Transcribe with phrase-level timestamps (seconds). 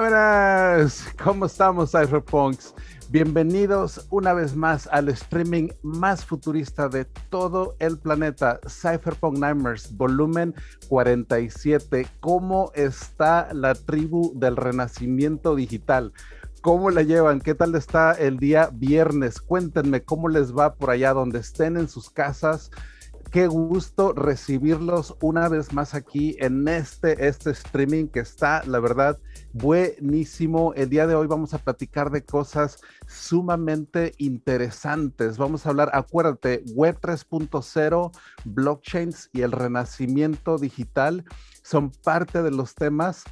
[0.00, 0.88] Ver,
[1.22, 2.74] ¿cómo estamos, Cypherpunks?
[3.10, 10.54] Bienvenidos una vez más al streaming más futurista de todo el planeta, Cypherpunk Nightmares, volumen
[10.88, 12.06] 47.
[12.20, 16.14] ¿Cómo está la tribu del renacimiento digital?
[16.62, 17.42] ¿Cómo la llevan?
[17.42, 19.42] ¿Qué tal está el día viernes?
[19.42, 22.70] Cuéntenme cómo les va por allá donde estén en sus casas
[23.32, 29.18] qué gusto recibirlos una vez más aquí en este, este streaming que está, la verdad,
[29.54, 30.74] buenísimo.
[30.74, 35.38] El día de hoy vamos a platicar de cosas sumamente interesantes.
[35.38, 38.12] Vamos a hablar, acuérdate, Web 3.0,
[38.44, 41.24] blockchains y el renacimiento digital
[41.62, 43.24] son parte de los temas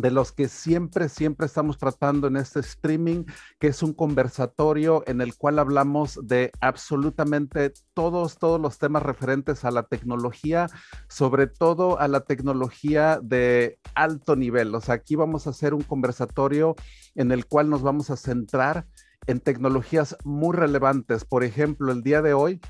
[0.00, 3.24] de los que siempre, siempre estamos tratando en este streaming,
[3.58, 9.64] que es un conversatorio en el cual hablamos de absolutamente todos, todos los temas referentes
[9.64, 10.68] a la tecnología,
[11.08, 14.74] sobre todo a la tecnología de alto nivel.
[14.74, 16.76] O sea, aquí vamos a hacer un conversatorio
[17.14, 18.86] en el cual nos vamos a centrar
[19.26, 21.24] en tecnologías muy relevantes.
[21.24, 22.60] Por ejemplo, el día de hoy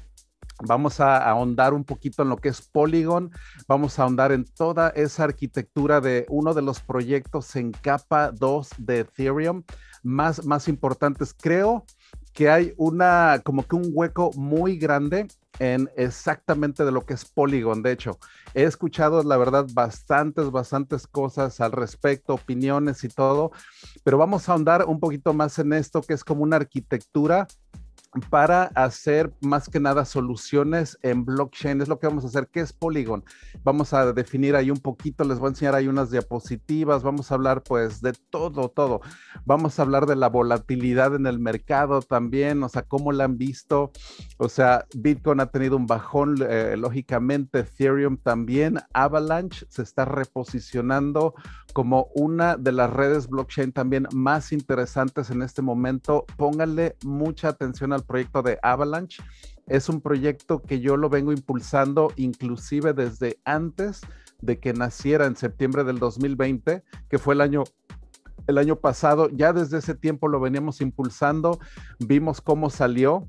[0.64, 3.30] Vamos a ahondar un poquito en lo que es Polygon,
[3.68, 8.70] vamos a ahondar en toda esa arquitectura de uno de los proyectos en capa 2
[8.78, 9.62] de Ethereum
[10.02, 11.34] más, más importantes.
[11.34, 11.84] Creo
[12.32, 17.24] que hay una, como que un hueco muy grande en exactamente de lo que es
[17.24, 17.82] Polygon.
[17.82, 18.18] De hecho,
[18.54, 23.50] he escuchado, la verdad, bastantes, bastantes cosas al respecto, opiniones y todo,
[24.04, 27.46] pero vamos a ahondar un poquito más en esto, que es como una arquitectura
[28.30, 31.80] para hacer más que nada soluciones en blockchain.
[31.80, 32.48] Es lo que vamos a hacer.
[32.48, 33.24] ¿Qué es Polygon?
[33.64, 37.34] Vamos a definir ahí un poquito, les voy a enseñar ahí unas diapositivas, vamos a
[37.34, 39.00] hablar pues de todo, todo.
[39.44, 43.36] Vamos a hablar de la volatilidad en el mercado también, o sea, cómo la han
[43.36, 43.92] visto.
[44.38, 48.78] O sea, Bitcoin ha tenido un bajón, eh, lógicamente, Ethereum también.
[48.92, 51.34] Avalanche se está reposicionando
[51.78, 56.26] como una de las redes blockchain también más interesantes en este momento.
[56.36, 59.22] Pónganle mucha atención al proyecto de Avalanche.
[59.68, 64.00] Es un proyecto que yo lo vengo impulsando inclusive desde antes
[64.40, 67.62] de que naciera en septiembre del 2020, que fue el año
[68.48, 71.60] el año pasado, ya desde ese tiempo lo veníamos impulsando,
[72.00, 73.28] vimos cómo salió,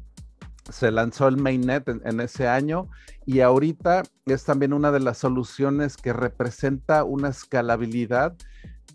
[0.71, 2.87] se lanzó el mainnet en, en, ese año
[3.25, 8.35] y ahorita es también una de las soluciones que representa una escalabilidad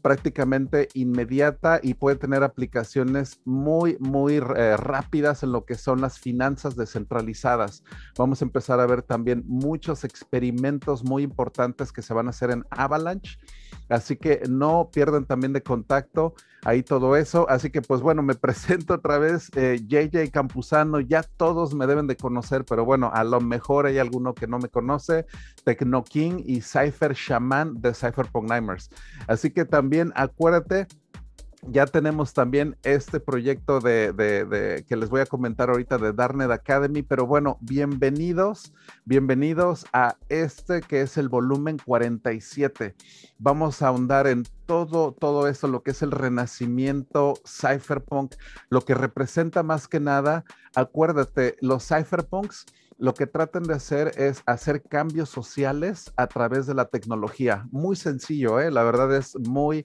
[0.05, 6.19] prácticamente inmediata y puede tener aplicaciones muy, muy eh, rápidas en lo que son las
[6.19, 7.83] finanzas descentralizadas.
[8.19, 12.51] Vamos a empezar a ver también muchos experimentos muy importantes que se van a hacer
[12.51, 13.39] en Avalanche.
[13.89, 16.35] Así que no pierdan también de contacto
[16.65, 17.49] ahí todo eso.
[17.49, 22.07] Así que pues bueno, me presento otra vez, JJ eh, Campuzano, ya todos me deben
[22.07, 25.27] de conocer, pero bueno, a lo mejor hay alguno que no me conoce,
[25.65, 28.91] Tecno King y Cypher Shaman de Cypherpunk Nightmares.
[29.27, 30.87] Así que también acuérdate,
[31.69, 37.03] ya tenemos también este proyecto de, que les voy a comentar ahorita de Darnet Academy,
[37.03, 38.73] pero bueno, bienvenidos,
[39.05, 42.95] bienvenidos a este que es el volumen 47.
[43.39, 48.35] Vamos a ahondar en todo, todo esto, lo que es el renacimiento cypherpunk,
[48.69, 50.45] lo que representa más que nada,
[50.75, 52.67] acuérdate, los cypherpunks
[52.99, 57.67] lo que tratan de hacer es hacer cambios sociales a través de la tecnología.
[57.71, 58.71] Muy sencillo, ¿eh?
[58.71, 59.85] la verdad es muy,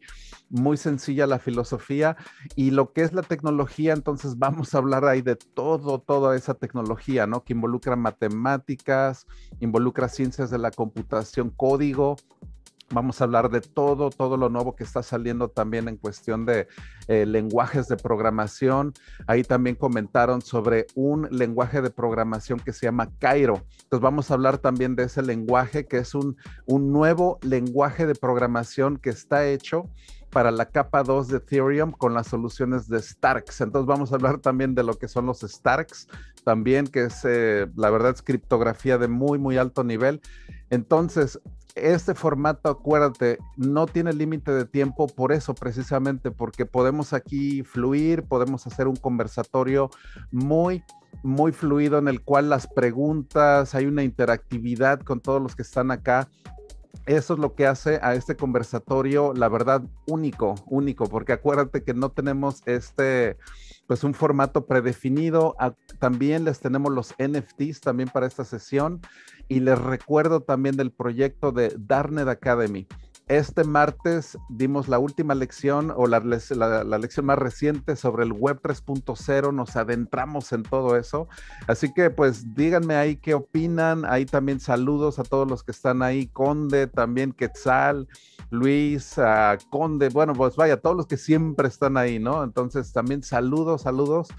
[0.50, 2.18] muy sencilla la filosofía
[2.56, 6.53] y lo que es la tecnología, entonces vamos a hablar ahí de todo, toda esa
[6.53, 7.44] tecnología, ¿no?
[7.44, 9.25] Que involucra matemáticas,
[9.59, 12.16] involucra ciencias de la computación, código,
[12.92, 16.68] Vamos a hablar de todo, todo lo nuevo que está saliendo también en cuestión de
[17.08, 18.94] eh, lenguajes de programación.
[19.28, 23.64] Ahí también comentaron sobre un lenguaje de programación que se llama Cairo.
[23.84, 26.36] Entonces vamos a hablar también de ese lenguaje que es un,
[26.66, 29.84] un nuevo lenguaje de programación que está hecho
[30.30, 33.62] para la capa 2 de Ethereum con las soluciones de Starks.
[33.62, 36.08] Entonces vamos a hablar también de lo que son los Starks,
[36.44, 40.22] también que es, eh, la verdad, es criptografía de muy, muy alto nivel.
[40.70, 41.40] Entonces,
[41.82, 48.24] este formato, acuérdate, no tiene límite de tiempo por eso precisamente, porque podemos aquí fluir,
[48.24, 49.90] podemos hacer un conversatorio
[50.31, 50.84] muy,
[51.24, 55.92] muy fluido en el cual las preguntas, hay una interactividad con todos los que están
[55.92, 56.30] acá.
[57.06, 61.94] Eso es lo que hace a este conversatorio, la verdad, único, único, porque acuérdate que
[61.94, 63.38] no tenemos este,
[63.88, 65.56] pues un formato predefinido.
[66.00, 69.01] También les tenemos los NFTs también para esta sesión
[69.47, 72.88] y les recuerdo también del proyecto de Darnet Academy.
[73.30, 79.54] Este martes dimos la última lección o la, lección más reciente sobre el Web 3.0,
[79.54, 81.28] nos adentramos en todo eso.
[81.68, 84.04] Así que pues díganme ahí qué opinan.
[84.06, 88.08] Ahí también saludos a todos los que están ahí, Conde, también Quetzal,
[88.50, 89.16] Luis,
[89.70, 92.44] Conde, bueno, pues vaya, todos los que siempre están ahí, ¿no?
[92.44, 94.30] Entonces también saludos, saludos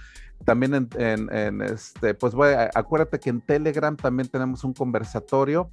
[0.44, 2.34] también en, este, pues
[2.74, 5.70] acuérdate que en Telegram también tenemos un conversatorio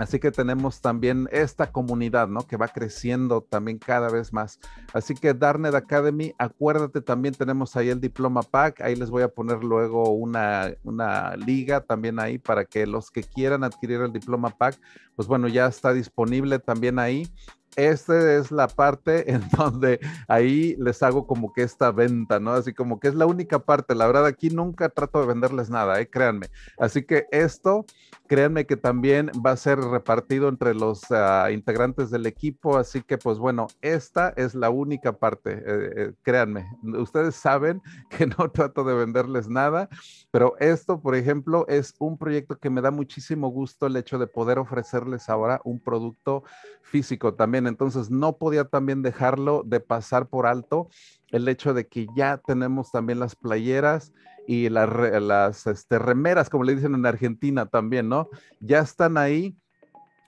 [0.00, 2.46] Así que tenemos también esta comunidad, ¿no?
[2.46, 4.58] Que va creciendo también cada vez más.
[4.94, 8.80] Así que Darnet Academy, acuérdate, también tenemos ahí el Diploma Pack.
[8.80, 13.22] Ahí les voy a poner luego una, una liga también ahí para que los que
[13.22, 14.80] quieran adquirir el Diploma Pack,
[15.16, 17.28] pues bueno, ya está disponible también ahí
[17.76, 22.52] esta es la parte en donde ahí les hago como que esta venta, ¿no?
[22.52, 23.94] Así como que es la única parte.
[23.94, 26.08] La verdad, aquí nunca trato de venderles nada, ¿eh?
[26.08, 26.48] créanme.
[26.78, 27.84] Así que esto,
[28.26, 32.76] créanme que también va a ser repartido entre los ah, integrantes del equipo.
[32.76, 36.66] Así que, pues bueno, esta es la única parte, eh, eh, créanme.
[36.82, 37.80] Ustedes saben
[38.10, 39.88] que no trato de venderles nada,
[40.30, 44.26] pero esto, por ejemplo, es un proyecto que me da muchísimo gusto el hecho de
[44.26, 46.44] poder ofrecerles ahora un producto
[46.82, 50.88] físico también entonces no podía también dejarlo de pasar por alto
[51.30, 54.12] el hecho de que ya tenemos también las playeras
[54.46, 54.88] y las,
[55.22, 58.28] las este, remeras, como le dicen en Argentina también, ¿no?
[58.60, 59.56] Ya están ahí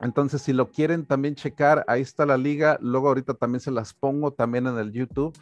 [0.02, 2.76] entonces, si lo quieren también checar, ahí está la liga.
[2.82, 5.32] Luego ahorita también se las pongo también en el YouTube.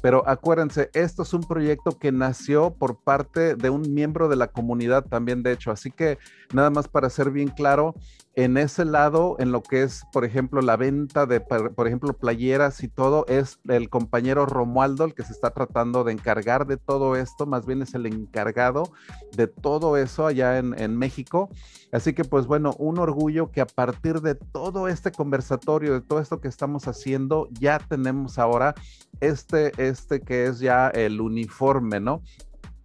[0.00, 4.48] Pero acuérdense, esto es un proyecto que nació por parte de un miembro de la
[4.48, 5.70] comunidad también, de hecho.
[5.70, 6.18] Así que
[6.52, 7.94] nada más para ser bien claro,
[8.36, 12.82] en ese lado, en lo que es, por ejemplo, la venta de, por ejemplo, playeras
[12.82, 17.16] y todo, es el compañero Romualdo el que se está tratando de encargar de todo
[17.16, 17.46] esto.
[17.46, 18.92] Más bien es el encargado
[19.34, 21.48] de todo eso allá en, en México.
[21.92, 26.20] Así que, pues bueno, un orgullo que a partir de todo este conversatorio, de todo
[26.20, 28.74] esto que estamos haciendo, ya tenemos ahora
[29.20, 32.22] este, este que es ya el uniforme, ¿no?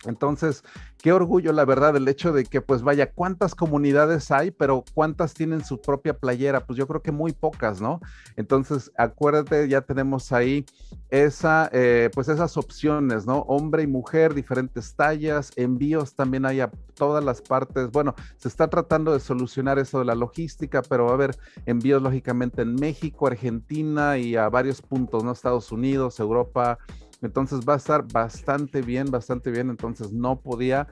[0.06, 0.64] Entonces,
[0.98, 5.34] qué orgullo, la verdad, el hecho de que, pues vaya, cuántas comunidades hay, pero cuántas
[5.34, 8.00] tienen su propia playera, pues yo creo que muy pocas, ¿no?
[8.36, 10.66] Entonces, acuérdate, ya tenemos ahí
[11.10, 13.40] esa, eh, pues esas opciones, ¿no?
[13.42, 17.92] Hombre y mujer, diferentes tallas, envíos también hay a todas las partes.
[17.92, 22.02] Bueno, se está tratando de solucionar eso de la logística, pero va a haber envíos
[22.02, 25.32] lógicamente en México, Argentina y a varios puntos, ¿no?
[25.32, 26.80] Estados Unidos, Europa,
[27.22, 29.70] entonces va a estar bastante bien, bastante bien.
[29.70, 30.88] Entonces no podía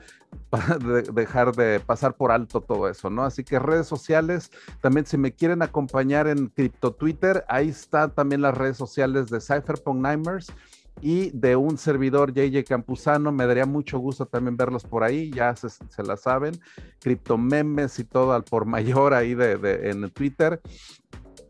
[1.14, 3.24] dejar de pasar por alto todo eso, ¿no?
[3.24, 8.42] Así que redes sociales, también si me quieren acompañar en Crypto Twitter, ahí está también
[8.42, 10.54] las redes sociales de Cypherpunk Nimers
[11.02, 13.32] y de un servidor JJ Campuzano.
[13.32, 15.70] Me daría mucho gusto también verlos por ahí, ya se,
[16.04, 16.60] la saben.
[17.00, 20.62] Criptomemes y todo al por mayor ahí de, en Twitter.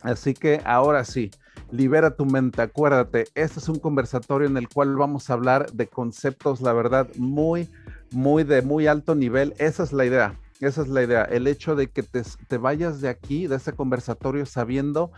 [0.01, 1.29] Así que ahora sí,
[1.71, 5.87] libera tu mente, acuérdate, este es un conversatorio en el cual vamos a hablar de
[5.87, 7.69] conceptos, la verdad, muy,
[8.11, 9.53] muy de muy alto nivel.
[9.59, 13.01] Esa es la idea, esa es la idea, el hecho de que te, te vayas
[13.01, 15.11] de aquí, de este conversatorio, sabiendo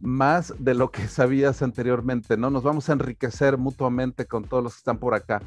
[0.00, 2.50] más de lo que sabías anteriormente, ¿no?
[2.50, 5.42] Nos vamos a enriquecer mutuamente con todos los que están por acá.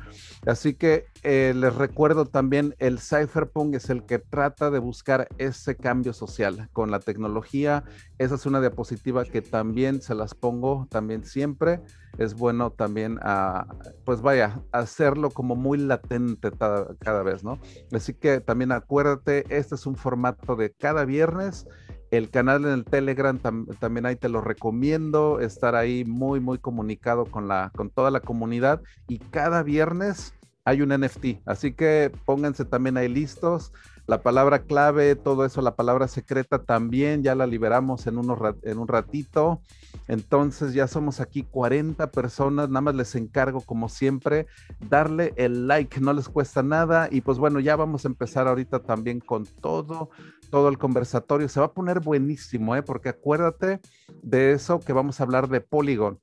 [0.46, 5.76] Así que eh, les recuerdo también, el cypherpunk es el que trata de buscar ese
[5.76, 7.84] cambio social con la tecnología.
[8.18, 11.82] Esa es una diapositiva que también se las pongo también siempre.
[12.18, 13.68] Es bueno también, a,
[14.04, 17.60] pues vaya, hacerlo como muy latente cada vez, ¿no?
[17.94, 21.66] Así que también acuérdate, este es un formato de cada viernes
[22.12, 23.38] el canal en el Telegram
[23.80, 28.20] también ahí te lo recomiendo, estar ahí muy, muy comunicado con, la, con toda la
[28.20, 30.34] comunidad y cada viernes
[30.66, 33.72] hay un NFT, así que pónganse también ahí listos.
[34.06, 38.16] La palabra clave, todo eso, la palabra secreta también ya la liberamos en,
[38.64, 39.62] en un ratito.
[40.08, 44.48] Entonces ya somos aquí 40 personas, nada más les encargo como siempre
[44.80, 48.80] darle el like, no les cuesta nada y pues bueno, ya vamos a empezar ahorita
[48.80, 50.10] también con todo
[50.50, 51.50] todo el conversatorio.
[51.50, 52.84] Se va a poner buenísimo, ¿eh?
[52.84, 53.80] porque acuérdate
[54.22, 56.20] de eso que vamos a hablar de Polygon.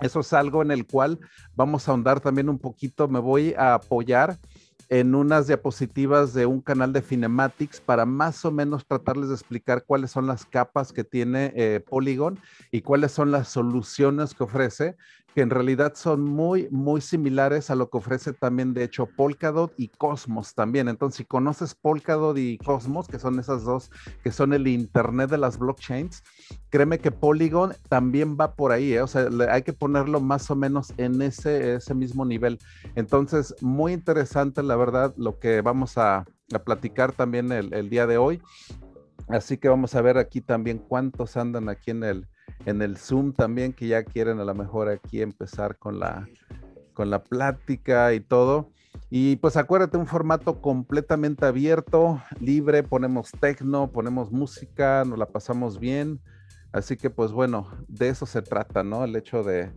[0.00, 1.20] Eso es algo en el cual
[1.54, 3.06] vamos a ahondar también un poquito.
[3.08, 4.38] Me voy a apoyar
[4.88, 9.84] en unas diapositivas de un canal de Finematics para más o menos tratarles de explicar
[9.84, 12.38] cuáles son las capas que tiene eh, Polygon
[12.70, 14.96] y cuáles son las soluciones que ofrece
[15.34, 19.72] que en realidad son muy, muy similares a lo que ofrece también, de hecho, Polkadot
[19.76, 20.88] y Cosmos también.
[20.88, 23.90] Entonces, si conoces Polkadot y Cosmos, que son esas dos,
[24.22, 26.22] que son el Internet de las blockchains,
[26.70, 29.02] créeme que Polygon también va por ahí, ¿eh?
[29.02, 32.60] o sea, hay que ponerlo más o menos en ese, ese mismo nivel.
[32.94, 36.24] Entonces, muy interesante, la verdad, lo que vamos a,
[36.64, 38.40] platicar también el, el día de hoy.
[39.26, 42.28] Así que vamos a ver aquí también cuántos andan aquí en el,
[42.66, 46.26] en el Zoom también, que ya quieren a lo mejor aquí empezar con la,
[46.92, 48.70] con la plática y todo.
[49.10, 55.78] Y pues acuérdate, un formato completamente abierto, libre, ponemos tecno, ponemos música, nos la pasamos
[55.78, 56.20] bien.
[56.72, 59.04] Así que pues bueno, de eso se trata, ¿no?
[59.04, 59.70] El hecho de,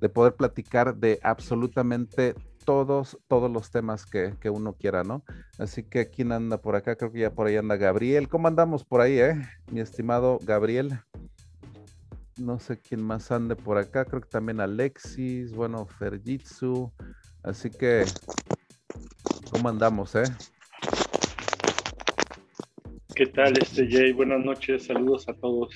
[0.00, 2.34] de poder platicar de absolutamente
[2.64, 5.24] todos, todos los temas que, que, uno quiera, ¿no?
[5.58, 8.28] Así que quién anda por acá, creo que ya por ahí anda Gabriel.
[8.28, 9.40] ¿Cómo andamos por ahí, eh?
[9.70, 11.00] Mi estimado Gabriel.
[12.40, 16.90] No sé quién más ande por acá, creo que también Alexis, bueno, Ferjitsu.
[17.42, 18.04] Así que,
[19.50, 20.24] ¿cómo andamos, eh?
[23.14, 24.12] ¿Qué tal, este Jay?
[24.12, 25.74] Buenas noches, saludos a todos.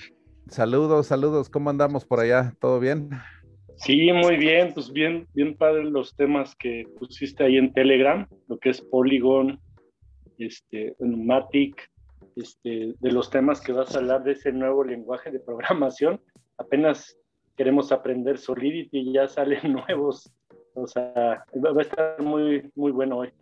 [0.49, 2.54] Saludos, saludos, ¿cómo andamos por allá?
[2.59, 3.11] ¿Todo bien?
[3.76, 8.59] Sí, muy bien, pues bien, bien padre los temas que pusiste ahí en Telegram, lo
[8.59, 9.61] que es Polygon,
[10.38, 11.90] este, Matic,
[12.37, 16.23] este, de los temas que vas a hablar de ese nuevo lenguaje de programación.
[16.58, 17.16] Apenas
[17.56, 20.32] queremos aprender Solidity y ya salen nuevos,
[20.75, 23.32] o sea, va a estar muy, muy bueno hoy.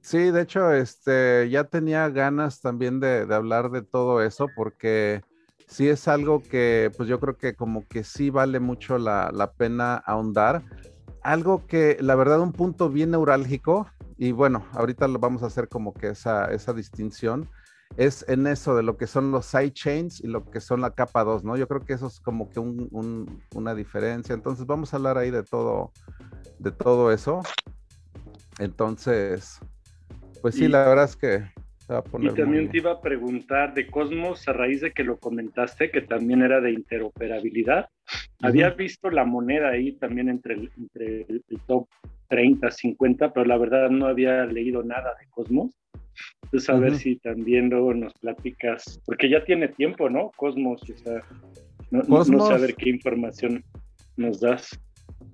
[0.00, 5.22] Sí, de hecho, este, ya tenía ganas también de, de hablar de todo eso porque
[5.68, 9.96] sí es algo que pues yo creo que como que sí vale mucho la, pena
[9.96, 10.62] ahondar.
[11.22, 13.86] Algo que la verdad un punto bien neurálgico
[14.16, 17.48] y bueno, ahorita lo vamos a hacer como que esa, esa distinción
[17.96, 21.24] es en eso de lo que son los sidechains y lo que son la capa
[21.24, 21.56] 2, ¿no?
[21.56, 24.34] Yo creo que eso es como que una diferencia.
[24.34, 25.92] Entonces vamos a hablar ahí de todo,
[26.58, 27.40] de todo eso.
[28.58, 29.60] Entonces,
[30.42, 31.44] pues sí, la verdad es que
[32.20, 36.02] y también te iba a preguntar de Cosmos a raíz de que lo comentaste, que
[36.02, 37.88] también era de interoperabilidad.
[38.42, 41.88] Había visto la moneda ahí también entre el, entre el, top
[42.28, 45.70] 30, 50, pero la verdad no había leído nada de Cosmos.
[46.44, 50.30] Entonces, a ver si también luego nos platicas, porque ya tiene tiempo, ¿no?
[50.36, 51.22] Cosmos, o sea,
[51.90, 53.62] no, Cosmos, no saber qué información
[54.16, 54.78] nos das.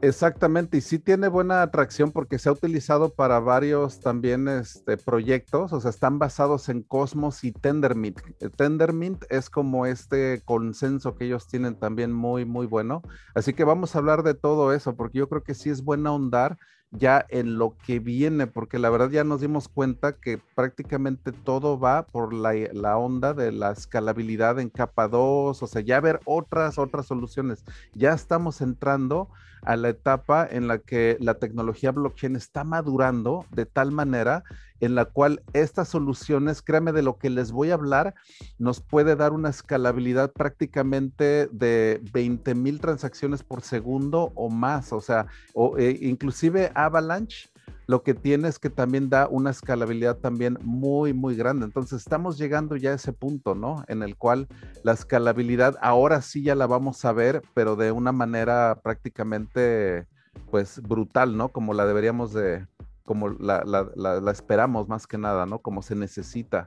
[0.00, 5.72] Exactamente, y sí tiene buena atracción porque se ha utilizado para varios también este, proyectos,
[5.72, 8.20] o sea, están basados en Cosmos y Tendermint.
[8.56, 13.02] Tendermint es como este consenso que ellos tienen también muy, muy bueno.
[13.34, 16.10] Así que vamos a hablar de todo eso, porque yo creo que sí es buena
[16.10, 16.58] ahondar
[16.90, 21.78] ya en lo que viene, porque la verdad ya nos dimos cuenta que prácticamente todo
[21.78, 26.20] va por la, la, onda de la escalabilidad en capa 2, o sea, ya ver
[26.24, 27.64] otras, otras soluciones.
[27.94, 29.28] Ya estamos entrando
[29.64, 34.44] a la etapa en la que la tecnología blockchain está madurando de tal manera
[34.80, 38.14] en la cual estas soluciones, créame de lo que les voy a hablar,
[38.58, 45.00] nos puede dar una escalabilidad prácticamente de 20 mil transacciones por segundo o más, o
[45.00, 47.48] sea, o, eh, inclusive Avalanche
[47.86, 51.66] lo que tiene es que también da una escalabilidad también muy, muy grande.
[51.66, 53.84] Entonces estamos llegando ya a ese punto, ¿no?
[53.88, 54.48] En el cual
[54.82, 60.06] la escalabilidad ahora sí ya la vamos a ver, pero de una manera prácticamente,
[60.50, 61.50] pues, brutal, ¿no?
[61.50, 62.66] Como la deberíamos de,
[63.04, 65.58] como la, la, la, esperamos más que nada, ¿no?
[65.58, 66.66] Como se necesita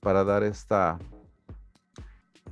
[0.00, 0.98] para dar esta,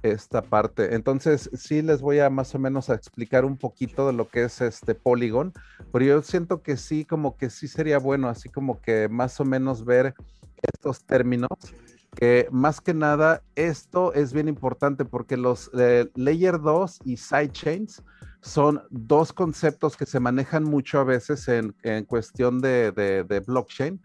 [0.03, 0.95] esta parte.
[0.95, 4.45] Entonces, sí les voy a más o menos a explicar un poquito de lo que
[4.45, 5.53] es este Polygon,
[5.93, 9.45] pero yo siento que sí, como que sí sería bueno, así como que más o
[9.45, 10.15] menos ver
[10.63, 11.51] estos términos,
[12.15, 18.03] que más que nada esto es bien importante porque los eh, Layer 2 y Sidechains
[18.41, 21.75] son dos conceptos que se manejan mucho a veces en,
[22.05, 24.01] cuestión de, de blockchain,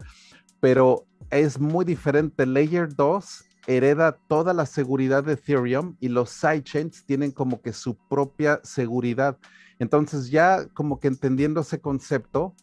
[0.60, 2.44] pero es muy diferente.
[2.44, 7.96] Layer 2 hereda toda la seguridad de Ethereum y los sidechains tienen como que su
[8.08, 9.38] propia seguridad.
[9.78, 12.54] Entonces ya como que entendiendo ese concepto,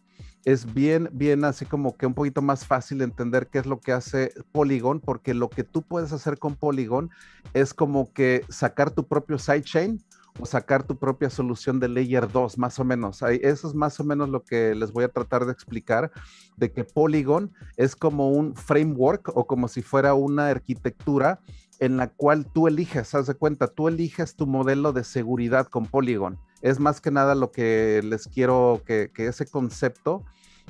[0.45, 3.91] es bien, bien así como que un poquito más fácil entender qué es lo que
[3.91, 7.09] hace Polygon, porque lo que tú puedes hacer con Polygon
[7.53, 10.01] es como que sacar tu propio sidechain
[10.39, 13.21] o sacar tu propia solución de layer 2, más o menos.
[13.21, 16.11] Eso es más o menos lo que les voy a tratar de explicar,
[16.57, 21.39] de que Polygon es como un framework o como si fuera una arquitectura
[21.79, 25.85] en la cual tú eliges, haz de cuenta, tú eliges tu modelo de seguridad con
[25.85, 26.37] Polygon.
[26.61, 30.25] Es más que nada lo que les quiero que, que ese concepto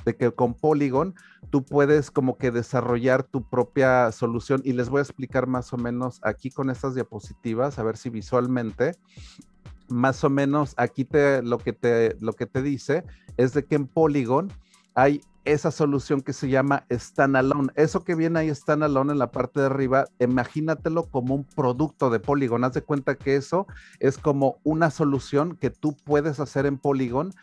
[0.05, 1.15] de que con Polygon
[1.49, 5.77] tú puedes como que desarrollar tu propia solución y les voy a explicar más o
[5.77, 8.93] menos aquí con estas diapositivas, a ver si visualmente
[9.89, 13.03] más o menos aquí te, lo, que te, lo que te dice
[13.37, 14.51] es de que en Polygon
[14.93, 17.71] hay esa solución que se llama standalone.
[17.75, 22.19] Eso que viene ahí standalone en la parte de arriba, imagínatelo como un producto de
[22.19, 22.63] Polygon.
[22.63, 23.65] Haz de cuenta que eso
[23.99, 27.33] es como una solución que tú puedes hacer en Polygon,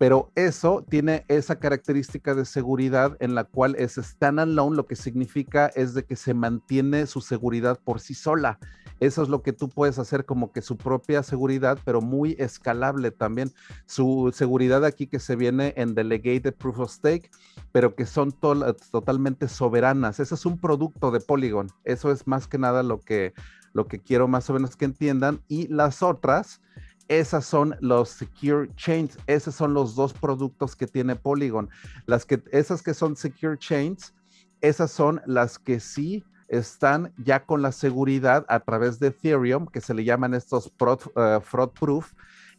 [0.00, 5.66] pero eso tiene esa característica de seguridad en la cual es standalone, lo que significa
[5.74, 8.58] es de que se mantiene su seguridad por sí sola.
[9.00, 13.10] Eso es lo que tú puedes hacer como que su propia seguridad, pero muy escalable
[13.10, 13.52] también.
[13.84, 17.30] Su seguridad aquí que se viene en Delegated Proof of Stake,
[17.70, 20.18] pero que son totalmente soberanas.
[20.18, 21.68] Ese es un producto de Polygon.
[21.84, 23.34] Eso es más que nada lo que,
[23.74, 25.42] lo que quiero más o menos que entiendan.
[25.46, 26.62] Y las otras
[27.10, 31.68] esas son los Secure Chains, esos son los dos productos que tiene Polygon.
[32.06, 34.14] Las que, esas que son Secure Chains,
[34.60, 39.80] esas son las que sí están ya con la seguridad a través de Ethereum, que
[39.80, 42.12] se le llaman estos fraud, eh, fraud proof.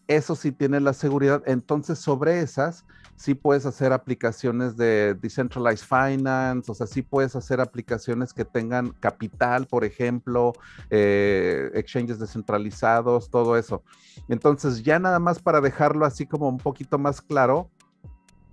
[0.08, 1.42] Eso sí tiene la seguridad.
[1.46, 2.84] Entonces, sobre esas,
[3.22, 8.90] sí puedes hacer aplicaciones de decentralized finance, o sea, sí puedes hacer aplicaciones que tengan
[9.00, 10.54] capital, por ejemplo,
[10.90, 13.84] eh, exchanges descentralizados, todo eso.
[14.28, 17.70] Entonces, ya nada más para dejarlo así como un poquito más claro,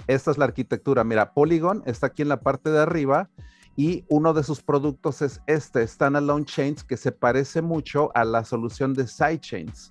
[0.06, 1.02] esta es la arquitectura.
[1.02, 3.30] Mira, Polygon está aquí en la parte de arriba
[3.74, 8.44] y uno de sus productos es este, Standalone Chains, que se parece mucho a la
[8.44, 9.88] solución de Sidechains.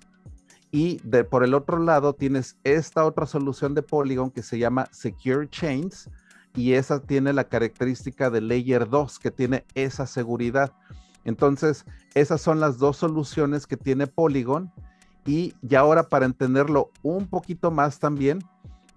[0.70, 0.98] Y
[1.30, 6.10] por el otro lado tienes esta otra solución de Polygon que se llama Secure Chains
[6.54, 10.72] y esa tiene la característica de Layer 2 que tiene esa seguridad.
[11.24, 11.84] Entonces,
[12.14, 14.72] esas son las dos soluciones que tiene Polygon
[15.24, 18.40] y ya ahora para entenderlo un poquito más también,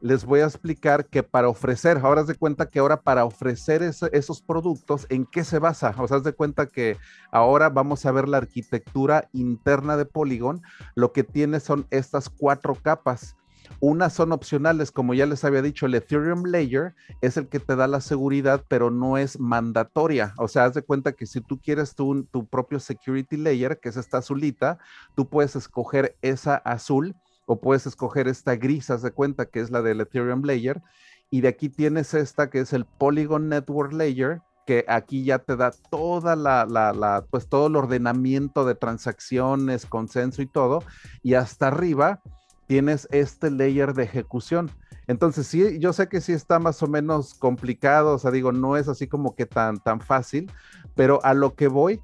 [0.01, 4.41] les voy a explicar que para ofrecer, ahora de cuenta que ahora para ofrecer esos
[4.41, 5.93] productos, ¿en qué se basa?
[5.97, 6.97] O sea, haz de cuenta que
[7.31, 10.61] ahora vamos a ver la arquitectura interna de Polygon.
[10.95, 13.35] Lo que tiene son estas cuatro capas.
[13.79, 17.75] Unas son opcionales, como ya les había dicho, el Ethereum Layer es el que te
[17.75, 20.33] da la seguridad, pero no es mandatoria.
[20.37, 23.89] O sea, haz de cuenta que si tú quieres tu, tu propio Security Layer, que
[23.89, 24.77] es esta azulita,
[25.15, 29.71] tú puedes escoger esa azul o puedes escoger esta gris, haz de cuenta que es
[29.71, 30.81] la del Ethereum Layer,
[31.29, 35.55] y de aquí tienes esta que es el Polygon Network Layer, que aquí ya te
[35.55, 40.83] da toda la, la, pues todo el ordenamiento de transacciones, consenso y todo,
[41.23, 42.21] y hasta arriba
[42.67, 44.71] tienes este layer de ejecución.
[45.07, 48.77] Entonces, sí, yo sé que sí está más o menos complicado, o sea, digo, no
[48.77, 50.49] es así como que tan, tan fácil,
[50.95, 52.01] pero a lo que voy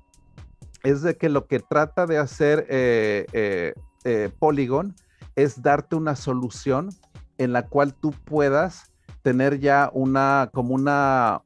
[0.83, 4.95] es de que lo que trata de hacer eh, eh, eh, Polygon
[5.37, 6.89] es darte una solución
[7.37, 11.43] en la cual tú puedas tener ya una, como una,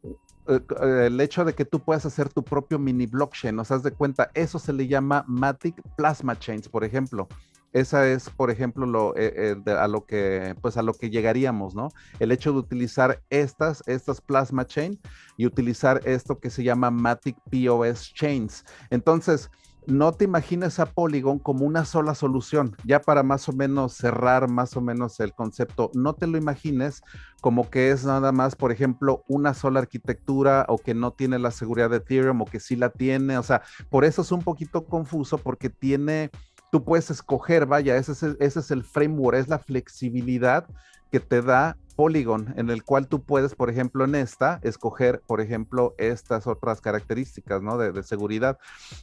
[0.47, 3.83] eh, eh, el hecho de que tú puedas hacer tu propio mini blockchain, ¿nos das
[3.83, 4.31] de cuenta?
[4.33, 7.27] Eso se le llama Matic Plasma Chains, por ejemplo.
[7.73, 11.89] Esa es, por ejemplo, lo, eh, a lo que, pues a lo que llegaríamos, ¿no?
[12.19, 14.99] El hecho de utilizar estas, estas Plasma Chain
[15.37, 18.63] y utilizar esto que se llama Matic POS Chains.
[18.89, 19.49] Entonces,
[19.87, 24.49] no te imagines a Polygon como una sola solución, ya para más o menos cerrar
[24.49, 27.01] más o menos el concepto, no te lo imagines
[27.41, 31.51] como que es nada más, por ejemplo, una sola arquitectura o que no tiene la
[31.51, 34.85] seguridad de Ethereum o que sí la tiene, o sea, por eso es un poquito
[34.85, 36.29] confuso porque tiene,
[36.71, 40.67] tú puedes escoger, vaya, ese es ese es el framework, es la flexibilidad
[41.11, 45.39] que te da Polygon, en el cual tú puedes, por ejemplo, en esta, escoger, por
[45.39, 47.77] ejemplo, estas otras características, ¿no?
[47.77, 48.57] De, seguridad.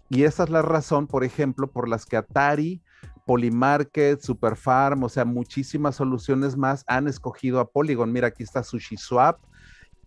[0.08, 2.82] Y esa es la razón, por ejemplo, por las que Atari,
[3.24, 8.10] Polymarket, Superfarm, o sea, muchísimas soluciones más han escogido a Polygon.
[8.10, 9.38] Mira, aquí está SushiSwap.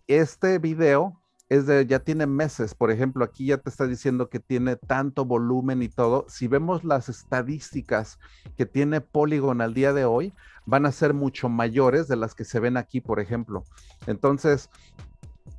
[0.06, 4.38] Este video es de, ya tiene meses, por ejemplo, aquí ya te está diciendo que
[4.38, 6.26] tiene tanto volumen y todo.
[6.28, 8.18] Si vemos las estadísticas
[8.58, 10.34] que tiene Polygon al día de hoy,
[10.66, 13.64] van a ser mucho mayores de las que se ven aquí, por ejemplo.
[14.06, 14.70] Entonces,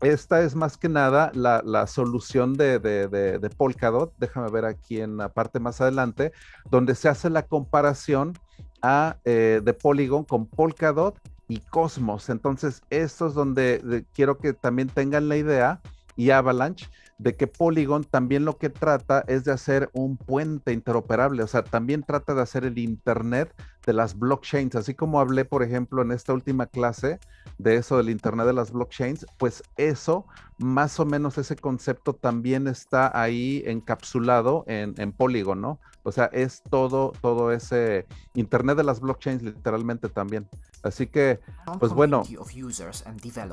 [0.01, 4.13] esta es más que nada la, solución de, de, Polkadot.
[4.17, 6.31] Déjame ver aquí en la parte más adelante,
[6.69, 8.33] donde se hace la comparación
[8.81, 12.29] a, eh, de Polygon con Polkadot y Cosmos.
[12.29, 15.81] Entonces, esto es donde quiero que también tengan la idea
[16.15, 21.43] y Avalanche de que Polygon también lo que trata es de hacer un puente interoperable,
[21.43, 23.53] o sea, también trata de hacer el Internet
[23.85, 27.19] de las blockchains, así como hablé, por ejemplo, en esta última clase
[27.57, 30.25] de eso del Internet de las blockchains, pues eso,
[30.57, 35.79] más o menos ese concepto también está ahí encapsulado en, en Polygon, ¿no?
[36.03, 40.49] O sea, es todo, todo ese Internet de las blockchains literalmente también.
[40.83, 41.39] Así que,
[41.79, 42.23] pues bueno,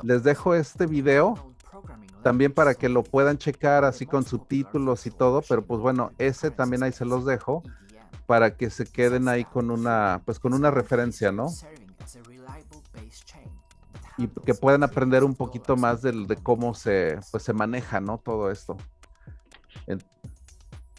[0.03, 1.53] les dejo este video
[2.23, 6.51] también para que lo puedan checar así con subtítulos y todo, pero pues bueno, ese
[6.51, 7.63] también ahí se los dejo
[8.25, 11.47] para que se queden ahí con una, pues con una referencia, ¿no?
[14.17, 18.19] Y que puedan aprender un poquito más de, de cómo se, pues se maneja, ¿no?
[18.19, 18.77] Todo esto.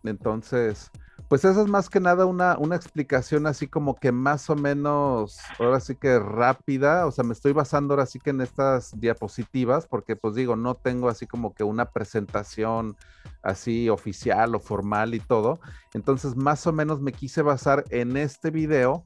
[0.03, 0.91] entonces,
[1.33, 5.39] Pues eso es más que nada una, una explicación así como que más o menos,
[5.59, 9.87] ahora sí que rápida, o sea, me estoy basando ahora sí que en estas diapositivas,
[9.87, 12.99] porque pues digo, no tengo así como que una presentación
[13.43, 15.59] así oficial o formal y todo.
[15.95, 19.03] Entonces, más o menos me quise basar en este video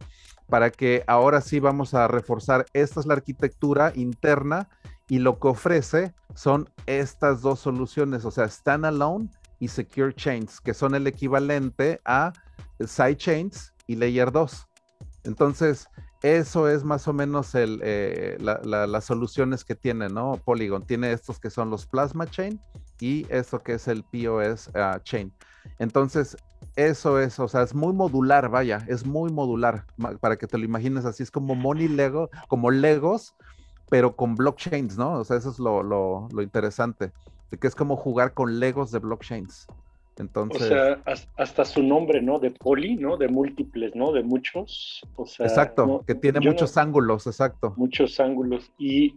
[0.49, 4.69] para que ahora sí vamos a reforzar, esta es la arquitectura interna
[5.09, 9.29] y lo que ofrece son estas dos soluciones, o sea, standalone
[9.59, 12.33] y Secure Chains, que son el equivalente a
[12.81, 14.67] Sidechains y Layer 2.
[15.25, 15.89] Entonces,
[16.23, 20.41] eso es más o menos el, eh, las soluciones que tiene, ¿no?
[20.45, 22.61] Polygon tiene estos que son los Plasma Chain
[23.01, 25.33] y esto que es el POS ah, Chain.
[25.79, 26.37] Entonces,
[26.75, 29.85] eso es, o sea, es muy modular, vaya, es muy modular,
[30.21, 33.35] para que te lo imagines así, es como Money Lego, como Legos,
[33.89, 35.15] pero con blockchains, ¿no?
[35.15, 37.13] O sea, eso es lo, lo, lo interesante
[37.51, 39.67] que es como jugar con Legos de blockchains.
[40.19, 41.03] Entonces, o sea,
[41.37, 42.39] hasta su nombre, ¿no?
[42.39, 43.19] De poli, ¿no?
[43.19, 44.13] De múltiples, ¿no?
[44.13, 45.03] De muchos.
[45.17, 47.75] O sea, exacto, que tiene muchos ángulos, exacto.
[47.77, 48.73] Muchos ángulos.
[48.79, 49.15] Y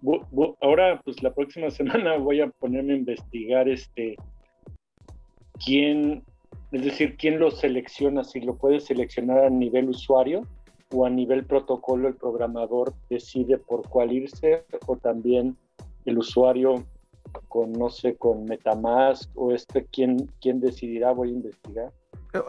[0.62, 4.18] ahora, pues la próxima semana voy a ponerme a investigar este
[5.64, 6.24] quién,
[6.72, 10.46] es decir, quién lo selecciona, si lo puede seleccionar a nivel usuario
[10.92, 15.56] o a nivel protocolo, el programador decide por cuál irse, o también
[16.06, 16.84] el usuario
[17.48, 21.12] con, no sé, con Metamask o este, ¿quién, quién decidirá?
[21.12, 21.92] Voy a investigar.
[22.34, 22.40] Eh,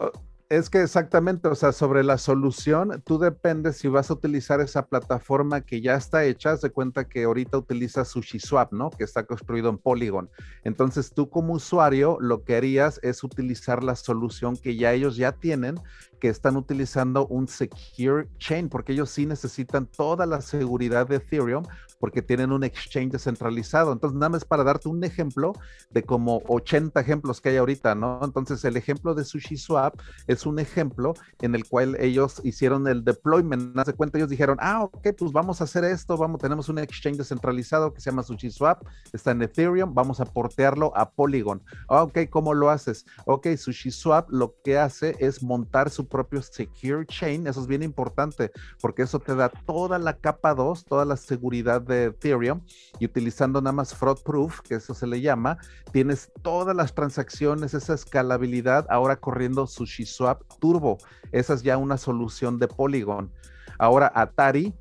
[0.51, 4.85] es que exactamente, o sea, sobre la solución, tú dependes si vas a utilizar esa
[4.85, 8.89] plataforma que ya está hecha, de cuenta que ahorita utilizas SushiSwap, ¿no?
[8.89, 10.29] Que está construido en Polygon.
[10.65, 15.31] Entonces tú como usuario lo que harías es utilizar la solución que ya ellos ya
[15.31, 15.75] tienen,
[16.21, 21.65] que están utilizando un secure chain, porque ellos sí necesitan toda la seguridad de Ethereum
[22.01, 23.93] porque tienen un exchange descentralizado.
[23.93, 25.53] Entonces, nada más para darte un ejemplo
[25.91, 28.19] de como 80 ejemplos que hay ahorita, ¿no?
[28.23, 29.93] Entonces, el ejemplo de SushiSwap
[30.25, 33.77] es un ejemplo en el cual ellos hicieron el deployment.
[33.77, 36.79] Haz de cuenta, ellos dijeron, ah, ok, pues vamos a hacer esto, vamos, tenemos un
[36.79, 41.61] exchange descentralizado que se llama SushiSwap, está en Ethereum, vamos a portearlo a Polygon.
[41.87, 43.05] Ah, ok, ¿cómo lo haces?
[43.25, 48.51] Ok, SushiSwap lo que hace es montar su propio secure chain, eso es bien importante,
[48.81, 52.61] porque eso te da toda la capa 2, toda la seguridad de Ethereum
[52.99, 55.57] y utilizando nada más fraud proof, que eso se le llama,
[55.91, 60.97] tienes todas las transacciones, esa escalabilidad ahora corriendo SushiSwap Turbo.
[61.31, 63.31] Esa es ya una solución de Polygon.
[63.79, 64.75] Ahora Atari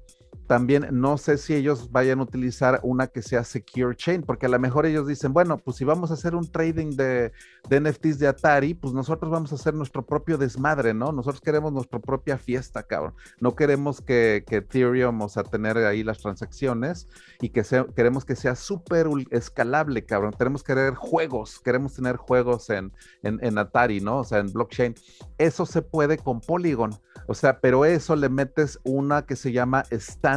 [0.50, 4.48] también no sé si ellos vayan a utilizar una que sea secure chain, porque a
[4.48, 7.30] lo mejor ellos dicen, bueno, pues si vamos a hacer un trading de,
[7.68, 11.12] de, NFTs de Atari, pues nosotros vamos a hacer nuestro propio desmadre, ¿no?
[11.12, 13.14] Nosotros queremos nuestra propia fiesta, cabrón.
[13.38, 17.06] No queremos que, que Ethereum, o sea, tener ahí las transacciones
[17.40, 20.34] y que sea, queremos que sea súper escalable, cabrón.
[20.36, 24.18] Tenemos que querer juegos, queremos tener juegos en, en, en Atari, ¿no?
[24.18, 24.96] O sea, en blockchain.
[25.38, 26.90] Eso se puede con Polygon.
[27.28, 29.84] O sea, pero eso le metes una que se llama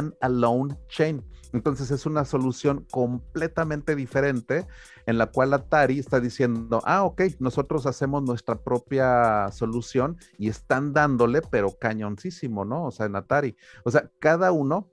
[0.04, 1.24] Stand-Alone Chain.
[1.52, 4.66] Entonces es una solución completamente diferente
[5.06, 10.92] en la cual Atari está diciendo, ah, ok, nosotros hacemos nuestra propia solución y están
[10.92, 12.86] dándole, pero cañoncísimo, ¿no?
[12.86, 13.56] O sea, en Atari.
[13.84, 14.90] O sea, cada uno,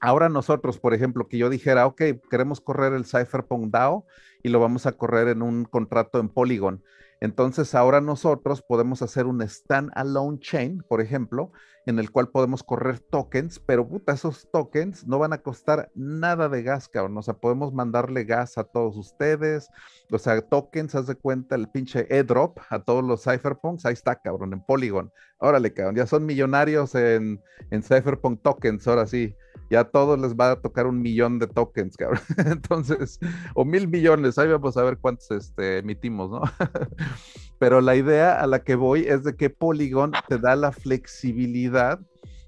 [0.00, 4.06] ahora nosotros, por ejemplo, que yo dijera, ok, queremos correr el Cypherpunk DAO
[4.42, 6.82] y lo vamos a correr en un contrato en Polygon.
[7.20, 11.52] Entonces ahora nosotros podemos hacer un stand-alone chain, por ejemplo,
[11.90, 16.48] en el cual podemos correr tokens, pero puta, esos tokens no van a costar nada
[16.48, 17.18] de gas, cabrón.
[17.18, 19.68] O sea, podemos mandarle gas a todos ustedes.
[20.10, 23.84] O sea, tokens, haz de cuenta el pinche airdrop a todos los cypherpunks.
[23.84, 25.12] Ahí está, cabrón, en Polygon.
[25.38, 29.34] Órale, cabrón, ya son millonarios en, en cypherpunk tokens, ahora sí
[29.70, 32.20] ya a todos les va a tocar un millón de tokens, cabrón.
[32.38, 33.20] Entonces,
[33.54, 36.42] o mil millones, ahí vamos a ver cuántos este, emitimos, ¿no?
[37.60, 42.00] Pero la idea a la que voy es de que Polygon te da la flexibilidad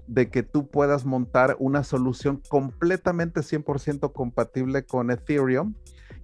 [0.07, 5.75] de que tú puedas montar una solución completamente 100% compatible con Ethereum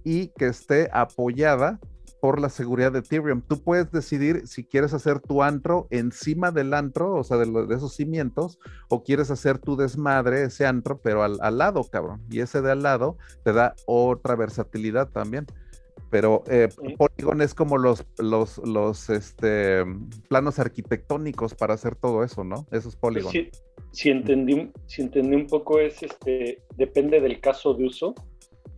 [0.02, 1.78] y que esté apoyada
[2.20, 3.42] por la seguridad de Ethereum.
[3.42, 7.94] Tú puedes decidir si quieres hacer tu antro encima del antro, o sea, de, esos
[7.94, 12.22] cimientos, o quieres hacer tu desmadre, ese antro, pero al, lado, cabrón.
[12.28, 15.46] Y ese de al lado te da otra versatilidad también.
[16.08, 19.84] Pero eh, Polygon es como los, los, los este,
[20.28, 22.66] planos arquitectónicos para hacer todo eso, ¿no?
[22.72, 23.30] Eso es Polygon.
[23.30, 23.50] Sí,
[23.92, 28.14] si, entendí, si entendí un poco es, este, depende del caso de uso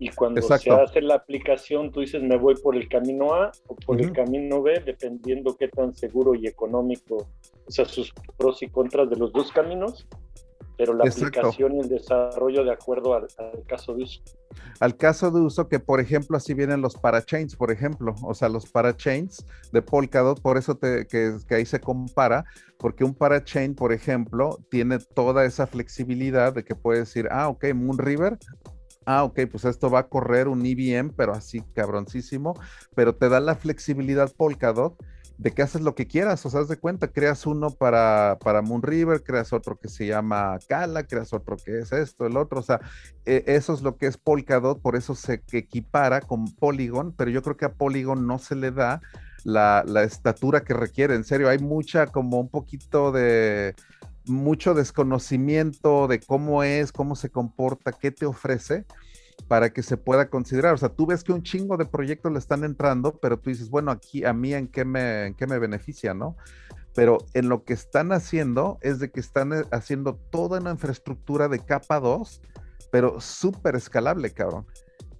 [0.03, 3.77] y cuando se hace la aplicación, tú dices, me voy por el camino A o
[3.77, 7.29] por el camino B, dependiendo qué tan seguro y económico,
[7.67, 10.09] o sea, sus pros y contras de los dos caminos.
[10.77, 13.29] Pero la aplicación y el desarrollo de acuerdo al,
[13.67, 14.23] caso de uso.
[14.81, 18.49] Al caso de uso que, por ejemplo, así vienen los parachains, por ejemplo, o sea,
[18.49, 22.45] los parachains de Polkadot, por eso te, que, que ahí se compara,
[22.79, 27.73] porque un parachain, por ejemplo, tiene toda esa flexibilidad de que puedes decir, ah, ok,
[27.75, 28.39] Moonriver,
[29.07, 32.55] ah, ok, pues esto va a correr un IBM, e pero así cabroncísimo,
[32.95, 34.97] pero te da la flexibilidad Polkadot
[35.39, 39.23] de que haces lo que quieras, o sea, de cuenta, creas uno para, para Moonriver,
[39.23, 42.81] creas otro que se llama Kala, creas otro que es esto, el otro, o sea,
[43.25, 47.43] e, eso es lo que es Polkadot, por eso se equipara con Polygon, pero yo
[47.43, 49.01] creo que a Polygon no se le da
[49.45, 53.75] la, la estatura que requiere, en serio, hay mucha, como un poquito de,
[54.27, 58.85] mucho desconocimiento de cómo es, cómo se comporta, qué te ofrece
[59.49, 60.75] para que se pueda considerar.
[60.75, 63.71] O sea, tú ves que un chingo de proyectos le están entrando, pero tú dices,
[63.71, 66.37] bueno, aquí a mí en qué me, en qué me beneficia, ¿no?
[66.95, 71.49] Pero en lo que están haciendo es de que están eh, haciendo toda una infraestructura
[71.49, 72.43] de capa 2,
[72.91, 74.67] pero súper escalable, cabrón.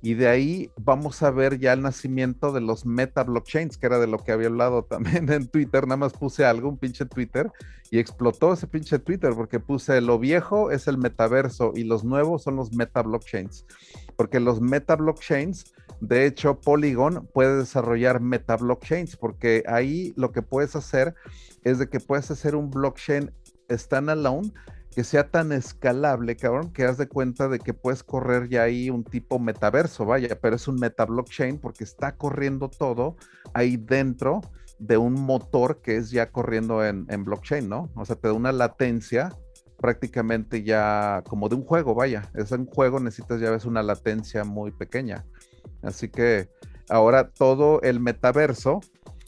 [0.03, 4.01] Y de ahí vamos a ver ya el nacimiento de los meta blockchains, que era
[4.01, 5.87] de lo que había hablado también en Twitter.
[5.87, 7.51] Nada más puse algo, un pinche Twitter,
[7.93, 12.43] y explotó ese pinche Twitter porque puse lo viejo es el metaverso y los nuevos
[12.43, 13.65] son los meta blockchains.
[14.17, 20.43] Porque los meta blockchains, de hecho, Polygon puede desarrollar meta blockchains, porque ahí lo que
[20.43, 21.15] puedes hacer
[21.63, 23.31] es de que puedes hacer un blockchain
[23.71, 24.53] standalone
[24.95, 28.91] que sea tan escalable, cabrón, que haz de cuenta de que puedes correr ya ahí
[28.91, 33.17] un tipo metaverso, vaya, pero es un meta blockchain porque está corriendo todo
[33.55, 34.43] ahí dentro
[34.79, 37.91] de un motor que es ya corriendo en, blockchain, ¿no?
[37.95, 39.31] O sea, te da una latencia
[39.79, 44.45] prácticamente ya como de un juego, vaya, es un juego, necesitas ya ves una latencia
[44.45, 45.25] muy pequeña.
[45.83, 46.49] Así que
[46.89, 48.81] ahora todo el metaverso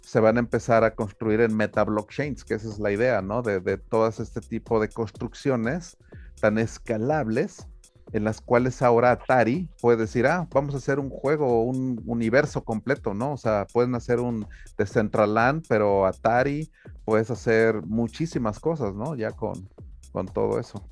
[0.05, 3.43] se van a empezar a construir en meta blockchains, que esa es la idea, ¿no?
[3.43, 5.97] De, de todas este tipo de construcciones
[6.41, 7.67] tan escalables
[8.13, 12.63] en las cuales ahora Atari puede decir, ah, vamos a hacer un juego, un universo
[12.63, 13.33] completo, ¿no?
[13.33, 16.71] O sea, pueden hacer un Decentraland, pero Atari,
[17.05, 19.17] puedes hacer muchísimas cosas, ¿no?
[19.17, 19.69] Ya con,
[20.13, 20.87] con todo eso.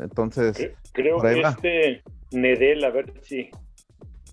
[0.00, 2.02] Entonces, creo que este
[2.32, 3.50] Nedel, a ver si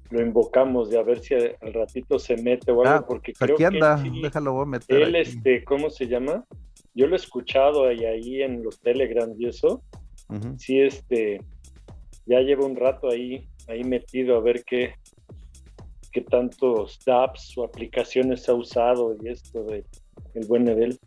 [0.09, 3.55] lo invocamos de a ver si al ratito se mete o algo, ah, porque creo
[3.55, 5.01] aquí anda, déjalo voy a meter.
[5.01, 6.45] Él, este, ¿cómo se llama?
[6.95, 9.83] Yo lo he escuchado ahí, ahí en los Telegram y eso.
[10.57, 11.41] Sí, este,
[12.25, 14.93] ya llevo un rato ahí, ahí metido a ver qué,
[16.11, 19.83] qué tantos apps o aplicaciones ha usado y esto de
[20.35, 20.99] el buen nivel.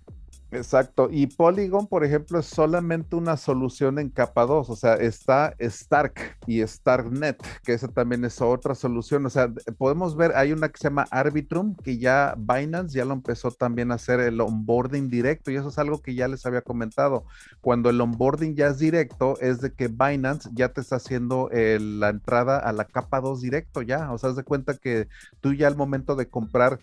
[0.52, 1.08] Exacto.
[1.10, 4.68] Y Polygon, por ejemplo, es solamente una solución en capa 2.
[4.68, 9.24] O sea, está Stark y StarkNet, que esa también es otra solución.
[9.24, 13.14] O sea, podemos ver, hay una que se llama Arbitrum, que ya Binance ya lo
[13.14, 15.50] empezó también a hacer el onboarding directo.
[15.50, 17.24] Y eso es algo que ya les había comentado.
[17.62, 22.10] Cuando el onboarding ya es directo, es de que Binance ya te está haciendo la
[22.10, 24.12] entrada a la capa 2 directo ya.
[24.12, 25.08] O sea, haz de cuenta que
[25.40, 26.78] tú ya al momento de comprar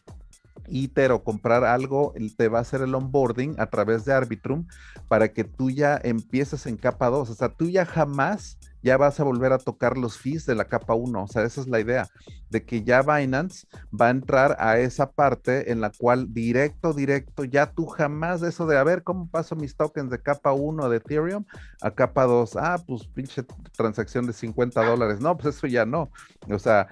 [0.67, 4.67] ITER comprar algo, te va a hacer el onboarding a través de Arbitrum
[5.07, 7.29] para que tú ya empieces en capa 2.
[7.29, 10.65] O sea, tú ya jamás ya vas a volver a tocar los fees de la
[10.65, 11.23] capa 1.
[11.23, 12.07] O sea, esa es la idea,
[12.49, 17.43] de que ya Binance va a entrar a esa parte en la cual directo, directo,
[17.43, 20.97] ya tú jamás eso de, a ver, ¿cómo paso mis tokens de capa 1 de
[20.97, 21.45] Ethereum
[21.81, 22.55] a capa 2?
[22.55, 23.43] Ah, pues pinche
[23.75, 25.19] transacción de 50 dólares.
[25.19, 26.09] No, pues eso ya no.
[26.49, 26.87] O sea,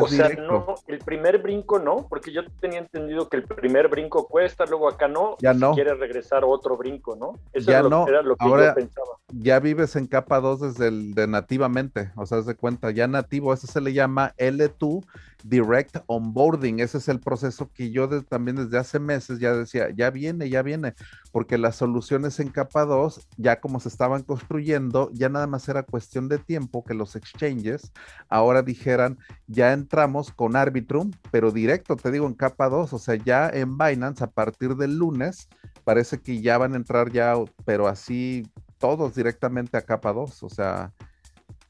[0.00, 4.26] o sea, no, el primer brinco no, porque yo tenía entendido que el primer brinco
[4.26, 5.74] cuesta, luego acá no, ya no.
[5.74, 7.34] quiere regresar otro brinco, ¿no?
[7.52, 8.06] Eso ya no.
[8.06, 9.18] era lo que yo pensaba.
[9.28, 13.06] Ya vives en capa 2 desde el de nativamente, o sea, haz de cuenta, ya
[13.06, 15.04] nativo, eso se le llama L2
[15.44, 20.10] Direct Onboarding, ese es el proceso que yo también desde hace meses ya decía, ya
[20.10, 20.94] viene, ya viene,
[21.32, 25.82] porque las soluciones en capa 2, ya como se estaban construyendo, ya nada más era
[25.82, 27.92] cuestión de tiempo que los exchanges
[28.28, 33.16] ahora dijeran, ya entramos con Arbitrum, pero directo, te digo, en capa 2, o sea,
[33.16, 35.48] ya en Binance a partir del lunes,
[35.84, 38.44] parece que ya van a entrar ya, pero así
[38.78, 40.92] todos directamente a capa 2, o sea,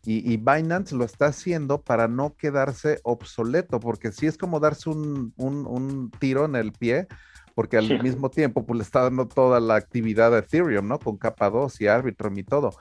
[0.04, 5.32] y, Binance lo está haciendo para no quedarse obsoleto, porque si es como darse un,
[5.36, 7.06] un tiro en el pie,
[7.54, 10.98] porque al mismo tiempo pues le está dando toda la actividad de Ethereum, ¿no?
[10.98, 12.72] Con capa 2 y Arbitrum y todo.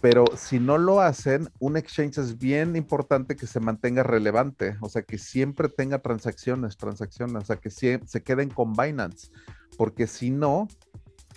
[0.00, 4.88] Pero si no lo hacen, un exchange es bien importante que se mantenga relevante, o
[4.88, 9.30] sea, que siempre tenga transacciones, transacciones, o sea, que se queden con Binance,
[9.76, 10.68] porque si no,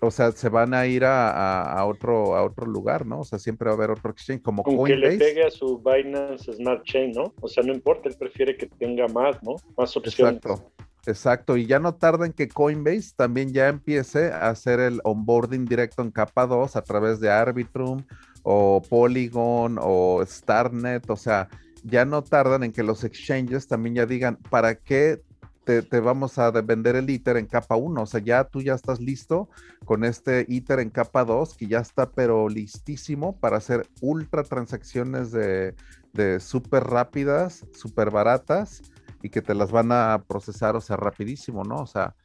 [0.03, 3.19] o sea, se van a ir a, otro, a otro lugar, ¿no?
[3.19, 4.89] O sea, siempre va a haber otro exchange como Coinbase.
[4.89, 7.33] que le pegue a su Binance Smart Chain, ¿no?
[7.39, 9.55] O sea, no importa, él prefiere que tenga más, ¿no?
[9.77, 10.37] Más opciones.
[10.37, 10.71] Exacto.
[11.07, 15.65] Exacto, y ya no tarda en que Coinbase también ya empiece a hacer el onboarding
[15.65, 18.03] directo en capa 2 a través de Arbitrum
[18.43, 21.49] o Polygon o Starnet, o sea,
[21.83, 25.21] ya no tardan en que los exchanges también ya digan, ¿para qué
[25.63, 28.01] te, vamos a vender el ITER en capa 1?
[28.01, 29.49] O sea, ya tú ya estás listo
[29.85, 35.31] con este ITER en capa 2, que ya está pero listísimo para hacer ultra transacciones
[35.31, 35.75] de,
[36.13, 38.81] de súper rápidas, súper baratas
[39.21, 41.77] y que te las van a procesar, o sea, rapidísimo, ¿no?
[41.77, 42.15] O sea,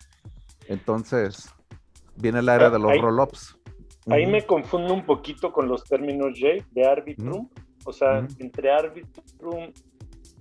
[0.69, 1.51] entonces
[2.17, 3.56] viene el área de los roll-ups.
[4.09, 7.49] Ahí me confundo un poquito con los términos J de Arbitrum.
[7.85, 9.73] O sea, entre Arbitrum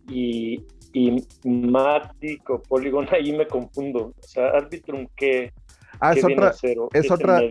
[0.08, 4.14] y, y Matic o Polygon, ahí me confundo.
[4.18, 5.54] O sea, Arbitrum, ¿qué,
[6.00, 6.54] ah, es, otra,
[6.94, 7.42] es, otra,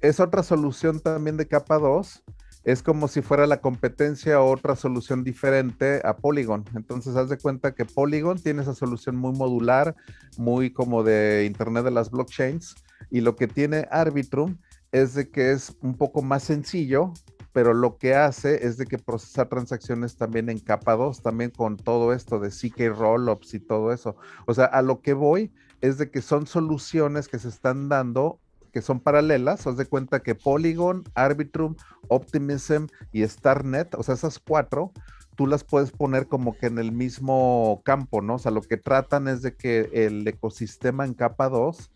[0.00, 2.22] es otra solución también de capa 2
[2.64, 6.64] es como si fuera la competencia o otra solución diferente a Polygon.
[6.74, 9.94] Entonces, haz de cuenta que Polygon tiene esa solución muy modular,
[10.36, 12.74] muy como de Internet de las blockchains,
[13.10, 14.58] y lo que tiene Arbitrum
[14.92, 17.12] es de que es un poco más sencillo,
[17.52, 21.76] pero lo que hace es de que procesa transacciones también en capa 2, también con
[21.76, 24.16] todo esto de CK rollups y todo eso.
[24.46, 28.38] O sea, a lo que voy es de que son soluciones que se están dando
[28.70, 31.74] que son paralelas, haz de cuenta que Polygon, Arbitrum,
[32.08, 34.92] Optimism y StarNet, o sea, esas cuatro,
[35.36, 38.34] tú las puedes poner como que en el mismo campo, ¿no?
[38.36, 41.90] O sea, lo que tratan es de que el ecosistema en capa 2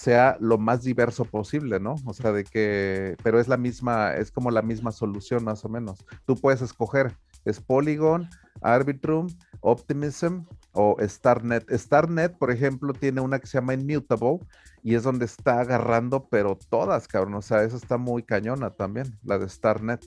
[0.00, 1.96] sea lo más diverso posible, ¿no?
[2.06, 5.68] O sea, de que, pero es la misma, es como la misma solución más o
[5.68, 6.06] menos.
[6.24, 8.26] Tú puedes escoger, es Polygon,
[8.62, 9.26] Arbitrum,
[9.60, 11.70] Optimism o StarNet.
[11.70, 14.38] StarNet, por ejemplo, tiene una que se llama Immutable
[14.82, 17.34] y es donde está agarrando, pero todas, cabrón.
[17.34, 20.00] O sea, eso está muy cañona también, la de StarNet.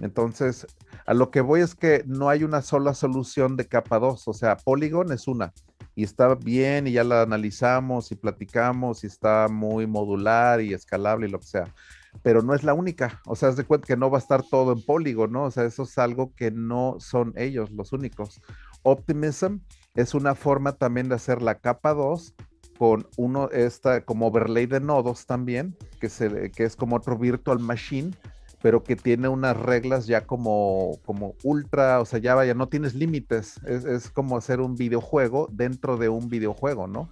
[0.00, 0.66] Entonces,
[1.04, 4.28] a lo que voy es que no hay una sola solución de capa 2.
[4.28, 5.52] O sea, Polygon es una
[5.94, 11.28] y está bien y ya la analizamos y platicamos y está muy modular y escalable
[11.28, 11.74] y lo que sea.
[12.22, 13.20] Pero no es la única.
[13.26, 15.44] O sea, es de cuenta que no va a estar todo en Polygon, ¿no?
[15.44, 18.40] O sea, eso es algo que no son ellos los únicos.
[18.82, 19.58] Optimism
[19.94, 22.34] es una forma también de hacer la capa 2
[22.78, 27.58] con uno, esta como overlay de nodos también, que, se, que es como otro virtual
[27.58, 28.12] machine,
[28.62, 32.94] pero que tiene unas reglas ya como, como ultra, o sea, ya vaya, no tienes
[32.94, 37.10] límites, es, como hacer un videojuego dentro de un videojuego, ¿no?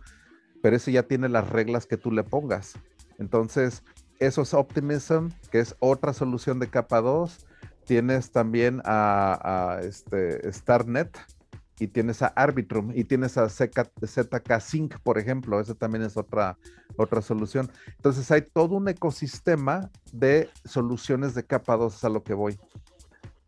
[0.62, 2.74] Pero ese ya tiene las reglas que tú le pongas.
[3.18, 3.82] Entonces,
[4.18, 7.46] eso es Optimism, que es otra solución de capa 2.
[7.84, 11.16] Tienes también a, a este StarNet,
[11.78, 16.58] y tienes a Arbitrum y tienes a ZK Sync, por ejemplo, esa también es otra,
[16.96, 17.70] otra solución.
[17.96, 22.58] Entonces hay todo un ecosistema de soluciones de capa 2, a lo que voy.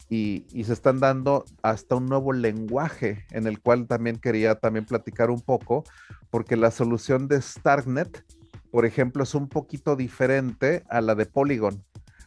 [0.08, 4.84] Y, y, se están dando hasta un nuevo lenguaje en el cual también quería también
[4.84, 5.84] platicar un poco,
[6.30, 8.24] porque la solución de Starknet,
[8.72, 11.84] por ejemplo, es un poquito diferente a la de Polygon,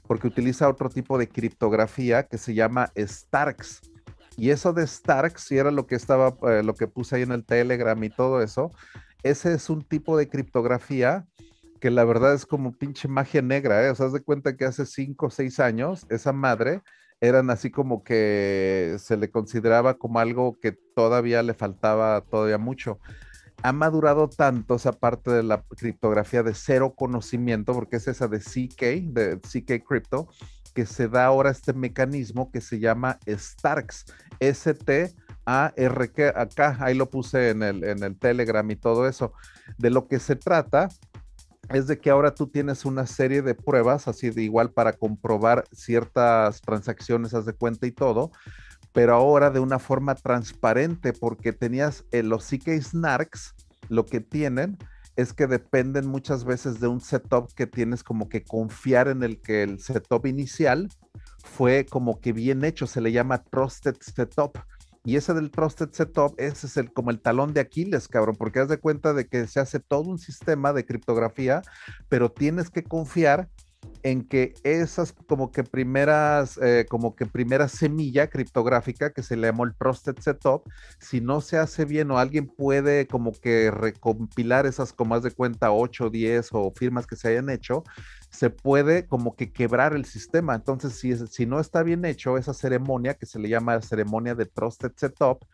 [0.08, 3.82] porque utiliza otro tipo de criptografía que se llama Starks
[4.38, 7.32] y eso de Stark, si era lo que estaba, eh, lo que puse ahí en
[7.32, 8.72] el Telegram y todo eso,
[9.24, 11.26] ese es un tipo de criptografía
[11.80, 13.90] que la verdad es como pinche magia negra, ¿eh?
[13.90, 16.82] O sea, haz de cuenta que hace cinco o seis años, esa madre
[17.20, 23.00] eran así como que se le consideraba como algo que todavía le faltaba todavía mucho.
[23.64, 28.40] Ha madurado tanto esa parte de la criptografía de cero conocimiento, porque es esa de
[28.40, 30.28] CK, de CK Crypto,
[30.74, 34.06] que se da ahora este mecanismo que se llama Starks,
[34.40, 39.34] S-T-A-R-K, acá, ahí lo puse en el, en el Telegram y todo eso.
[39.78, 40.90] De lo que se trata
[41.70, 45.64] es de que ahora tú tienes una serie de pruebas, así de igual para comprobar
[45.72, 48.32] ciertas transacciones, haz de cuenta y todo,
[48.92, 53.56] pero ahora de una forma transparente, porque tenías eh, los CK Snarks,
[53.90, 54.78] lo que tienen
[55.16, 59.40] es que dependen muchas veces de un setup que tienes como que confiar en el
[59.42, 60.90] que el setup inicial
[61.44, 64.58] fue como que bien hecho, se le llama trusted setup.
[65.06, 68.60] Y ese del trusted setup, ese es el, como el talón de Aquiles, cabrón, porque
[68.60, 71.62] haz de cuenta de que se hace todo un sistema de criptografía,
[72.08, 73.50] pero tienes que confiar
[74.04, 79.48] en que esas como que primeras, eh, como que primera semilla criptográfica que se le
[79.48, 80.64] llamó el Trusted Setup,
[81.00, 85.32] si no se hace bien o alguien puede como que recompilar esas como más de
[85.32, 87.84] cuenta 8, 10 o firmas que se hayan hecho,
[88.30, 90.56] se puede como que quebrar el sistema.
[90.56, 94.46] Entonces, si, si no está bien hecho esa ceremonia que se le llama ceremonia de
[94.46, 95.46] Trusted Setup,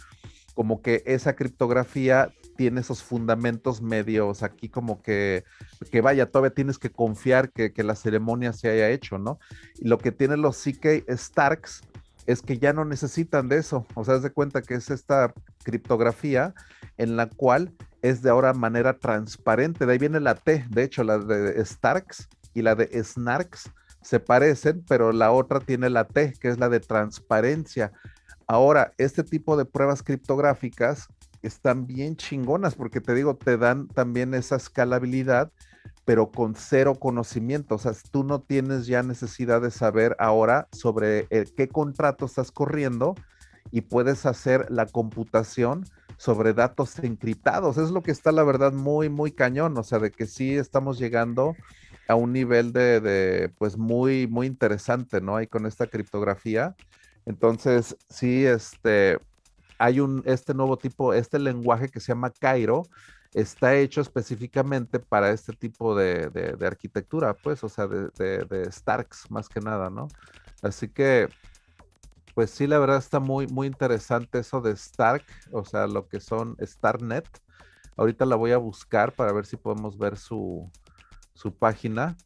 [0.53, 5.45] como que esa criptografía tiene esos fundamentos medios aquí como que,
[5.93, 9.39] que vaya, todavía tienes que confiar que, que la ceremonia se haya hecho, ¿no?
[9.77, 11.83] Y lo que tienen los CK Starks
[12.27, 15.33] es que ya no necesitan de eso, o sea, haz de cuenta que es esta
[15.63, 16.53] criptografía
[16.97, 21.05] en la cual es de ahora manera transparente, de ahí viene la T, de hecho,
[21.05, 23.71] la de Starks y la de Snarks
[24.01, 27.93] se parecen, pero la otra tiene la T, que es la de transparencia.
[28.47, 31.07] Ahora, este tipo de pruebas criptográficas
[31.41, 35.51] están bien chingonas porque te digo, te dan también esa escalabilidad,
[36.05, 37.75] pero con cero conocimiento.
[37.75, 42.51] O sea, tú no tienes ya necesidad de saber ahora sobre eh, qué contrato estás
[42.51, 43.15] corriendo
[43.71, 45.85] y puedes hacer la computación
[46.17, 47.77] sobre datos encriptados.
[47.77, 49.77] Es lo que está, la verdad, muy, muy cañón.
[49.77, 51.55] O sea, de que sí estamos llegando
[52.07, 55.35] a un nivel de, de pues muy, muy interesante, ¿no?
[55.35, 56.75] Ahí con esta criptografía.
[57.25, 59.19] Entonces, sí, este,
[59.79, 62.83] hay un, este nuevo tipo, este lenguaje que se llama Cairo,
[63.33, 68.09] está hecho específicamente para este tipo de, de, arquitectura, pues, o sea, de,
[68.45, 70.09] de, Starks más que nada, ¿no?
[70.61, 71.29] Así que,
[72.35, 76.19] pues sí, la verdad está muy, muy interesante eso de Stark, o sea, lo que
[76.19, 77.27] son StarNet.
[77.95, 80.69] Ahorita la voy a buscar para ver si podemos ver su,
[81.33, 82.17] su página.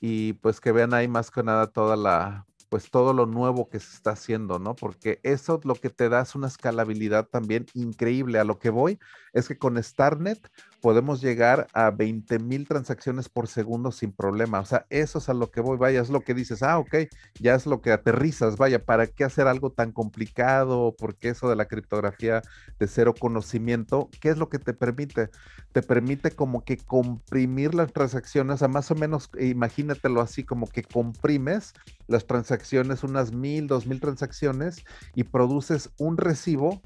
[0.00, 3.78] Y pues que vean ahí más que nada toda la, pues todo lo nuevo que
[3.78, 4.74] se está haciendo, ¿no?
[4.74, 8.40] Porque eso lo que te da es una escalabilidad también increíble.
[8.40, 8.98] A lo que voy
[9.34, 10.48] es que con StarNet
[10.80, 14.60] podemos llegar a 20 mil transacciones por segundo sin problema.
[14.60, 16.94] O sea, eso es a lo que voy, vaya, es lo que dices, ah, ok,
[17.40, 20.94] ya es lo que aterrizas, vaya, ¿para qué hacer algo tan complicado?
[20.96, 22.42] Porque eso de la criptografía
[22.78, 25.30] de cero conocimiento, ¿qué es lo que te permite?
[25.72, 30.68] Te permite como que comprimir las transacciones, o sea, más o menos, imagínatelo así, como
[30.68, 31.72] que comprimes
[32.06, 36.82] las transacciones, unas mil, dos mil transacciones y produces un recibo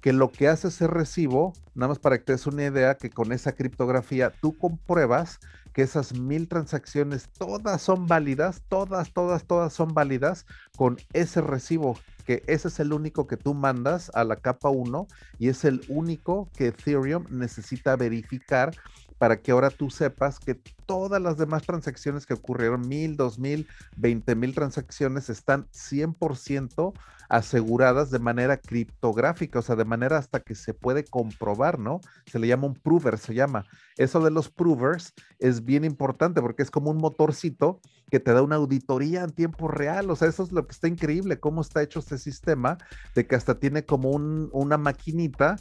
[0.00, 3.10] que lo que hace ese recibo, nada más para que te des una idea, que
[3.10, 5.38] con esa criptografía tú compruebas
[5.72, 10.46] que esas mil transacciones todas son válidas, todas, todas, todas son válidas
[10.76, 15.06] con ese recibo, que ese es el único que tú mandas a la capa 1
[15.38, 18.72] y es el único que Ethereum necesita verificar
[19.20, 23.68] para que ahora tú sepas que todas las demás transacciones que ocurrieron, mil, dos mil,
[23.94, 26.94] veinte mil transacciones, están 100%
[27.28, 32.00] aseguradas de manera criptográfica, o sea, de manera hasta que se puede comprobar, ¿no?
[32.24, 33.66] Se le llama un prover, se llama.
[33.98, 37.78] Eso de los provers es bien importante porque es como un motorcito
[38.10, 40.88] que te da una auditoría en tiempo real, o sea, eso es lo que está
[40.88, 42.78] increíble, cómo está hecho este sistema,
[43.14, 45.56] de que hasta tiene como un, una maquinita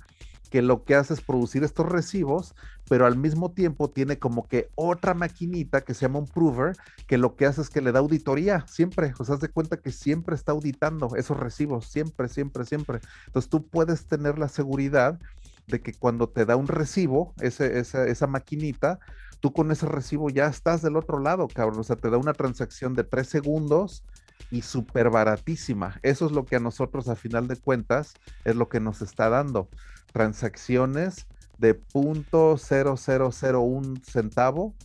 [0.50, 2.56] que lo que hace es producir estos recibos,
[2.90, 6.76] pero al mismo tiempo tiene como que otra maquinita que se llama un prover,
[7.08, 9.78] que lo que hace es que le da auditoría siempre, o sea, haz de cuenta
[9.78, 13.00] que siempre está auditando esos recibos, siempre, siempre, siempre.
[13.28, 15.20] Entonces tú puedes tener la seguridad
[15.68, 19.00] de que cuando te da un recibo, ese, esa, esa maquinita,
[19.40, 22.34] tú con ese recibo ya estás del otro lado, cabrón, o sea, te da una
[22.34, 24.04] transacción de tres segundos
[24.50, 26.00] y súper baratísima.
[26.02, 29.30] Eso es lo que a nosotros, a final de cuentas, es lo que nos está
[29.30, 29.70] dando
[30.12, 34.76] transacciones de .0001 centavo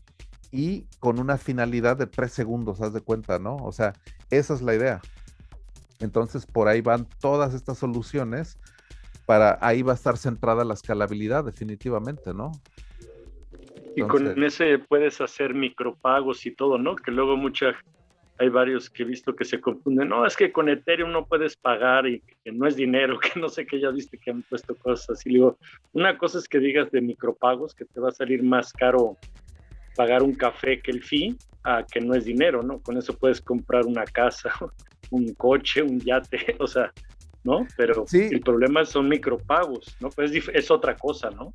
[0.51, 3.57] y con una finalidad de tres segundos, haz de cuenta, ¿no?
[3.57, 3.95] O sea,
[4.31, 5.01] esa es la idea.
[6.01, 8.59] Entonces, por ahí van todas estas soluciones
[9.27, 12.53] para ahí va a estar centrada la escalabilidad, definitivamente, ¿no?
[13.97, 16.97] y con ese puedes hacer micropagos y todo, ¿no?
[16.97, 17.75] Que luego mucha
[18.39, 20.09] hay varios que he visto que se confunden.
[20.09, 23.49] No, es que con Ethereum no puedes pagar y que no es dinero, que no
[23.49, 25.31] sé qué, ya viste que han puesto cosas así.
[25.31, 25.59] Digo,
[25.93, 29.17] una cosa es que digas de micropagos, que te va a salir más caro
[29.97, 32.81] pagar un café que el fee, a que no es dinero, ¿no?
[32.81, 34.51] Con eso puedes comprar una casa,
[35.11, 36.93] un coche, un yate, o sea,
[37.45, 37.67] ¿no?
[37.77, 40.09] Pero el problema son micropagos, ¿no?
[40.11, 41.53] Pues es, otra cosa, ¿no?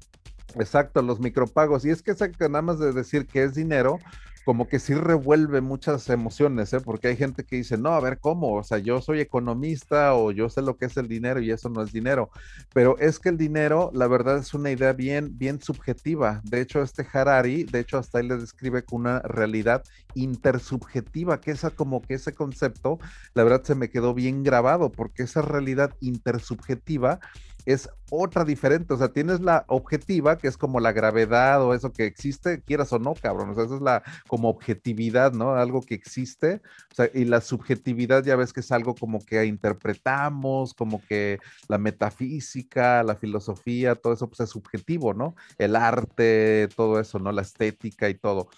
[0.55, 1.85] Exacto, los micropagos.
[1.85, 2.13] Y es que
[2.47, 3.99] nada más de decir que es dinero,
[4.45, 6.79] como que sí revuelve muchas emociones, ¿eh?
[6.79, 8.55] porque hay gente que dice, no, a ver, ¿cómo?
[8.55, 11.69] O sea, yo soy economista o yo sé lo que es el dinero y eso
[11.69, 12.29] no es dinero,
[12.73, 16.41] pero es que el dinero, la verdad, es una idea bien, bien subjetiva.
[16.43, 19.83] De hecho, este Harari, de hecho, hasta él le describe con una realidad
[20.15, 22.99] intersubjetiva, que esa como que ese concepto,
[23.33, 27.19] la verdad, se me quedó bien grabado, porque esa realidad intersubjetiva
[27.65, 28.93] es otra diferente.
[28.93, 32.91] O sea, tienes la objetiva, que es como la gravedad o eso que existe, quieras
[32.93, 33.49] o no, cabrón.
[33.49, 35.55] O sea, esa es la como objetividad, ¿no?
[35.55, 36.61] Algo que existe.
[36.91, 41.39] O sea, y la subjetividad ya ves que es algo como que interpretamos, como que
[41.67, 45.35] la metafísica, la filosofía, todo eso pues es subjetivo, ¿no?
[45.57, 47.31] El arte, todo eso, ¿no?
[47.31, 48.49] La estética y todo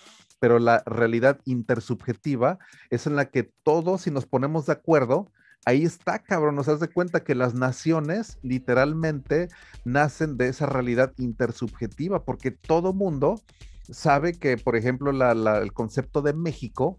[0.42, 2.58] pero la realidad intersubjetiva
[2.90, 5.32] es en la que todos, si nos ponemos de acuerdo,
[5.66, 6.56] ahí está, cabrón.
[6.56, 9.50] Nos das de cuenta que las naciones literalmente
[9.86, 13.42] nacen de esa realidad intersubjetiva, porque todo mundo
[13.90, 16.98] sabe que, por ejemplo, el concepto de México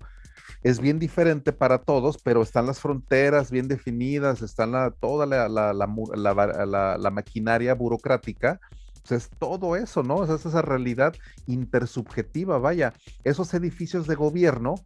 [0.63, 7.11] es bien diferente para todos, pero están las fronteras bien definidas, están toda la, la,
[7.11, 8.61] maquinaria burocrática
[9.07, 10.23] pues, es todo eso, ¿no?
[10.25, 11.15] es esa realidad
[11.47, 12.93] intersubjetiva, vaya,
[13.25, 14.77] esos edificios de gobierno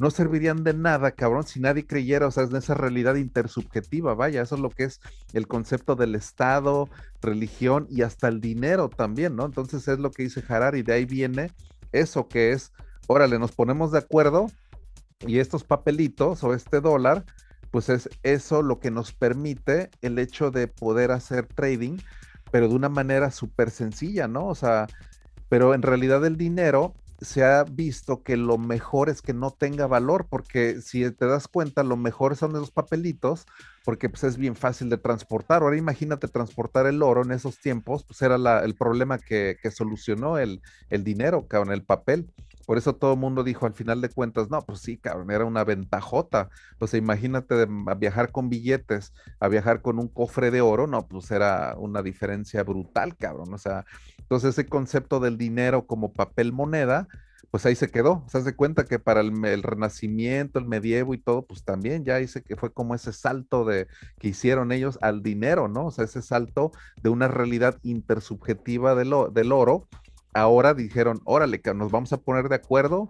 [0.00, 4.42] no servirían de nada, cabrón, si nadie creyera, o sea, en esa realidad intersubjetiva, vaya,
[4.42, 5.00] eso es lo que es
[5.32, 6.88] el concepto del Estado,
[7.22, 9.44] religión y hasta el dinero también, ¿no?
[9.44, 11.52] Entonces es lo que dice Harari, de ahí viene
[11.92, 12.72] eso que es,
[13.06, 14.46] órale, nos ponemos de acuerdo
[15.20, 17.24] y estos papelitos o este dólar,
[17.70, 21.98] pues es eso lo que nos permite el hecho de poder hacer trading,
[22.50, 24.46] pero de una manera súper sencilla, ¿no?
[24.46, 24.86] O sea,
[25.48, 26.94] pero en realidad el dinero
[27.24, 31.48] se ha visto que lo mejor es que no tenga valor, porque si te das
[31.48, 33.46] cuenta, lo mejor son esos papelitos,
[33.84, 35.62] porque pues es bien fácil de transportar.
[35.62, 40.62] Ahora imagínate transportar el oro en esos tiempos, pues era el problema que, solucionó el,
[40.90, 42.30] el dinero, cabrón, el papel.
[42.66, 45.44] Por eso todo el mundo dijo al final de cuentas, no, pues sí, cabrón, era
[45.44, 46.48] una ventajota.
[46.78, 47.66] O sea, imagínate de,
[47.98, 52.62] viajar con billetes a viajar con un cofre de oro, no, pues era una diferencia
[52.62, 53.52] brutal, cabrón.
[53.52, 53.84] O sea,
[54.24, 57.06] entonces ese concepto del dinero como papel moneda,
[57.50, 58.24] pues ahí se quedó.
[58.28, 62.42] Se hace cuenta que para el, Renacimiento, el medievo y todo, pues también ya dice
[62.42, 63.86] que fue como ese salto de
[64.18, 65.86] que hicieron ellos al dinero, ¿no?
[65.86, 66.72] O sea, ese salto
[67.02, 69.86] de una realidad intersubjetiva del, del oro
[70.32, 73.08] ahora dijeron, órale, que nos vamos a poner de acuerdo.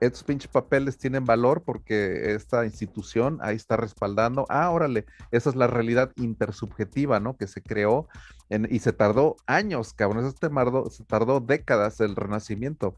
[0.00, 4.46] Estos pinches papeles tienen valor porque esta institución ahí está respaldando.
[4.48, 7.36] Ah, órale, esa es la realidad intersubjetiva, ¿no?
[7.36, 8.08] Que se creó
[8.48, 10.24] y se tardó años, cabrón.
[10.24, 12.96] Eso se tardó, se tardó décadas el renacimiento.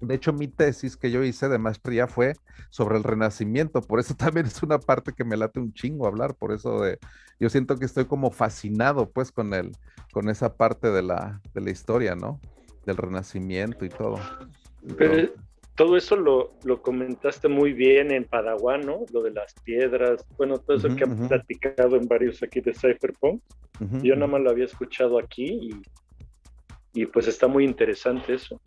[0.00, 2.34] De hecho, mi tesis que yo hice de maestría fue
[2.68, 6.34] sobre el renacimiento, por eso también es una parte que me late un chingo hablar,
[6.34, 6.98] por eso de,
[7.40, 9.72] yo siento que estoy como fascinado pues con el,
[10.12, 12.40] con esa parte de la, de la historia, ¿no?
[12.86, 14.18] del renacimiento y todo.
[14.96, 15.32] Pero
[15.74, 19.00] todo eso lo, lo, comentaste muy bien en Padawan, ¿no?
[19.12, 23.42] Lo de las piedras, bueno, todo eso que han platicado en varios aquí de Cypherpunk.
[24.02, 25.46] Yo nada más lo había escuchado aquí
[26.94, 28.60] y, y pues está muy interesante eso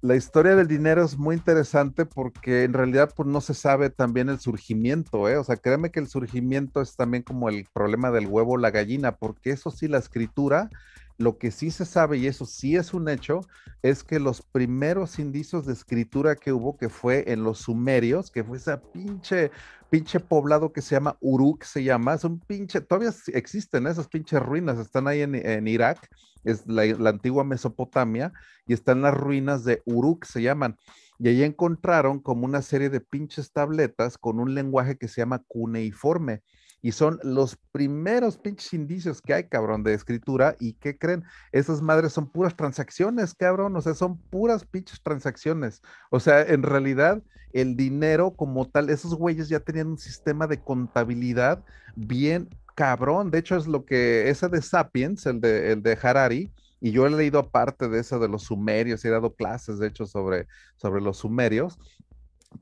[0.00, 4.28] la historia del dinero es muy interesante porque en realidad pues no se sabe también
[4.28, 5.36] el surgimiento, ¿eh?
[5.36, 8.70] O sea, créeme que el surgimiento es también como el problema del huevo o la
[8.70, 10.70] gallina, porque eso sí, la escritura
[11.18, 13.40] lo que sí se sabe, y eso sí es un hecho,
[13.82, 18.44] es que los primeros indicios de escritura que hubo, que fue en los sumerios, que
[18.44, 19.50] fue ese pinche,
[19.90, 24.40] pinche poblado que se llama Uruk, se llama, es un pinche, todavía existen esas pinches
[24.40, 26.08] ruinas, están ahí en, Irak,
[26.44, 28.32] es la, la, antigua Mesopotamia,
[28.68, 30.76] y están las ruinas de Uruk, se llaman.
[31.18, 35.42] Y ahí encontraron como una serie de pinches tabletas con un lenguaje que se llama
[35.48, 36.42] cuneiforme
[36.80, 40.54] y son los primeros pinches indicios que hay, cabrón, de escritura.
[40.60, 41.24] ¿Y qué creen?
[41.52, 45.82] Esas madres son puras transacciones, cabrón, o sea, son puras pinches transacciones.
[46.10, 47.22] O sea, en realidad,
[47.52, 51.64] el dinero como tal, esos güeyes ya tenían un sistema de contabilidad
[51.96, 53.30] bien cabrón.
[53.30, 57.06] De hecho, es lo que ese de Sapiens, el de, el de Harari, y yo
[57.06, 61.00] he leído aparte de eso de los sumerios, he dado clases, de hecho, sobre, sobre
[61.00, 61.76] los sumerios,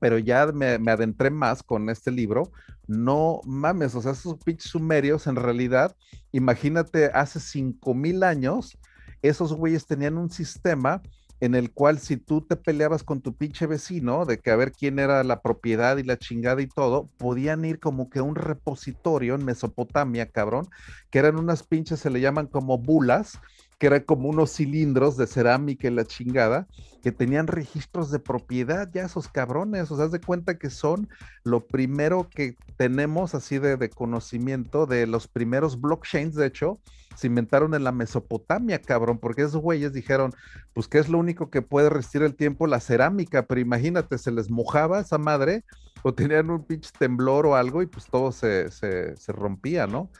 [0.01, 2.51] pero ya me, adentré más con este libro.
[2.87, 5.97] No mames, o sea, esos pinches sumerios en realidad,
[6.33, 8.79] imagínate, hace cinco mil años,
[9.23, 11.03] esos güeyes tenían un sistema
[11.41, 14.73] en el cual si tú te peleabas con tu pinche vecino, de que a ver
[14.73, 18.37] quién era la propiedad y la chingada y todo, podían ir como que a un
[18.37, 20.67] repositorio en Mesopotamia, cabrón,
[21.11, 23.39] que eran unas pinches, se le llaman como bulas,
[23.79, 26.67] que eran como unos cilindros de cerámica y la chingada,
[27.03, 31.09] que tenían registros de propiedad, ya esos cabrones, o sea, haz de cuenta que son
[31.45, 36.81] lo primero que tenemos así de, de conocimiento de los primeros blockchains, de hecho,
[37.15, 40.33] se inventaron en la Mesopotamia, cabrón, porque esos güeyes dijeron,
[40.73, 44.33] pues que es lo único que puede resistir el tiempo, la cerámica, pero imagínate, se
[44.33, 45.65] les mojaba esa madre,
[46.03, 50.11] o tenían un pinche temblor o algo, y pues todo se, se, se rompía, ¿no?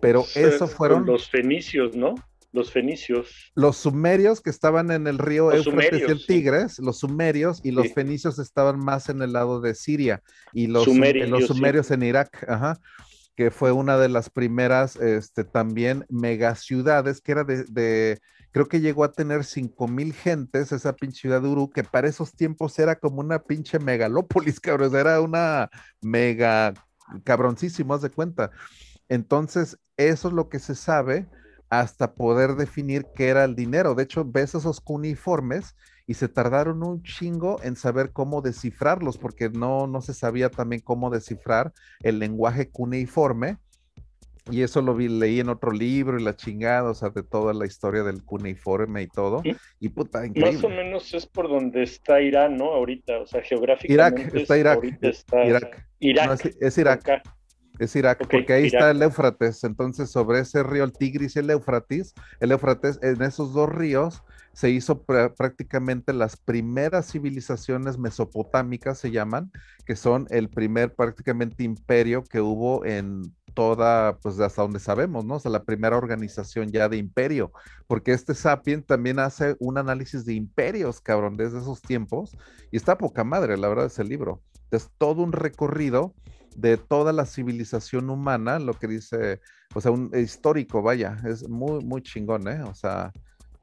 [0.00, 1.06] Pero eso fueron...
[1.06, 2.14] Los fenicios, ¿no?
[2.52, 3.52] Los fenicios.
[3.54, 7.92] Los sumerios que estaban en el río Éufrates y el Tigres, los sumerios, y los
[7.92, 10.22] fenicios estaban más en el lado de Siria,
[10.52, 12.78] y los sumerios, los sumerios en Irak, ajá,
[13.36, 18.18] que fue una de las primeras este, también megaciudades, que era de,
[18.50, 22.08] creo que llegó a tener cinco mil gentes, esa pinche ciudad de Uru, que para
[22.08, 25.70] esos tiempos era como una pinche megalópolis, cabrón, era una
[26.00, 26.74] mega
[27.24, 28.50] cabroncísimo, haz de cuenta.
[29.08, 31.26] Entonces, eso es lo que se sabe
[31.70, 33.94] hasta poder definir qué era el dinero.
[33.94, 39.50] De hecho, ves esos cuneiformes y se tardaron un chingo en saber cómo descifrarlos, porque
[39.50, 43.58] no, no se sabía también cómo descifrar el lenguaje cuneiforme.
[44.50, 47.52] Y eso lo vi, leí en otro libro y la chingada, o sea, de toda
[47.52, 49.42] la historia del cuneiforme y todo.
[49.78, 50.54] Y puta, increíble.
[50.54, 52.72] Más o menos es por donde está Irán, ¿no?
[52.72, 54.22] Ahorita, o sea, geográficamente.
[54.22, 54.84] Irak, está Irak.
[55.02, 55.86] Está Irak.
[56.00, 56.56] Irak.
[56.60, 57.22] es, Irak.
[57.78, 59.64] Es Irak, porque ahí está el Éufrates.
[59.64, 64.22] Entonces, sobre ese río, el Tigris y el Éufrates, el Éufrates, en esos dos ríos
[64.52, 69.52] se hizo prácticamente las primeras civilizaciones mesopotámicas, se llaman,
[69.86, 73.22] que son el primer prácticamente imperio que hubo en
[73.54, 75.36] toda, pues hasta donde sabemos, ¿no?
[75.36, 77.52] O sea, la primera organización ya de imperio,
[77.86, 82.36] porque este Sapien también hace un análisis de imperios, cabrón, desde esos tiempos,
[82.72, 84.42] y está poca madre, la verdad, ese libro.
[84.70, 86.14] Es todo un recorrido
[86.58, 89.40] de toda la civilización humana, lo que dice,
[89.74, 92.62] o sea, un histórico, vaya, es muy, muy chingón, ¿eh?
[92.64, 93.12] O sea,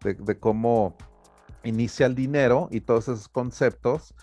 [0.01, 0.95] de, cómo
[1.65, 4.15] inicia el dinero y todos esos conceptos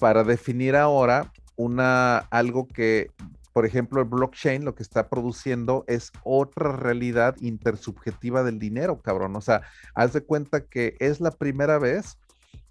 [0.00, 3.12] para definir ahora una, algo que,
[3.52, 9.36] por ejemplo, el blockchain lo que está produciendo es otra realidad intersubjetiva del dinero, cabrón.
[9.36, 9.62] O sea,
[9.94, 12.18] haz de cuenta que es la primera vez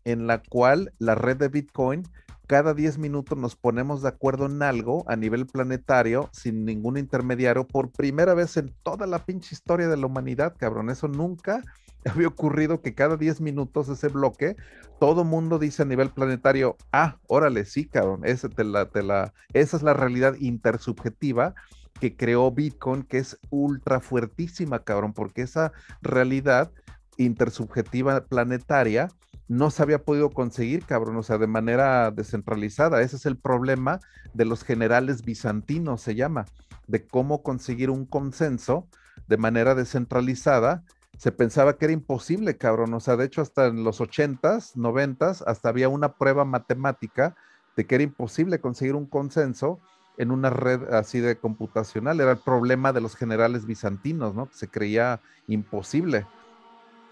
[0.04, 2.04] en la cual la red de Bitcoin
[2.48, 7.66] cada 10 minutos nos ponemos de acuerdo en algo a nivel planetario sin ningún intermediario
[7.68, 10.90] por primera vez en toda la pinche historia de la humanidad, cabrón.
[10.90, 11.62] Eso nunca
[12.06, 14.56] había ocurrido que cada 10 minutos ese bloque,
[15.00, 19.34] todo mundo dice a nivel planetario, ah, órale, sí, cabrón, ese te la, te la,
[19.54, 21.56] esa es la realidad intersubjetiva
[22.00, 25.72] que creó Bitcoin, que es ultra fuertísima, cabrón, porque esa
[26.02, 26.72] realidad
[27.18, 29.08] intersubjetiva planetaria
[29.48, 33.02] no se había podido conseguir, cabrón, o sea, de manera descentralizada.
[33.02, 34.00] Ese es el problema
[34.34, 36.46] de los generales bizantinos, se llama,
[36.88, 38.88] de cómo conseguir un consenso
[39.28, 40.84] de manera descentralizada.
[41.18, 45.44] Se pensaba que era imposible, cabrón, o sea, de hecho hasta en los ochentas, noventas,
[45.44, 47.36] hasta había una prueba matemática
[47.78, 49.80] de que era imposible conseguir un consenso
[50.18, 52.20] en una red así de computacional.
[52.20, 54.48] Era el problema de los generales bizantinos, ¿no?
[54.48, 56.26] Que se creía imposible.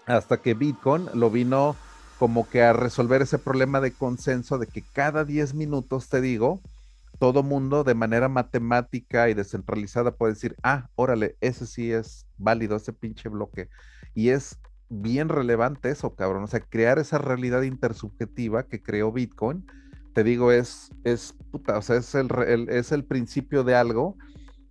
[0.06, 1.76] Hasta que Bitcoin lo vino
[2.18, 6.60] como que a resolver ese problema de consenso de que cada 10 minutos, te digo,
[7.18, 12.76] todo mundo de manera matemática y descentralizada puede decir, ah, órale, ese sí es válido,
[12.76, 13.68] ese pinche bloque.
[14.14, 14.58] Y es
[14.88, 16.44] bien relevante eso, cabrón.
[16.44, 19.66] O sea, crear esa realidad intersubjetiva que creó Bitcoin,
[20.12, 22.28] te digo, es, es puta, o sea, es el,
[22.68, 24.16] es el principio de algo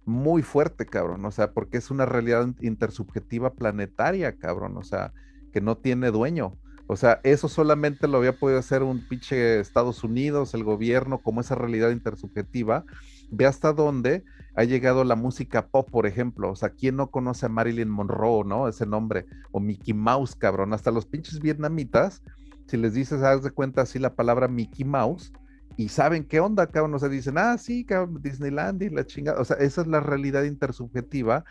[0.05, 1.25] muy fuerte, cabrón.
[1.25, 4.77] O sea, porque es una realidad intersubjetiva planetaria, cabrón.
[4.77, 5.13] O sea,
[5.51, 6.57] que no tiene dueño.
[6.93, 11.41] O sea, eso solamente lo había podido hacer un pinche Estados Unidos, el gobierno, como
[11.41, 12.85] esa realidad intersubjetiva.
[13.31, 14.23] Ve hasta dónde
[14.55, 16.51] ha llegado la música pop, por ejemplo.
[16.51, 18.67] O sea, ¿quién no conoce a Marilyn Monroe, no?
[18.67, 19.25] Ese nombre.
[19.51, 20.71] O Mickey Mouse, cabrón.
[20.71, 22.21] Hasta los pinches vietnamitas,
[22.67, 25.33] si les dices, haz de cuenta así la palabra Mickey Mouse,
[25.77, 26.93] y saben qué onda, cabrón.
[26.93, 29.41] O sea, dicen, ah, sí, cabrón, Disneyland y la chingada.
[29.41, 31.43] O sea, esa es la realidad intersubjetiva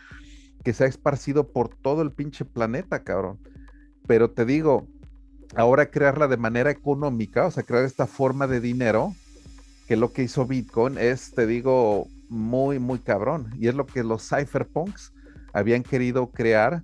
[0.63, 3.39] que se ha esparcido por todo el pinche planeta, cabrón.
[4.07, 4.87] Pero te digo,
[5.55, 9.13] ahora crearla de manera económica, o sea, crear esta forma de dinero,
[9.87, 13.53] que lo que hizo Bitcoin es, te digo, muy, muy cabrón.
[13.59, 15.13] Y es lo que los cypherpunks
[15.53, 16.81] habían querido crear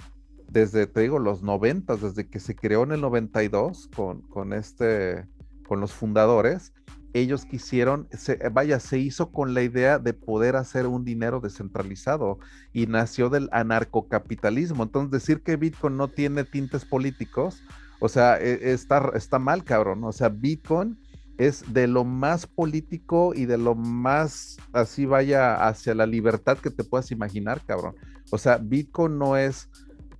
[0.47, 5.26] desde, te digo, los 90, desde que se creó en el 92 con, con este,
[5.67, 6.74] con los fundadores.
[7.13, 8.07] Ellos quisieron,
[8.51, 12.38] vaya, se hizo con la idea de poder hacer un dinero descentralizado
[12.72, 14.84] y nació del anarcocapitalismo.
[14.84, 17.63] Entonces, decir que Bitcoin no tiene tintes políticos,
[18.00, 20.04] o sea, e, está, está mal, cabrón.
[20.04, 20.97] O sea, Bitcoin
[21.38, 26.70] es de lo más político y de lo más así vaya hacia la libertad que
[26.70, 27.95] te puedas imaginar, cabrón.
[28.32, 29.70] O sea, Bitcoin no es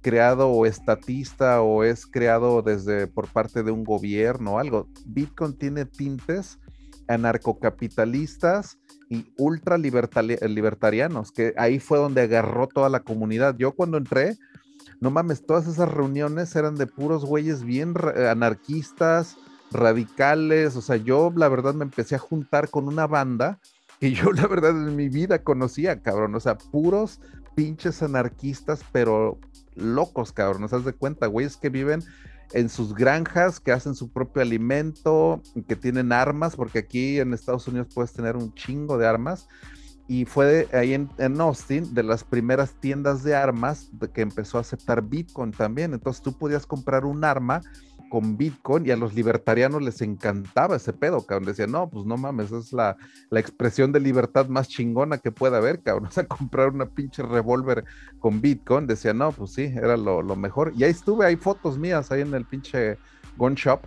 [0.01, 4.88] creado o estatista o es creado desde por parte de un gobierno o algo.
[5.05, 6.57] Bitcoin tiene tintes
[7.07, 8.77] anarcocapitalistas
[9.09, 13.55] y ultra libertarianos, que ahí fue donde agarró toda la comunidad.
[13.57, 14.38] Yo cuando entré,
[15.01, 17.93] no mames, todas esas reuniones eran de puros güeyes bien
[18.29, 19.37] anarquistas,
[19.71, 23.59] radicales, o sea, yo la verdad me empecé a juntar con una banda
[23.99, 27.19] que yo la verdad en mi vida conocía, cabrón, o sea, puros
[27.55, 29.37] pinches anarquistas, pero
[29.75, 32.03] locos, cabrón, ¿no das de cuenta, güeyes que viven
[32.53, 37.67] en sus granjas, que hacen su propio alimento, que tienen armas, porque aquí en Estados
[37.67, 39.47] Unidos puedes tener un chingo de armas,
[40.10, 44.62] y fue ahí en, Austin de las primeras tiendas de armas de que empezó a
[44.62, 45.93] aceptar Bitcoin también.
[45.93, 47.62] Entonces tú podías comprar un arma
[48.10, 51.45] con Bitcoin y a los libertarianos les encantaba ese pedo, cabrón.
[51.45, 52.97] Decían, no, pues no mames, es la,
[53.30, 56.07] la expresión de libertad más chingona que pueda haber, cabrón.
[56.10, 57.86] O sea, comprar una pinche revólver
[58.18, 58.88] con Bitcoin.
[58.88, 60.74] Decían, no, pues sí, era lo, lo mejor.
[60.76, 62.97] Y ahí estuve, hay fotos mías ahí en el pinche
[63.38, 63.82] gun shop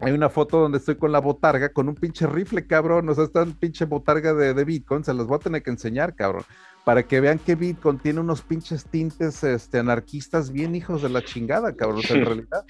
[0.00, 3.08] hay una foto donde estoy con la botarga, con un pinche rifle, cabrón.
[3.08, 6.14] O sea, esta pinche botarga de, de, Bitcoin, se las voy a tener que enseñar,
[6.14, 6.44] cabrón.
[6.84, 11.24] Para que vean que Bitcoin tiene unos pinches tintes este, anarquistas bien hijos de la
[11.24, 11.98] chingada, cabrón.
[11.98, 12.64] O sea, en realidad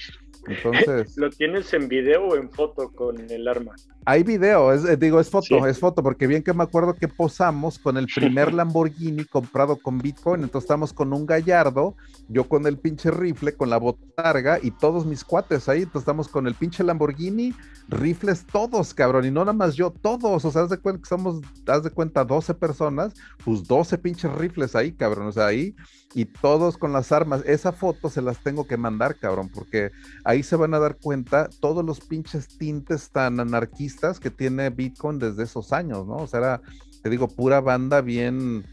[0.48, 1.16] Entonces.
[1.16, 3.74] ¿Lo tienes en video o en foto con el arma?
[4.04, 7.08] Hay video, es, eh, digo, es foto, es foto, porque bien que me acuerdo que
[7.08, 11.94] posamos con el primer Lamborghini comprado con Bitcoin, entonces estamos con un gallardo,
[12.28, 16.26] yo con el pinche rifle, con la botarga y todos mis cuates ahí, entonces estamos
[16.28, 17.52] con el pinche Lamborghini,
[17.88, 21.08] rifles todos, cabrón, y no nada más yo, todos, o sea, haz de cuenta que
[21.08, 23.12] somos, haz de cuenta, 12 personas,
[23.44, 25.76] pues 12 pinches rifles ahí, cabrón, o sea, ahí,
[26.14, 29.90] y todos con las armas, esa foto se las tengo que mandar, cabrón, porque
[30.24, 35.18] ahí se van a dar cuenta todos los pinches tintes tan anarquistas que tiene Bitcoin
[35.18, 36.16] desde esos años, ¿no?
[36.16, 36.60] O sea, era,
[37.02, 38.64] te digo, pura banda bien,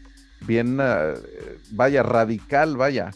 [0.46, 1.14] bien, ah,
[1.72, 3.10] vaya, radical, vaya.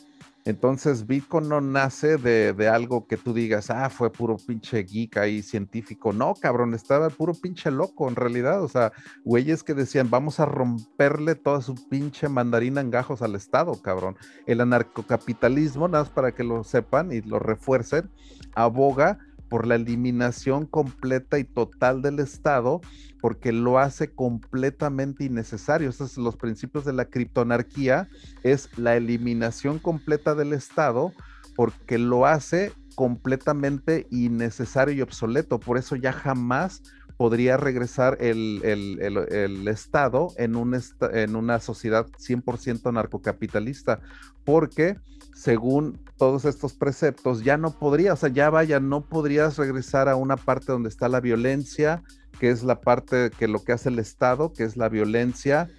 [0.44, 5.42] Entonces, Bitcoin no nace de, algo que tú digas, ah, fue puro pinche geek ahí
[5.42, 6.12] científico.
[6.12, 8.62] No, cabrón, estaba puro pinche loco en realidad.
[8.62, 8.92] O sea,
[9.24, 14.16] güeyes que decían, vamos a romperle toda su pinche mandarina en gajos al Estado, cabrón.
[14.46, 18.10] El anarcocapitalismo, nada más para que lo sepan y lo refuercen,
[18.54, 19.18] aboga
[19.50, 22.80] por la eliminación completa y total del Estado,
[23.20, 25.90] porque lo hace completamente innecesario.
[25.90, 28.08] Esos son los principios de la criptonarquía,
[28.44, 31.12] es la eliminación completa del Estado,
[31.56, 35.58] porque lo hace completamente innecesario y obsoleto.
[35.58, 36.82] Por eso ya jamás
[37.16, 38.62] podría regresar el,
[39.68, 40.80] Estado en, un
[41.12, 44.00] en una sociedad 100% narcocapitalista,
[44.44, 44.96] porque
[45.34, 50.16] según todos estos preceptos, ya no podría, o sea, ya vaya, no podrías regresar a
[50.16, 52.02] una parte donde está la violencia,
[52.38, 55.70] que es la parte que lo que hace el Estado, que es la violencia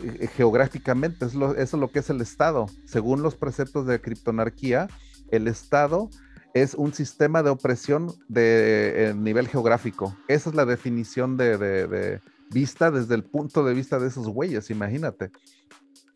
[0.00, 2.66] eh, geográficamente, es lo, eso es lo que es el Estado.
[2.84, 4.86] Según los preceptos de criptonarquía,
[5.32, 6.08] el Estado
[6.54, 10.16] es un sistema de opresión de nivel geográfico.
[10.28, 12.20] Esa es la definición de, de
[12.52, 15.32] vista desde el punto de vista de esos güeyes, imagínate.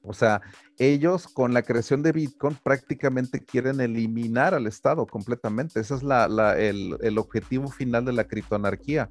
[0.05, 0.43] O sea,
[0.79, 5.81] ellos con la creación de Bitcoin prácticamente quieren eliminar al Estado completamente.
[5.81, 9.09] Ese es el, objetivo final de la criptoanarquía.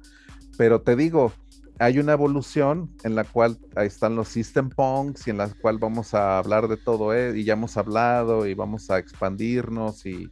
[0.56, 1.32] Pero te digo,
[1.78, 5.78] hay una evolución en la cual ahí están los system punks y en la cual
[5.78, 10.30] vamos a hablar de todo eh, y ya hemos hablado y vamos a expandirnos y,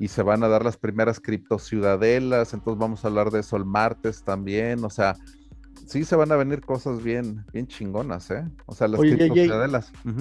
[0.00, 3.64] y se van a dar las primeras criptociudadelas, entonces vamos a hablar de eso el
[3.64, 5.16] martes también, o sea,
[5.86, 8.44] sí se van a venir cosas bien, bien chingonas, ¿eh?
[8.66, 9.16] O sea, las Oye,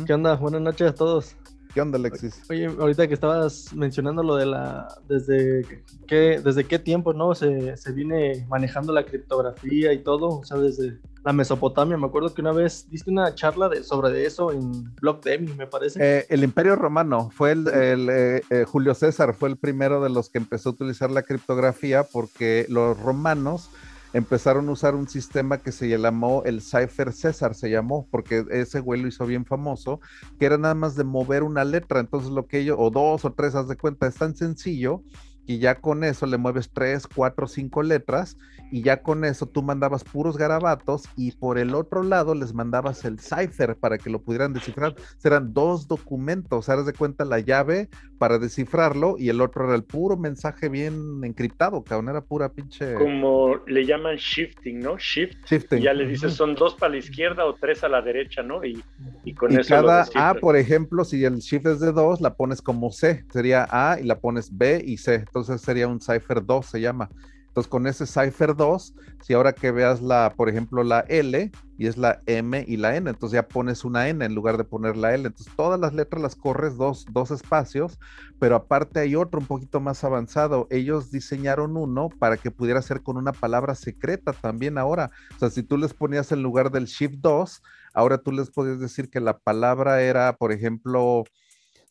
[0.06, 0.36] ¿Qué onda?
[0.36, 1.36] Buenas noches a todos.
[1.74, 2.44] ¿Qué onda, Alexis?
[2.50, 4.88] Oye, ahorita que estabas mencionando lo de la.
[5.10, 7.34] ¿Desde qué, desde qué tiempo, no?
[7.34, 10.40] Se, se viene manejando la criptografía y todo.
[10.40, 11.98] O sea, desde la Mesopotamia.
[11.98, 15.66] Me acuerdo que una vez diste una charla de, sobre eso en Blog Demi, me
[15.66, 16.00] parece.
[16.02, 17.68] Eh, el Imperio Romano fue el.
[17.74, 22.04] Eh, eh, Julio César fue el primero de los que empezó a utilizar la criptografía
[22.04, 23.72] porque los romanos
[24.14, 28.80] empezaron a usar un sistema que se llamó el Cypher César, se llamó, porque ese
[28.80, 30.00] güey lo hizo bien famoso,
[30.40, 33.34] que era nada más de mover una letra, entonces lo que ellos, o dos o
[33.34, 35.04] tres, haz de cuenta, es tan sencillo
[35.46, 38.38] y ya con eso le mueves tres, cuatro, cinco letras
[38.72, 43.06] y ya con eso tú mandabas puros garabatos y por el otro lado les mandabas
[43.06, 44.96] el cipher para que lo pudieran descifrar.
[45.18, 49.84] Serán dos documentos, sabes de cuenta la llave para descifrarlo y el otro era el
[49.84, 52.96] puro mensaje bien encriptado, cabrón, era pura pinche...
[52.96, 54.98] Como le llaman shifting, ¿no?
[54.98, 55.36] Shift.
[55.46, 55.80] Shifting.
[55.80, 58.64] Y ya le dices son dos para la izquierda o tres a la derecha, ¿no?
[58.64, 58.82] Y,
[59.24, 59.70] y con eso...
[59.70, 63.68] Cada A, por ejemplo, si el shift es de dos, la pones como C, sería
[63.70, 67.10] A y la pones B y C entonces sería un Cypher 2, se llama.
[67.48, 71.88] Entonces, con ese Cypher 2, si ahora que veas la, por ejemplo, la L y
[71.88, 74.96] es la M y la N, entonces ya pones una N en lugar de poner
[74.96, 75.26] la L.
[75.28, 78.00] Entonces, todas las letras las corres dos, dos espacios,
[78.40, 80.68] pero aparte hay otro un poquito más avanzado.
[80.70, 85.10] Ellos diseñaron uno para que pudiera ser con una palabra secreta también ahora.
[85.36, 87.62] O sea, si tú les ponías en lugar del Shift 2,
[87.94, 91.24] ahora tú les podías decir que la palabra era, por ejemplo,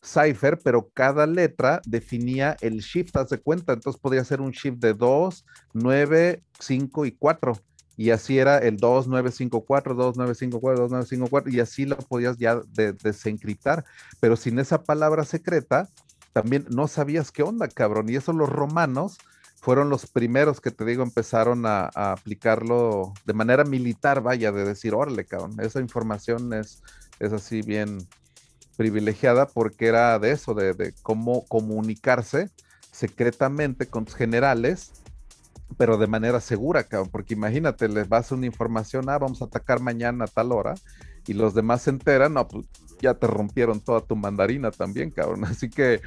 [0.03, 3.73] cipher, pero cada letra definía el shift, haz de cuenta.
[3.73, 7.57] Entonces podría ser un shift de 2, 9, 5 y 4.
[7.95, 11.27] Y así era el 2, 9, 5, 4, 2, 9, 5, 4, 2, 9, 5,
[11.29, 11.51] 4.
[11.51, 12.61] Y así lo podías ya
[13.01, 13.85] desencriptar.
[14.19, 15.87] Pero sin esa palabra secreta,
[16.33, 18.09] también no sabías qué onda, cabrón.
[18.09, 19.17] Y eso los romanos
[19.61, 24.65] fueron los primeros que te digo empezaron a, a aplicarlo de manera militar, vaya, de
[24.65, 26.83] decir, órale, cabrón, esa información es,
[27.19, 27.99] es así bien,
[28.75, 32.49] privilegiada porque era de eso, de, cómo comunicarse
[32.91, 34.91] secretamente con tus generales,
[35.77, 39.79] pero de manera segura, cabrón, porque imagínate, les vas una información, ah, vamos a atacar
[39.79, 40.75] mañana a tal hora,
[41.25, 42.67] y los demás se enteran, no, pues
[43.01, 46.01] ya te rompieron toda tu mandarina también, cabrón, así que,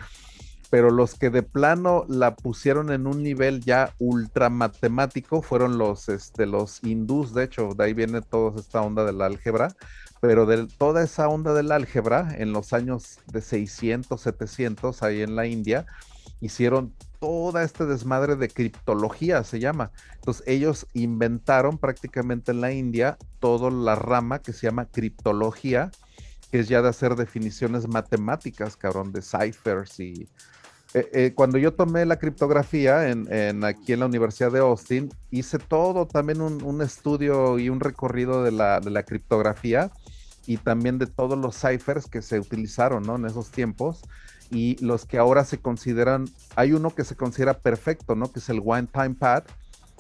[0.71, 6.09] pero los que de plano la pusieron en un nivel ya ultra matemático fueron los,
[6.09, 9.75] este, los hindús, de hecho, de ahí viene toda esta onda del álgebra,
[10.21, 15.37] pero de toda esa onda del álgebra, en los años de 600, 700, ahí en
[15.37, 15.87] la India,
[16.41, 19.91] hicieron toda este desmadre de criptología, se llama.
[20.17, 25.91] Entonces ellos inventaron prácticamente en la India toda la rama que se llama criptología,
[26.51, 30.29] que es ya de hacer definiciones matemáticas, cabrón, de ciphers y...
[30.95, 35.59] Eh, eh, cuando yo tomé la criptografía en, aquí en la Universidad de Austin, hice
[35.59, 39.91] todo también un, estudio y un recorrido de la, de la criptografía
[40.47, 43.16] y también de todos los ciphers que se utilizaron ¿no?
[43.16, 44.03] en esos tiempos
[44.51, 48.30] y los que ahora se consideran, hay uno que se considera perfecto, ¿no?
[48.30, 49.44] Que es el One Time Pad,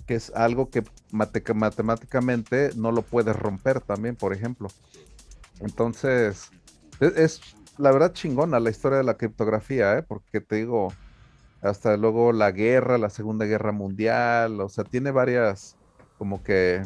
[0.06, 4.68] que es algo que matemáticamente no lo puedes romper también, por ejemplo.
[5.58, 6.50] Entonces,
[7.00, 7.40] e-, es,
[7.78, 10.02] la verdad chingona la historia de la criptografía, ¿eh?
[10.02, 10.92] Porque te digo,
[11.60, 15.76] hasta luego la guerra, la Segunda Guerra Mundial, o sea, tiene varias
[16.18, 16.82] como que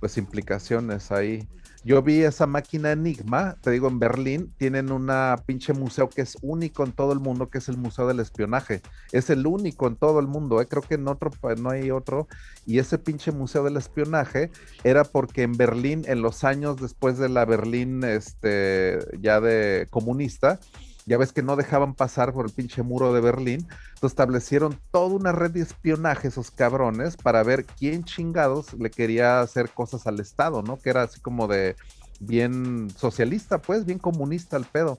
[0.00, 1.46] pues implicaciones ahí.
[1.84, 6.38] Yo vi esa máquina Enigma, te digo, en Berlín tienen una pinche museo que es
[6.40, 8.80] único en todo el mundo, que es el Museo del Espionaje.
[9.12, 10.66] Es el único en todo el mundo, ¿eh?
[10.66, 12.26] creo que en otro no hay otro.
[12.64, 14.50] Y ese pinche Museo del Espionaje
[14.82, 20.60] era porque en Berlín, en los años después de la Berlín este, ya de comunista,
[21.06, 25.14] ya ves que no dejaban pasar por el pinche muro de Berlín, entonces establecieron toda
[25.14, 30.20] una red de espionaje esos cabrones para ver quién chingados le quería hacer cosas al
[30.20, 30.78] Estado, ¿no?
[30.78, 31.76] Que era así como de
[32.20, 34.98] bien socialista, pues, bien comunista el pedo.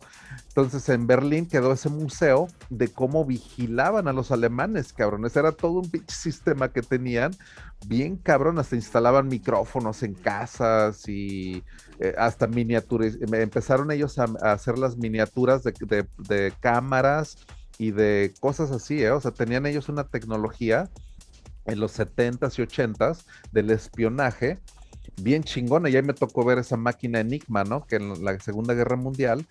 [0.49, 5.35] Entonces en Berlín quedó ese museo de cómo vigilaban a los alemanes, cabrones.
[5.35, 7.35] Era todo un pinche sistema que tenían,
[7.87, 11.63] bien cabrón, hasta instalaban micrófonos en casas y
[11.99, 13.17] eh, hasta miniaturas.
[13.21, 17.37] Empezaron ellos a, hacer las miniaturas de, cámaras
[17.77, 19.11] y de cosas así, ¿eh?
[19.11, 20.89] O sea, tenían ellos una tecnología
[21.65, 24.59] en los 70s y 80s del espionaje
[25.21, 25.89] bien chingona.
[25.89, 27.85] Y ahí me tocó ver esa máquina Enigma, ¿no?
[27.85, 29.47] Que en la Segunda Guerra Mundial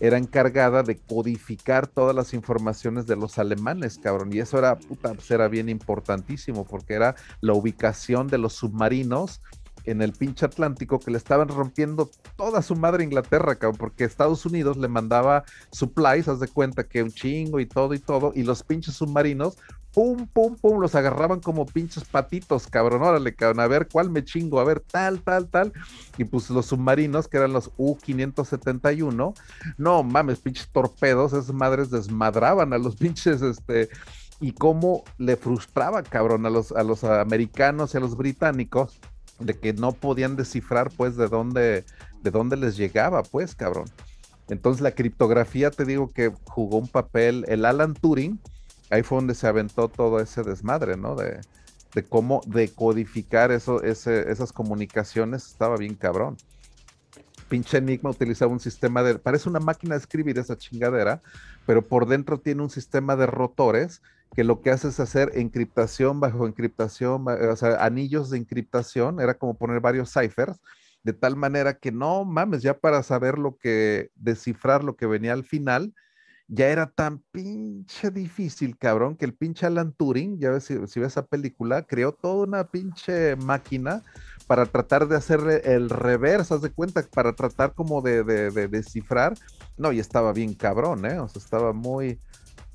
[0.00, 4.32] era encargada de codificar todas las informaciones de los alemanes, cabrón.
[4.32, 9.40] Y eso era, puta, pues era bien importantísimo porque era la ubicación de los submarinos
[9.84, 14.46] en el pinche Atlántico que le estaban rompiendo toda su madre Inglaterra, cabrón, porque Estados
[14.46, 18.42] Unidos le mandaba supplies, haz de cuenta que un chingo y todo y todo, y
[18.42, 19.56] los pinches submarinos
[19.92, 24.24] pum, pum, pum, los agarraban como pinches patitos, cabrón, órale, cabrón, a ver cuál me
[24.24, 25.72] chingo, a ver tal, tal, tal.
[26.16, 29.34] Y pues los submarinos, que eran los U-571,
[29.76, 33.90] no mames, pinches torpedos, esas madres desmadraban a los pinches, este,
[34.40, 38.98] y cómo le frustraba, cabrón, a los, a los americanos y a los británicos,
[39.38, 41.84] de que no podían descifrar, pues, de dónde,
[42.22, 43.86] de dónde les llegaba, pues, cabrón.
[44.48, 48.38] Entonces la criptografía, te digo que jugó un papel, el Alan Turing,
[48.90, 51.14] ahí fue donde se aventó todo ese desmadre, ¿no?
[51.14, 51.40] De,
[52.08, 56.36] cómo decodificar eso, esas comunicaciones, estaba bien cabrón.
[57.48, 61.22] Pinche Enigma utilizaba un sistema de, parece una máquina de escribir esa chingadera,
[61.66, 64.00] pero por dentro tiene un sistema de rotores
[64.34, 69.34] que lo que hace es hacer encriptación bajo encriptación, o sea, anillos de encriptación, era
[69.34, 70.58] como poner varios ciphers,
[71.02, 75.32] de tal manera que no mames, ya para saber lo que, descifrar lo que venía
[75.32, 75.92] al final,
[76.48, 80.96] ya era tan pinche difícil, cabrón, que el pinche Alan Turing, ya ves si, ves
[80.96, 84.02] esa película, creó toda una pinche máquina
[84.46, 88.22] para tratar de hacerle el reverse, haz de cuenta, para tratar como de,
[88.68, 89.34] descifrar.
[89.78, 91.18] No, y estaba bien cabrón, ¿eh?
[91.20, 92.18] O sea, estaba muy,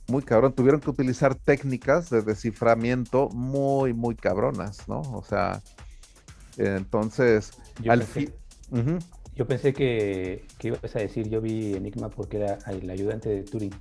[0.07, 0.53] muy cabrón.
[0.53, 5.01] Tuvieron que utilizar técnicas de desciframiento muy, muy cabronas, ¿no?
[5.01, 5.61] O sea,
[6.57, 7.51] entonces,
[7.87, 8.05] al.
[9.35, 13.73] Yo pensé que, ibas a decir, yo vi Enigma porque era el ayudante de Turing.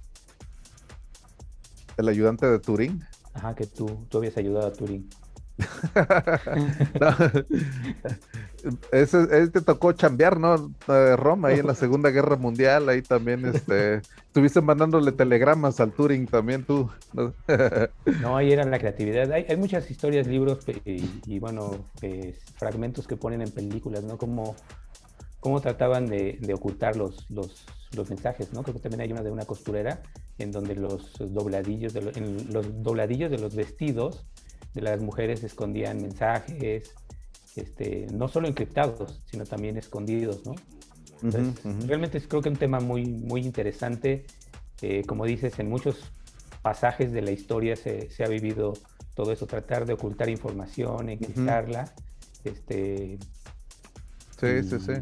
[1.97, 3.03] ¿El ayudante de Turing?
[3.33, 5.09] Ajá, que tú, tú habías ayudado a Turing.
[8.93, 10.73] ese, te tocó chambear, ¿no?
[11.17, 16.27] Roma, ahí en la Segunda Guerra Mundial, ahí también este, estuviste mandándole telegramas al Turing
[16.27, 16.91] también tú.
[17.15, 17.33] no,
[18.37, 19.33] ahí era la creatividad.
[19.33, 24.19] Hay, muchas historias, libros y, bueno, eh, fragmentos que ponen en películas, ¿no?
[24.19, 24.57] Como
[25.41, 28.63] cómo trataban de, ocultar los, los, mensajes, ¿no?
[28.63, 30.03] Creo que también hay una de una costurera
[30.39, 32.03] en donde los dobladillos de,
[32.51, 34.27] los dobladillos de los vestidos
[34.75, 36.95] de las mujeres escondían mensajes,
[37.57, 40.55] este, no solo encriptados, sino también escondidos, ¿no?
[41.87, 44.27] Realmente creo que es un tema muy, muy interesante.
[44.83, 46.13] Eh, como dices, en muchos
[46.61, 48.75] pasajes de la historia se, ha vivido
[49.15, 51.95] todo eso, tratar de ocultar información, encriptarla.
[52.45, 53.19] este,
[54.39, 54.93] sí, sí, sí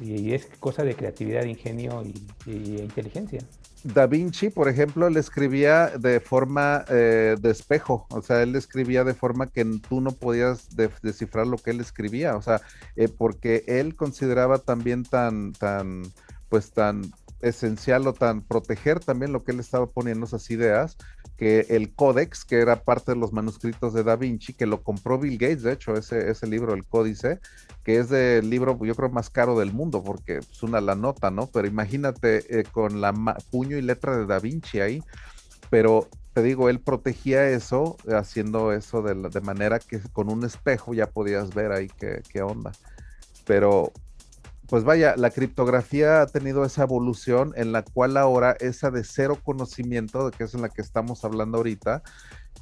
[0.00, 2.02] y es cosa de creatividad, ingenio
[2.46, 3.40] y, inteligencia.
[3.84, 9.04] Da Vinci, por ejemplo, él escribía de forma eh, de espejo, o sea, él escribía
[9.04, 12.62] de forma que tú no podías descifrar lo que él escribía, o sea,
[12.96, 16.02] eh, porque él consideraba también tan, tan,
[16.48, 17.12] pues tan
[17.42, 20.96] esencial o tan proteger también lo que él estaba poniendo esas ideas,
[21.36, 25.18] que el códex, que era parte de los manuscritos de Da Vinci, que lo compró
[25.18, 27.40] Bill Gates, de hecho, ese, ese libro, el códice,
[27.82, 31.30] que es el libro, yo creo, más caro del mundo, porque es una la nota,
[31.30, 31.48] ¿no?
[31.48, 33.12] Pero imagínate eh, con la
[33.50, 35.02] puño y letra de Da Vinci ahí,
[35.70, 40.94] pero te digo, él protegía eso, haciendo eso de, de manera que con un espejo
[40.94, 42.72] ya podías ver ahí qué, qué onda.
[43.44, 43.92] Pero
[44.68, 49.38] pues vaya, la criptografía ha tenido esa evolución en la cual ahora esa de cero
[49.42, 52.02] conocimiento, que es en la que estamos hablando ahorita,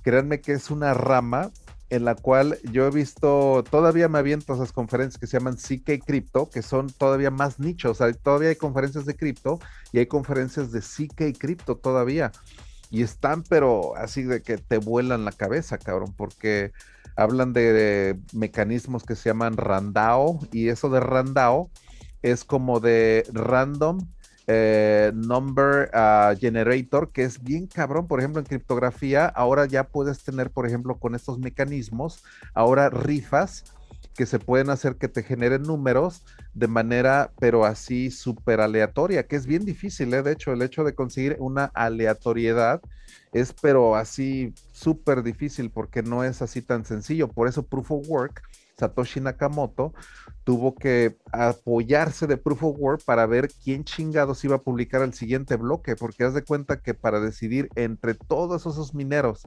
[0.03, 1.51] créanme que es una rama
[1.91, 6.03] en la cual yo he visto, todavía me aviento esas conferencias que se llaman CK
[6.05, 9.61] Crypto, que son todavía más nichos, o sea, todavía hay conferencias de cripto
[9.93, 12.33] y hay conferencias de CK Crypto todavía.
[12.91, 16.73] Y están, pero así de que te vuelan la cabeza, cabrón, porque
[17.17, 21.71] hablan de, mecanismos que se llaman Randao y eso de Randao
[22.23, 23.99] es como de random
[24.49, 30.25] eh, number ah, generator, que es bien cabrón, por ejemplo, en criptografía, ahora ya puedes
[30.25, 33.65] tener, por ejemplo, con estos mecanismos, ahora rifas
[34.17, 36.23] que se pueden hacer que te generen números
[36.55, 40.23] de manera, pero así súper aleatoria, que es bien difícil, ¿eh?
[40.23, 42.83] de hecho, el hecho de conseguir una aleatoriedad
[43.33, 48.09] es, pero así súper difícil, porque no es así tan sencillo, por eso Proof of
[48.09, 48.43] Work
[48.79, 49.93] Satoshi Nakamoto
[50.45, 55.15] tuvo que apoyarse de Proof of Work para ver quién chingados iba a publicar el
[55.15, 59.47] siguiente bloque, porque haz de cuenta que para decidir entre todos esos mineros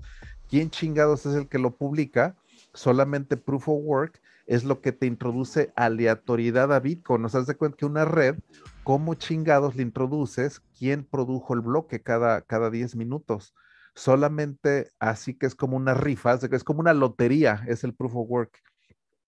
[0.49, 2.35] quién chingados es el que lo publica,
[2.73, 7.21] solamente Proof of Work es lo que te introduce aleatoriedad a Bitcoin.
[7.21, 8.35] Nos das de cuenta que una red,
[8.83, 13.53] ¿cómo chingados le introduces quién produjo el bloque cada, cada 10 minutos?
[13.95, 18.29] Solamente así que es como una rifa, es como una lotería, es el Proof of
[18.29, 18.61] Work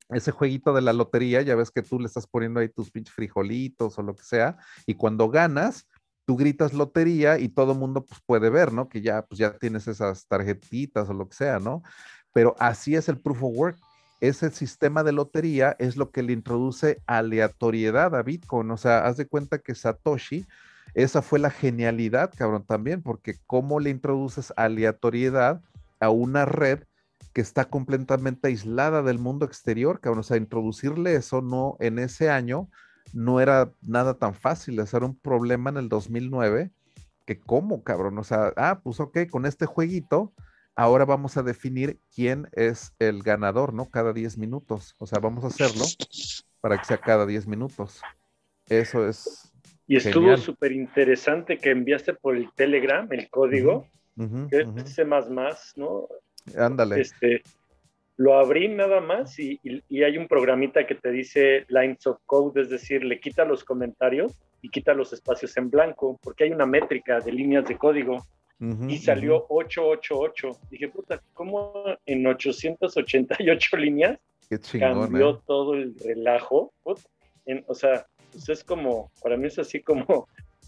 [0.09, 3.13] ese jueguito de la lotería, ya ves que tú le estás poniendo ahí tus pinches
[3.13, 5.87] frijolitos o lo que sea, y cuando ganas,
[6.25, 8.89] tú gritas lotería y todo el mundo pues puede ver, ¿no?
[8.89, 11.83] Que ya pues ya tienes esas tarjetitas o lo que sea, ¿no?
[12.33, 13.77] Pero así es el proof of work.
[14.19, 18.69] Ese sistema de lotería es lo que le introduce aleatoriedad a Bitcoin.
[18.71, 20.45] O sea, haz de cuenta que Satoshi,
[20.95, 25.61] esa fue la genialidad, cabrón, también, porque cómo le introduces aleatoriedad
[25.99, 26.83] a una red
[27.33, 30.19] que está completamente aislada del mundo exterior, cabrón.
[30.19, 32.69] O sea, introducirle eso no en ese año
[33.13, 34.79] no era nada tan fácil.
[34.79, 36.71] Hacer un problema en el 2009
[37.25, 38.17] que cómo, cabrón.
[38.17, 40.33] O sea, ah, pues ok, con este jueguito,
[40.75, 43.89] ahora vamos a definir quién es el ganador, ¿no?
[43.89, 44.95] Cada 10 minutos.
[44.97, 45.83] O sea, vamos a hacerlo
[46.61, 48.01] para que sea cada 10 minutos.
[48.67, 49.51] Eso es.
[49.87, 53.87] Y estuvo súper interesante que enviaste por el Telegram el código,
[54.51, 56.07] ese más más, ¿no?
[56.55, 57.01] Ándale.
[57.01, 57.41] Este,
[58.17, 59.59] lo abrí nada más y,
[60.03, 64.33] hay un programita que te dice lines of code, es decir, le quita los comentarios
[64.61, 68.25] y quita los espacios en blanco, porque hay una métrica de líneas de código.
[68.59, 70.57] y salió 888.
[70.71, 71.73] Dije, puta, ¿cómo
[72.07, 74.19] en 888 líneas
[74.79, 75.39] cambió ¿eh?
[75.45, 76.73] todo el relajo?
[76.83, 80.27] o sea, pues es como, para mí es así como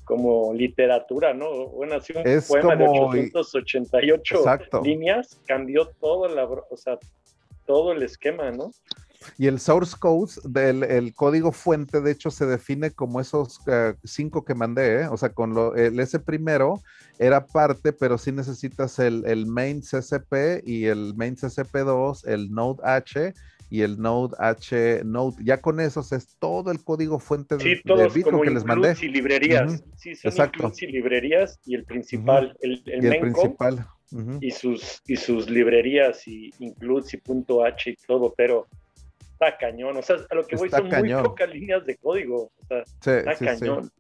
[0.10, 1.68] como literatura, ¿no?
[1.68, 4.44] Bueno, así un poema de 888
[4.84, 6.98] líneas cambió todo, la, o sea,
[7.68, 8.72] todo el esquema, ¿no?
[9.38, 13.94] Y el source code del el código fuente, de hecho, se define como esos eh,
[14.04, 15.08] cinco que mandé, ¿eh?
[15.12, 16.82] o sea, con lo, el, ese primero
[17.20, 22.82] era parte, pero sí necesitas el, el main CCP y el main CCP2, el node
[22.84, 23.36] H
[23.70, 25.38] y el Node H Node.
[25.44, 28.96] Ya con esos es todo el código fuente de, sí, todos Bitcoin que les mandé.
[29.02, 29.84] y librerías.
[29.96, 30.72] Sí, son Exacto.
[30.80, 33.86] y librerías y el principal, el, el, y principal.
[34.42, 38.68] y, sus, y sus librerías y includes y punto H y todo, pero
[39.34, 39.98] está cañón.
[39.98, 42.52] O sea, a lo que voy son muy pocas líneas de código.
[42.58, 42.66] O
[43.02, 43.92] sea, está cañón.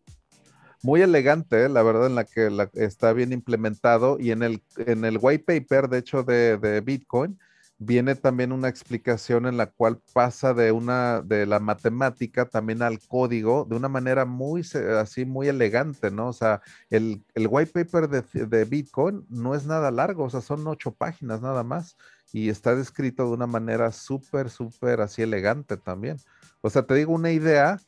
[0.82, 1.70] Muy elegante, ¿eh?
[1.70, 5.90] la verdad, en la que está bien implementado y en el, en el white paper,
[5.90, 7.38] de hecho, de, de Bitcoin,
[7.80, 13.00] viene también una explicación en la cual pasa de una de la matemática también al
[13.00, 14.66] código de una manera muy
[15.00, 16.28] así muy elegante, ¿no?
[16.28, 20.42] O sea, el, el white paper de, de, Bitcoin no es nada largo, o sea,
[20.42, 21.96] son ocho páginas nada más
[22.34, 26.18] y está descrito de una manera súper, súper así elegante también.
[26.62, 27.80] O sea, te digo una idea.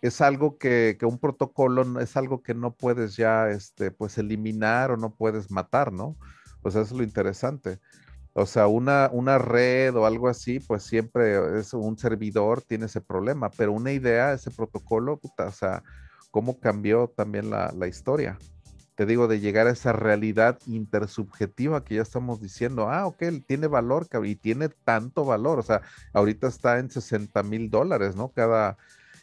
[0.00, 4.92] Es algo que, que un protocolo es algo que no puedes ya, este, pues eliminar
[4.92, 6.16] o no puedes matar, ¿no?
[6.62, 7.80] Pues eso es lo interesante.
[8.40, 13.00] O sea, una, una red o algo así, pues siempre es un servidor, tiene ese
[13.00, 15.82] problema, pero una idea, ese protocolo, o sea,
[16.30, 18.38] cómo cambió también la, historia.
[18.94, 23.66] Te digo, de llegar a esa realidad intersubjetiva que ya estamos diciendo, ah, ok, tiene
[23.66, 25.82] valor y tiene tanto valor, o sea,
[26.12, 28.28] ahorita está en 60 mil dólares, ¿no?
[28.28, 28.76] Cada,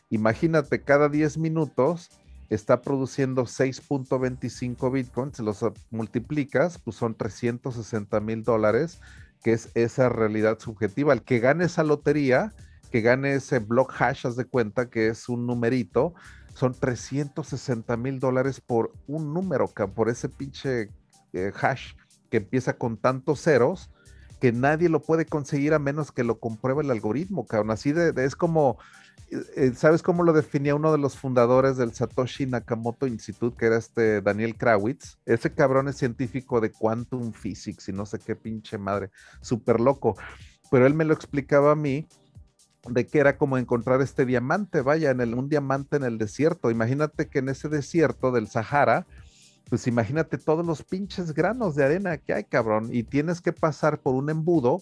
[0.10, 2.10] imagínate, cada 10 minutos
[2.50, 9.00] está produciendo 6.25 bitcoins, los multiplicas, pues son 360 mil dólares,
[9.44, 11.14] que es esa realidad subjetiva.
[11.14, 12.54] El que gane esa lotería,
[12.92, 16.14] que gane ese block hash, haz de cuenta que es un numerito,
[16.54, 20.90] son 360 mil dólares por un número, por ese pinche
[21.34, 21.94] eh, hash
[22.30, 23.92] que empieza con tantos ceros
[24.40, 27.72] que nadie lo puede conseguir a menos que lo compruebe el algoritmo, cabrón.
[27.72, 28.78] Así de, es como,
[29.76, 34.22] ¿sabes cómo lo definía uno de los fundadores del Satoshi Nakamoto Institute, que era este
[34.22, 35.18] Daniel Krawitz?
[35.26, 39.10] Ese cabrón es científico de quantum physics y no sé qué pinche madre,
[39.42, 40.16] súper loco.
[40.72, 42.08] Pero él me lo explicaba a mí
[42.90, 46.70] de que era como encontrar este diamante, vaya, en un diamante en el desierto.
[46.70, 49.08] Imagínate que en ese desierto del Sahara,
[49.70, 54.00] pues imagínate todos los pinches granos de arena que hay, cabrón, y tienes que pasar
[54.00, 54.82] por un embudo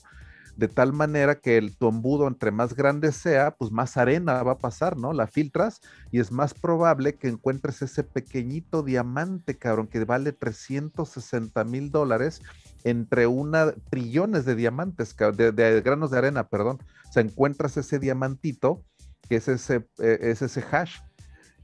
[0.55, 4.53] de tal manera que el, tu embudo entre más grande sea, pues más arena va
[4.53, 5.13] a pasar, ¿no?
[5.13, 5.81] La filtras
[6.11, 12.41] y es más probable que encuentres ese pequeñito diamante, cabrón, que vale 360 mil dólares
[12.83, 16.79] entre una trillones de diamantes, de, de, granos de arena, perdón.
[17.09, 18.83] O sea, encuentras ese diamantito,
[19.27, 20.97] que es ese, eh, es ese hash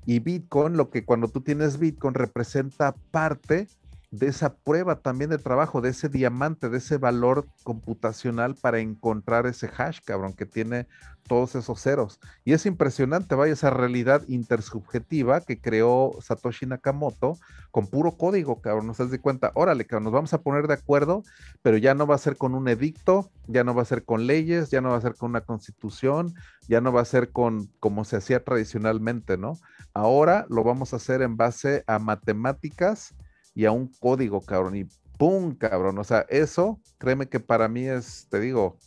[0.06, 3.68] y Bitcoin, lo que cuando tú tienes Bitcoin representa parte
[4.12, 9.46] de esa prueba también de trabajo, de ese diamante, de ese valor computacional para encontrar
[9.46, 10.88] ese hash, cabrón, que tiene
[11.28, 12.20] todos esos ceros.
[12.44, 17.38] Y es impresionante, vaya, esa realidad intersubjetiva que creó Satoshi Nakamoto
[17.70, 18.88] con puro código, cabrón.
[18.88, 21.24] Nos das de cuenta, órale, cabrón, nos vamos a poner de acuerdo,
[21.62, 24.26] pero ya no va a ser con un edicto, ya no va a ser con
[24.26, 26.34] leyes, ya no va a ser con una constitución,
[26.68, 29.60] ya no va a ser con como se hacía tradicionalmente, ¿no?
[29.94, 33.14] Ahora lo vamos a hacer en base a matemáticas
[33.56, 34.86] y a un código, cabrón, y
[35.18, 35.56] ¡pum!
[35.56, 35.98] cabrón.
[36.00, 38.78] O sea, eso, créeme que para mí es, te digo,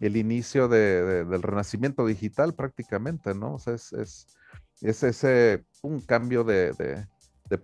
[0.00, 3.54] el inicio del renacimiento digital prácticamente, ¿no?
[3.54, 7.06] O sea, es, es, ese un cambio de,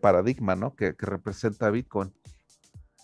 [0.00, 0.74] paradigma, ¿no?
[0.74, 2.12] Que, representa Bitcoin.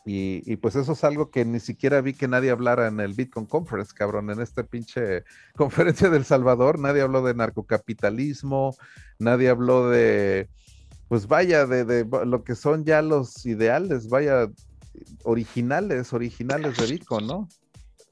[0.07, 3.13] Y, y, pues eso es algo que ni siquiera vi que nadie hablara en el
[3.13, 5.25] Bitcoin Conference, cabrón, en esta pinche
[5.57, 8.75] conferencia del Salvador, nadie habló de narcocapitalismo,
[9.19, 10.49] nadie habló de,
[11.11, 14.49] pues vaya, de, de, lo que son ya los ideales, vaya,
[15.25, 17.49] originales, originales de Bitcoin, ¿no?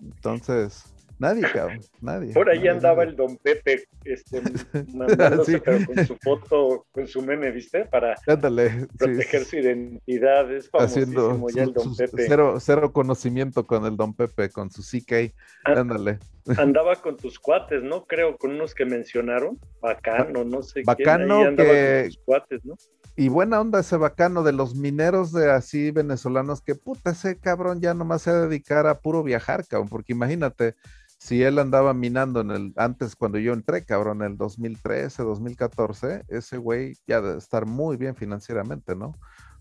[0.01, 0.82] Entonces,
[1.16, 2.32] nadie, cabrón, nadie.
[2.32, 4.42] Por ahí andaba el don Pepe, este,
[4.92, 7.84] mandándose con su foto, con su meme, ¿viste?
[7.84, 12.24] Para proteger su identidad, es famosísimo Haciendo ya el don Pepe.
[12.26, 15.32] Cero, cero, conocimiento con el don Pepe, con su CK,
[15.62, 16.18] ándale.
[16.57, 18.07] Andaba con tus cuates, ¿no?
[18.07, 22.01] Creo, con unos que mencionaron, bacano, no sé bacano quién, que...
[22.01, 22.74] con tus cuates, ¿no?
[23.16, 27.80] Y buena onda ese bacano de los mineros de así venezolanos que puta, ese cabrón
[27.80, 30.76] ya nomás se dedicar a puro viajar, cabrón, porque imagínate,
[31.18, 36.26] si él andaba minando en el, antes cuando yo entré, cabrón, en el 2013, 2014,
[36.28, 39.12] ese güey ya debe estar muy bien financieramente, ¿no?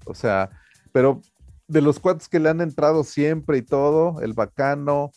[0.06, 0.52] O sea,
[0.92, 1.22] pero
[1.68, 5.12] de los cuates que le han entrado siempre y todo, el bacano,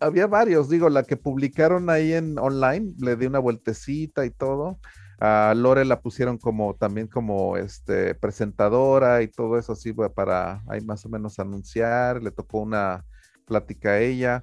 [0.00, 4.78] había varios, digo, la que publicaron ahí en online, le di una vueltecita y todo.
[5.20, 10.80] A Lore la pusieron como también como este presentadora y todo eso así para ahí
[10.80, 13.04] más o menos anunciar, le tocó una
[13.46, 14.42] plática a ella.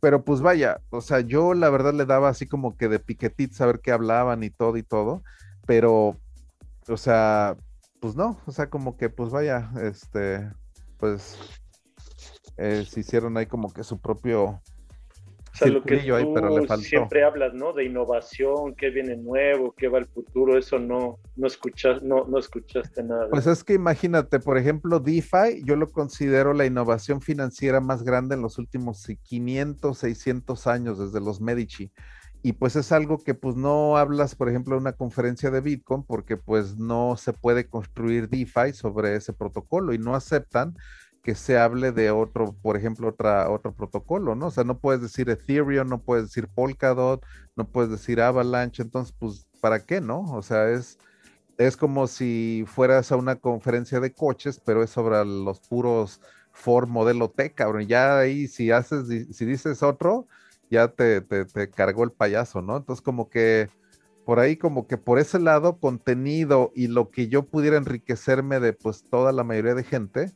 [0.00, 3.52] Pero pues vaya, o sea, yo la verdad le daba así como que de piquetit
[3.52, 5.22] saber qué hablaban y todo y todo,
[5.66, 6.16] pero
[6.88, 7.56] o sea,
[8.00, 10.48] pues no, o sea, como que pues vaya, este,
[10.98, 11.36] pues
[12.56, 14.60] eh, se hicieron ahí como que su propio
[15.56, 17.72] o sea, lo que tú siempre hablas, ¿no?
[17.72, 22.38] De innovación, qué viene nuevo, qué va el futuro, eso no, no, escuchas, no, no
[22.38, 23.30] escuchaste nada.
[23.30, 28.34] Pues es que imagínate, por ejemplo, DeFi, yo lo considero la innovación financiera más grande
[28.34, 31.90] en los últimos 500, 600 años, desde los Medici.
[32.42, 36.02] Y pues es algo que pues no hablas, por ejemplo, en una conferencia de Bitcoin,
[36.02, 40.74] porque pues no se puede construir DeFi sobre ese protocolo y no aceptan
[41.26, 44.46] que se hable de otro, por ejemplo, otra, otro protocolo, ¿no?
[44.46, 47.20] O sea, no puedes decir Ethereum, no puedes decir Polkadot,
[47.56, 50.20] no puedes decir Avalanche, entonces, pues, ¿para qué, no?
[50.32, 50.98] O sea, es,
[51.58, 56.20] es como si fueras a una conferencia de coches, pero es sobre los puros
[56.52, 57.88] Ford modelo T, cabrón.
[57.88, 60.28] Ya ahí, si haces, si dices otro,
[60.70, 62.76] ya te, te, te cargó el payaso, ¿no?
[62.76, 63.68] Entonces, como que
[64.24, 68.74] por ahí como que por ese lado contenido y lo que yo pudiera enriquecerme de
[68.74, 70.32] pues toda la mayoría de gente,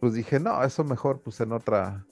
[0.00, 2.06] pues dije, no, eso mejor pues en otra,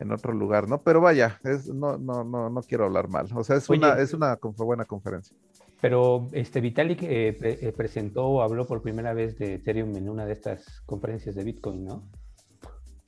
[0.00, 0.80] en otro lugar, ¿no?
[0.82, 3.28] Pero vaya, es, no, no, no, no quiero hablar mal.
[3.34, 5.36] O sea, es una, es una buena conferencia.
[5.80, 10.24] Pero este Vitalik eh, eh, presentó o habló por primera vez de Ethereum en una
[10.24, 12.08] de estas conferencias de Bitcoin, ¿no?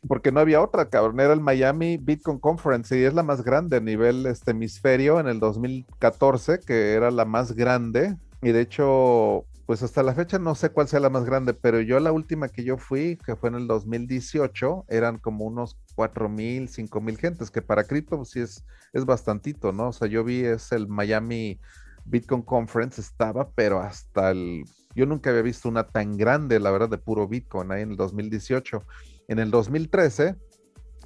[0.06, 1.18] Porque no había otra, cabrón.
[1.18, 5.26] Era el Miami Bitcoin Conference y es la más grande a nivel este hemisferio en
[5.26, 8.16] el 2014, que era la más grande.
[8.42, 11.82] Y de hecho, Pues hasta la fecha no sé cuál sea la más grande, pero
[11.82, 16.30] yo la última que yo fui, que fue en el 2018, eran como unos cuatro
[16.30, 18.64] mil, cinco mil gentes, que para cripto pues, sí es,
[18.94, 19.88] es bastantito, ¿no?
[19.88, 21.60] O sea, yo vi es el Miami
[22.06, 24.64] Bitcoin Conference, estaba, pero hasta el,
[24.94, 27.96] yo nunca había visto una tan grande, la verdad, de puro Bitcoin ahí en el
[27.98, 28.86] 2018.
[29.28, 30.34] En el 2013,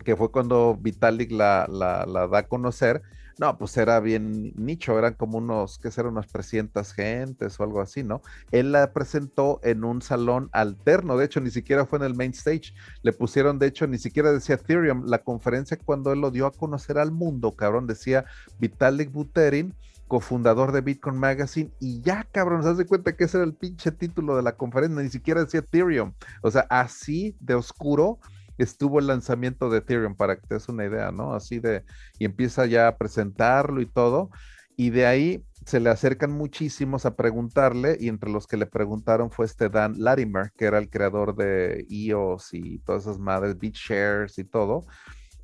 [0.04, 3.02] que fue cuando Vitalik la, la, la da a conocer,
[3.42, 5.88] no, pues era bien nicho, eran como unos, ¿qué?
[6.02, 8.22] Unas 300 gentes o algo así, ¿no?
[8.52, 12.30] Él la presentó en un salón alterno, de hecho, ni siquiera fue en el main
[12.30, 16.46] stage, le pusieron, de hecho, ni siquiera decía Ethereum, la conferencia cuando él lo dio
[16.46, 18.26] a conocer al mundo, cabrón, decía
[18.60, 19.74] Vitalik Buterin,
[20.06, 23.90] cofundador de Bitcoin Magazine, y ya, cabrón, se hace cuenta que ese era el pinche
[23.90, 26.12] título de la conferencia, ni siquiera decía Ethereum,
[26.42, 28.20] o sea, así de oscuro
[28.58, 31.34] estuvo el lanzamiento de Ethereum, para que te des una idea, ¿no?
[31.34, 31.84] Así de,
[32.18, 34.30] y empieza ya a presentarlo y todo,
[34.76, 39.30] y de ahí se le acercan muchísimos a preguntarle, y entre los que le preguntaron
[39.30, 44.38] fue este Dan Latimer, que era el creador de EOS y todas esas madres, BitShares
[44.38, 44.84] y todo,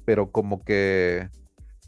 [0.05, 1.29] pero como que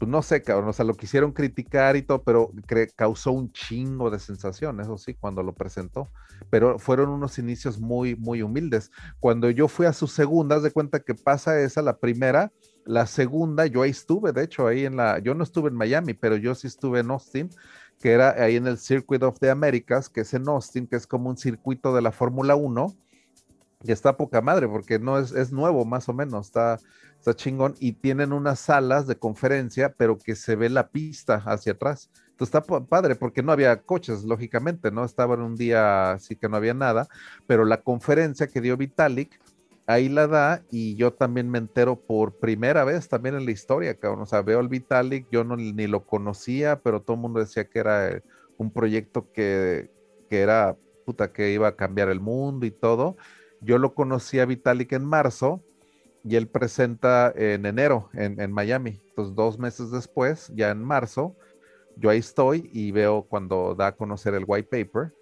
[0.01, 2.51] pues no sé, cabrón, o sea, lo quisieron criticar y todo, pero
[2.95, 6.09] causó un chingo de sensación, eso sí, cuando lo presentó.
[6.49, 8.89] Pero fueron unos inicios muy, muy humildes.
[9.19, 12.51] Cuando yo fui a su segunda, haz de cuenta que pasa esa, la primera,
[12.83, 16.15] la segunda, yo ahí estuve, de hecho, ahí en la, yo no estuve en Miami,
[16.15, 17.51] pero yo sí estuve en Austin,
[17.99, 21.05] que era ahí en el Circuit of the Americas, que es en Austin, que es
[21.05, 22.91] como un circuito de la Fórmula 1,
[23.83, 26.79] y está poca madre, porque no es, es nuevo, más o menos, está
[27.21, 31.73] está chingón y tienen unas salas de conferencia, pero que se ve la pista hacia
[31.73, 32.09] atrás.
[32.31, 35.05] Entonces está padre porque no había coches, lógicamente, ¿no?
[35.05, 37.07] Estaba un día así que no había nada,
[37.45, 39.39] pero la conferencia que dio Vitalik,
[39.85, 43.93] ahí la da y yo también me entero por primera vez también en la historia,
[43.93, 44.23] cabrón.
[44.23, 47.69] O sea, veo al Vitalik, yo no, ni lo conocía, pero todo el mundo decía
[47.69, 48.23] que era eh,
[48.57, 49.91] un proyecto que,
[50.27, 50.75] que era,
[51.05, 53.15] puta, que iba a cambiar el mundo y todo.
[53.59, 55.61] Yo lo conocí a Vitalik en marzo
[56.23, 59.01] y él presenta en enero en, Miami.
[59.09, 61.35] Entonces, dos meses después, ya en marzo,
[61.97, 65.13] yo ahí estoy y veo cuando da a conocer el white paper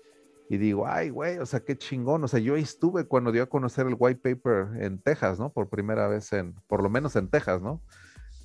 [0.50, 2.24] y digo, ay, güey, o sea, qué chingón.
[2.24, 5.52] O sea, yo ahí estuve cuando dio a conocer el white paper en Texas, ¿no?
[5.52, 7.82] Por primera vez en, por lo menos en Texas, ¿no?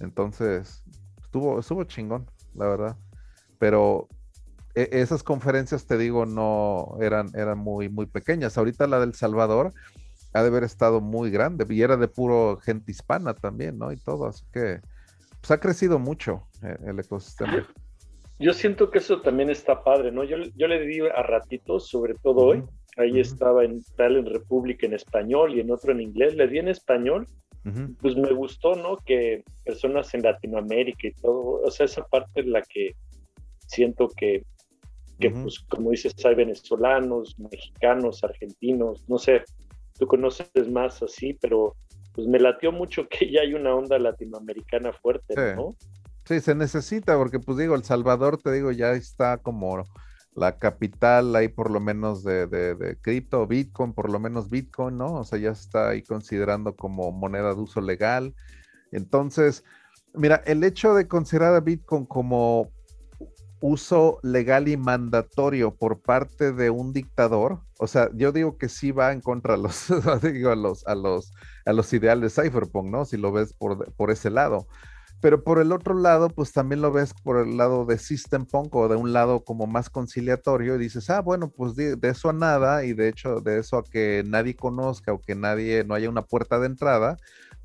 [0.01, 0.85] Entonces,
[1.23, 2.97] estuvo, estuvo chingón, la verdad.
[3.59, 4.09] Pero
[4.75, 8.59] e, esas conferencias, te digo, no eran, eran muy, muy pequeñas.
[8.59, 9.73] Ahorita la del Salvador,
[10.35, 13.93] ha de haber estado muy grande y era de puro gente hispana también, ¿no?
[13.93, 14.81] Y todo, así que
[15.41, 17.67] pues ha crecido mucho eh, el ecosistema.
[18.41, 20.25] Yo siento que eso también está padre, ¿no?
[20.25, 22.65] Yo, yo le di a ratitos, sobre todo hoy,
[22.97, 26.59] ahí estaba en tal en República en español y en otro en inglés, le di
[26.59, 27.29] en español,
[28.01, 28.99] pues me gustó, ¿no?
[29.07, 32.97] Que personas en Latinoamérica y todo, o sea, esa parte es la que
[33.67, 34.45] siento que,
[35.21, 39.45] que pues como dices, hay venezolanos, mexicanos, argentinos, no sé,
[39.99, 41.77] tú conoces más así, pero
[42.15, 45.71] pues me latió mucho que ya hay una onda latinoamericana fuerte, ¿no?
[46.27, 49.85] Sí, se necesita, porque pues digo, El Salvador, te digo, ya está como
[50.35, 55.15] la capital ahí por lo menos de, de, cripto, Bitcoin, por lo menos Bitcoin, ¿no?
[55.15, 58.35] O sea, ya está ahí considerando como moneda de uso legal.
[58.91, 59.65] Entonces,
[60.15, 62.71] mira, el hecho de considerar a Bitcoin como
[63.65, 68.91] uso legal y mandatorio por parte de un dictador, o sea, yo digo que sí
[68.91, 69.87] va en contra de los,
[70.23, 71.33] digo, a los, a los,
[71.65, 73.07] a los ideales de Cypherpunk, ¿no?
[73.07, 74.67] Si lo ves por, por ese lado.
[75.23, 78.75] Pero por el otro lado, pues también lo ves por el lado de System Punk
[78.75, 82.29] o de un lado como más conciliatorio y dices, ah, bueno, pues de, de, eso
[82.29, 85.95] a nada y de hecho de eso a que nadie conozca o que nadie, no
[85.95, 87.17] haya una puerta de entrada,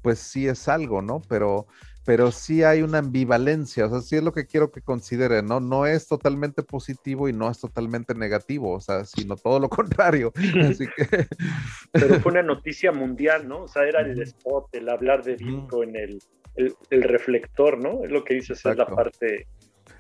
[0.02, 1.22] pues sí es algo, ¿no?
[1.28, 1.68] Pero
[2.06, 5.60] pero sí hay una ambivalencia, o sea, sí es lo que quiero que consideren, ¿no?
[5.60, 10.32] No es totalmente positivo y no es totalmente negativo, o sea, sino todo lo contrario.
[10.62, 11.28] Así que...
[11.92, 13.64] Pero fue una noticia mundial, ¿no?
[13.64, 16.20] O sea, era el spot, el hablar de Bitcoin, el,
[16.56, 18.04] el, el reflector, ¿no?
[18.04, 19.48] Es lo que dices, es la parte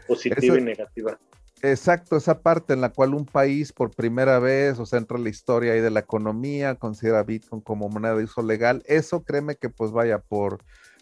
[0.07, 1.19] positiva y negativa.
[1.61, 5.27] Exacto, esa parte en la cual un país por primera vez, o sea, entra la
[5.27, 9.69] historia ahí de la economía, considera Bitcoin como moneda de uso legal, eso créeme que
[9.69, 10.59] pues vaya por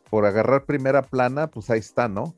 [0.10, 2.36] por agarrar primera plana, pues ahí está, ¿no?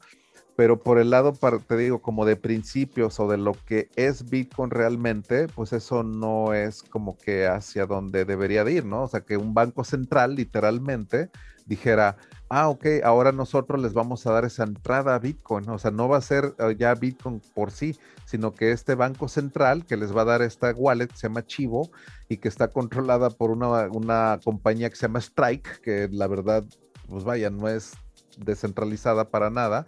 [0.56, 1.32] Pero por el lado,
[1.66, 6.54] te digo, como de principios o de lo que es Bitcoin realmente, pues eso no
[6.54, 9.04] es como que hacia donde debería de ir, ¿no?
[9.04, 11.30] O sea, que un banco central literalmente
[11.66, 12.18] dijera,
[12.50, 15.70] ah, ok, ahora nosotros les vamos a dar esa entrada a Bitcoin.
[15.70, 19.30] O sea, no va a ser eh, ya Bitcoin por sí, sino que este banco
[19.30, 21.90] central que les va a dar esta wallet se llama Chivo
[22.28, 26.66] y que está controlada por una, una compañía que se llama Strike, que la verdad
[27.10, 27.94] pues vaya, no es
[28.38, 29.86] descentralizada para nada.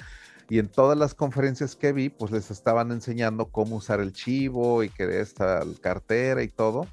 [0.50, 4.84] y en todas las conferencias que vi, pues les estaban enseñando cómo usar el chivo
[4.84, 6.88] y que esta cartera y todo.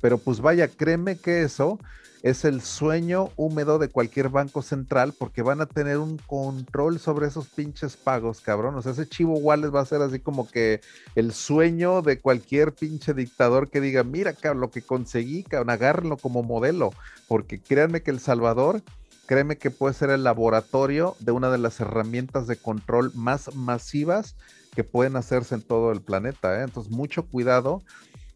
[0.00, 1.78] Pero pues vaya, créeme que eso
[2.24, 7.26] es el sueño húmedo de cualquier banco central porque van a tener un control sobre
[7.26, 8.74] esos pinches pagos, cabrón.
[8.76, 10.80] O sea, ese chivo wallet va a ser así como que
[11.16, 16.16] el sueño de cualquier pinche dictador que diga, mira, cabrón, lo que conseguí, cabrón, agárrenlo
[16.16, 16.94] como modelo.
[17.28, 18.82] Porque créanme que El Salvador
[19.26, 24.36] créeme que puede ser el laboratorio de una de las herramientas de control más masivas
[24.74, 26.60] que pueden hacerse en todo el planeta.
[26.60, 26.64] ¿eh?
[26.64, 27.82] Entonces, mucho cuidado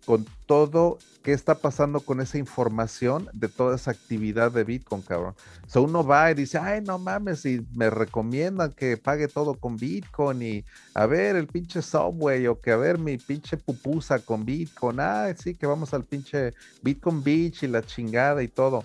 [0.06, 5.34] con todo qué está pasando con esa información de toda esa actividad de Bitcoin, cabrón.
[5.66, 9.54] O sea, uno va y dice, ay, no mames, y me recomiendan que pague todo
[9.54, 14.20] con Bitcoin y a ver el pinche Subway o que a ver mi pinche pupusa
[14.20, 15.00] con Bitcoin.
[15.00, 18.84] Ah, sí, que vamos al pinche Bitcoin Beach y la chingada y todo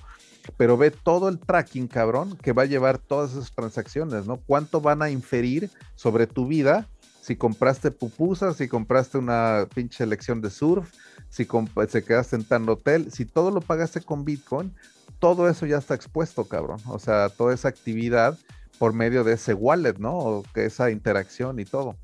[0.58, 4.38] pero ve todo el tracking, cabrón, que va a llevar todas esas transacciones, ¿no?
[4.38, 6.88] ¿Cuánto van a inferir sobre tu vida
[7.22, 10.92] si compraste pupusas, si compraste una pinche lección de surf,
[11.30, 11.48] si
[11.88, 14.76] se quedaste en tan hotel, si todo lo pagaste con Bitcoin,
[15.20, 16.82] todo eso ya está expuesto, cabrón.
[16.88, 18.38] O sea, toda esa actividad
[18.78, 20.18] por medio de ese wallet, ¿no?
[20.18, 21.96] O que esa interacción y todo.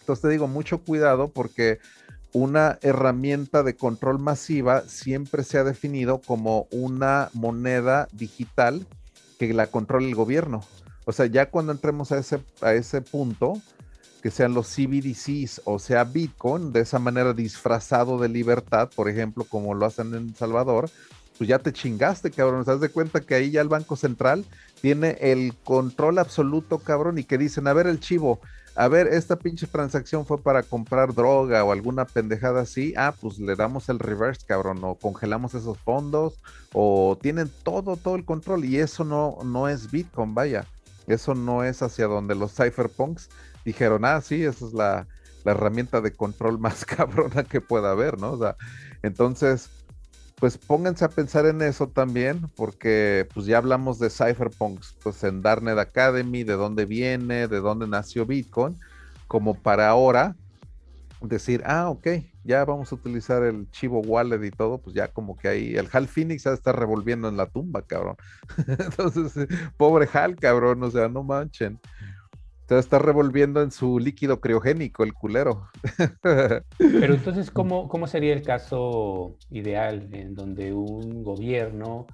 [0.00, 1.78] Entonces te digo, mucho cuidado porque
[2.32, 8.86] una herramienta de control masiva siempre se ha definido como una moneda digital
[9.38, 10.62] que la controla el gobierno.
[11.04, 13.60] O sea, ya cuando entremos a ese, a ese punto,
[14.22, 19.44] que sean los CBDCs o sea Bitcoin, de esa manera disfrazado de libertad, por ejemplo,
[19.44, 20.90] como lo hacen en El Salvador,
[21.38, 22.64] pues ya te chingaste, cabrón.
[22.64, 24.44] ¿Te das de cuenta que ahí ya el Banco Central
[24.82, 27.18] tiene el control absoluto, cabrón?
[27.18, 28.40] Y que dicen, a ver, el chivo,
[28.74, 33.38] a ver, esta pinche transacción fue para comprar droga o alguna pendejada así, ah, pues
[33.38, 36.34] le damos el reverse, cabrón, o congelamos esos fondos,
[36.72, 40.64] o tienen todo, todo el control, y eso no, no es Bitcoin, vaya,
[41.06, 43.30] eso no es hacia donde los cypherpunks
[43.64, 45.08] dijeron, ah, sí, esa es la,
[45.44, 48.32] la herramienta de control más cabrona que pueda haber, ¿no?
[48.32, 48.56] O sea,
[49.02, 49.70] entonces,
[50.38, 55.42] pues pónganse a pensar en eso también, porque pues ya hablamos de cypherpunks, pues en
[55.42, 58.76] Darnet Academy, de dónde viene, de dónde nació Bitcoin,
[59.26, 60.36] como para ahora
[61.20, 62.06] decir, ah, ok,
[62.44, 65.88] ya vamos a utilizar el Chivo Wallet y todo, pues ya como que ahí el
[65.92, 68.14] Hal Phoenix ya está revolviendo en la tumba, cabrón.
[68.66, 71.80] Entonces, pobre Hal, cabrón, o sea, no manchen
[72.76, 75.68] está revolviendo en su líquido criogénico el culero.
[76.22, 76.64] Pero
[77.14, 82.06] entonces, ¿cómo, ¿cómo sería el caso ideal en donde un gobierno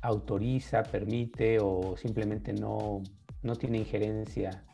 [0.00, 3.02] autoriza, permite o simplemente no,
[3.42, 4.64] no tiene injerencia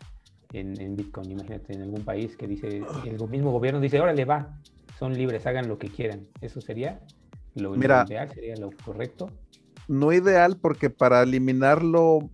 [0.52, 1.30] en, Bitcoin?
[1.30, 4.60] Imagínate, en algún país que dice, el mismo gobierno dice, órale, va,
[4.98, 6.26] son libres, hagan lo que quieran.
[6.42, 7.00] ¿Eso sería
[7.54, 8.30] lo ideal?
[8.34, 9.30] ¿Sería lo correcto?
[9.88, 12.30] No ideal porque para eliminar lo,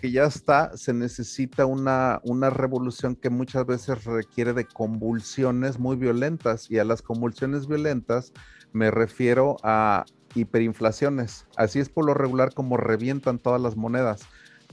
[0.00, 5.96] que ya está se necesita una, una, revolución que muchas veces requiere de convulsiones muy
[5.96, 8.32] violentas y a las convulsiones violentas
[8.72, 10.04] me refiero a
[10.34, 11.46] hiperinflaciones.
[11.56, 14.22] Así es por lo regular como revientan todas las monedas.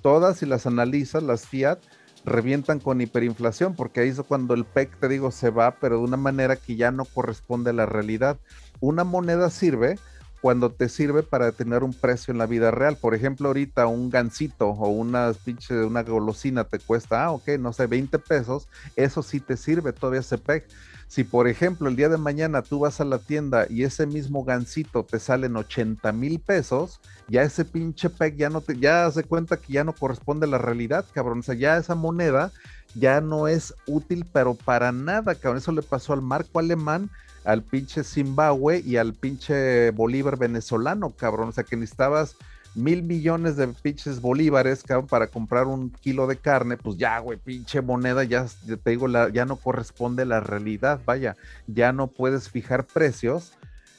[0.01, 1.79] Todas si las analizas, las fiat,
[2.25, 6.03] revientan con hiperinflación porque ahí es cuando el PEC, te digo, se va, pero de
[6.03, 8.39] una manera que ya no corresponde a la realidad.
[8.79, 9.99] Una moneda sirve
[10.41, 12.97] cuando te sirve para tener un precio en la vida real.
[12.97, 17.73] Por ejemplo, ahorita un gansito o una pinche, una golosina te cuesta, ah, ok, no
[17.73, 20.65] sé, 20 pesos, eso sí te sirve, todavía se pega.
[21.09, 24.43] Si por ejemplo el día de mañana tú vas a la tienda y ese mismo
[24.43, 29.09] gansito te sale en 80 mil pesos, ya ese pinche PEG ya no te, ya
[29.09, 31.39] se cuenta que ya no corresponde a la realidad, cabrón.
[31.39, 32.51] O sea, ya esa moneda
[32.93, 35.57] ya no es útil, pero para nada, cabrón.
[35.57, 37.09] Eso le pasó al marco alemán
[37.43, 41.49] al pinche Zimbabue y al pinche Bolívar venezolano, cabrón.
[41.49, 42.35] O sea que necesitabas
[42.75, 47.37] mil millones de pinches bolívares, cabrón, para comprar un kilo de carne, pues ya, güey,
[47.37, 48.45] pinche moneda, ya
[48.83, 51.35] te digo, ya no corresponde a la realidad, vaya,
[51.67, 53.53] ya no puedes fijar precios,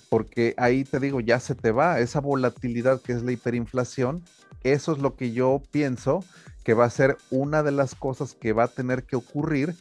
[0.08, 4.22] porque ahí te digo, ya se te va esa volatilidad que es la hiperinflación,
[4.62, 6.24] eso es lo que yo pienso
[6.64, 9.74] que va a ser una de las cosas que va a tener que ocurrir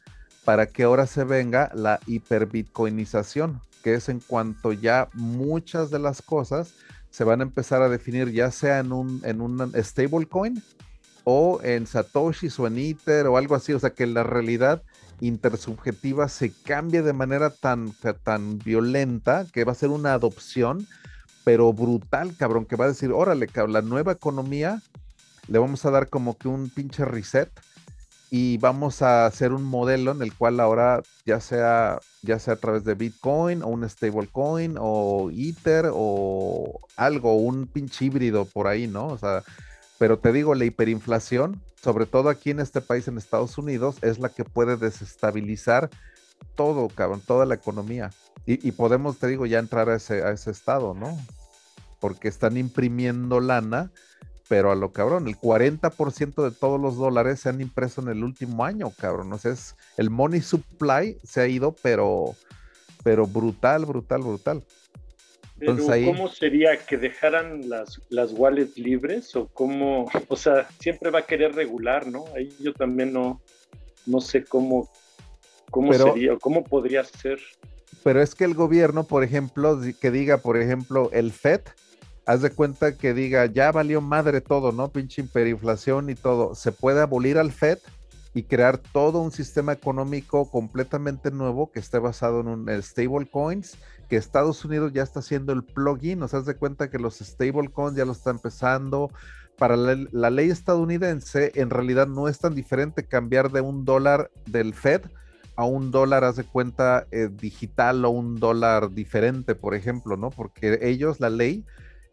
[0.49, 6.23] para que ahora se venga la hiperbitcoinización, que es en cuanto ya muchas de las
[6.23, 6.73] cosas
[7.11, 10.59] se van a empezar a definir ya sea en un, en un stablecoin
[11.23, 14.81] o en Satoshi o en Ether o algo así, o sea que la realidad
[15.21, 17.93] intersubjetiva se cambie de manera tan,
[18.23, 20.87] tan violenta que va a ser una adopción,
[21.43, 24.81] pero brutal, cabrón, que va a decir, órale, cabrón, la nueva economía
[25.47, 27.51] le vamos a dar como que un pinche reset
[28.31, 32.57] y vamos a hacer un modelo en el cual ahora ya sea ya sea a
[32.57, 38.87] través de Bitcoin o un stablecoin o Ether o algo, un pinche híbrido por ahí,
[38.87, 39.07] ¿no?
[39.07, 39.43] O sea,
[39.97, 44.19] pero te digo, la hiperinflación sobre todo aquí en este país, en Estados Unidos, es
[44.19, 45.89] la que puede desestabilizar
[46.55, 48.11] todo, cabrón, toda la economía.
[48.45, 51.15] Y, podemos, te digo, ya entrar a ese, a ese estado, ¿no?
[51.99, 53.91] Porque están imprimiendo lana,
[54.49, 58.23] pero a lo cabrón, el 40% de todos los dólares se han impreso en el
[58.23, 59.31] último año, cabrón.
[59.31, 62.35] O sea, es, el money supply se ha ido, pero,
[63.03, 64.63] pero brutal, brutal, brutal.
[65.59, 71.19] Pero ¿cómo sería que dejaran las, las wallets libres o cómo, o sea, siempre va
[71.19, 72.25] a querer regular, ¿no?
[72.35, 73.39] Ahí yo también no,
[74.07, 74.89] no sé cómo,
[75.69, 77.39] cómo sería o cómo podría ser.
[78.03, 81.61] Pero es que el gobierno, por ejemplo, que diga, por ejemplo, el FED,
[82.25, 84.89] haz de cuenta que diga, ya valió madre todo, ¿no?
[84.89, 86.55] Pinche hiperinflación y todo.
[86.55, 87.79] Se puede abolir al FED
[88.33, 93.77] y crear todo un sistema económico completamente nuevo que esté basado en un stable coins
[94.09, 97.95] que Estados Unidos ya está haciendo el plugin, nos das de cuenta que los stablecoins
[97.95, 99.11] ya lo está empezando.
[99.57, 104.73] Para la, ley estadounidense, en realidad no es tan diferente cambiar de un dólar del
[104.73, 105.01] Fed
[105.55, 110.29] a un dólar, haz de cuenta, eh, digital o un dólar diferente, por ejemplo, ¿no?
[110.29, 111.65] Porque ellos, la ley,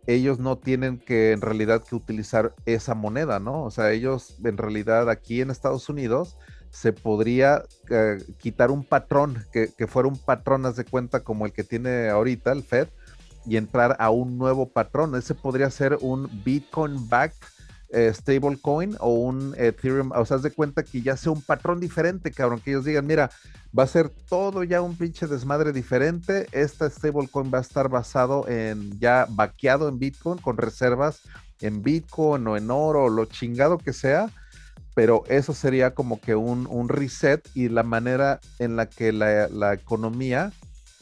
[0.07, 3.65] ellos no tienen que en realidad que utilizar esa moneda, ¿no?
[3.65, 6.37] O sea, ellos en realidad aquí en Estados Unidos
[6.71, 11.65] se podría eh, quitar un patrón, que, fuera un patrón, de cuenta, como el que
[11.65, 12.89] tiene ahorita el Fed,
[13.47, 15.15] y entrar a un nuevo patrón.
[15.15, 17.39] Ese podría ser un Bitcoin backed
[17.97, 20.13] eh, stablecoin o un Ethereum.
[20.13, 23.07] O sea, haz de cuenta que ya sea un patrón diferente, cabrón, que ellos digan,
[23.07, 23.31] mira,
[23.77, 26.47] va a ser todo ya un pinche desmadre diferente.
[26.53, 31.21] Esta stablecoin va a estar basado en ya vaqueado en Bitcoin, con reservas
[31.61, 34.31] en Bitcoin o en oro lo chingado que sea
[34.97, 40.55] pero eso sería como que un, reset y la manera en la que la, economía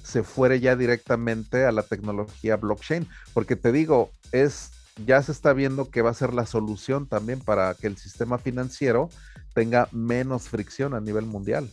[0.02, 4.72] se fuere ya directamente a la tecnología blockchain, porque te digo, es
[5.04, 8.38] ya se está viendo que va a ser la solución también para que el sistema
[8.38, 9.08] financiero
[9.52, 11.68] tenga menos fricción a nivel mundial.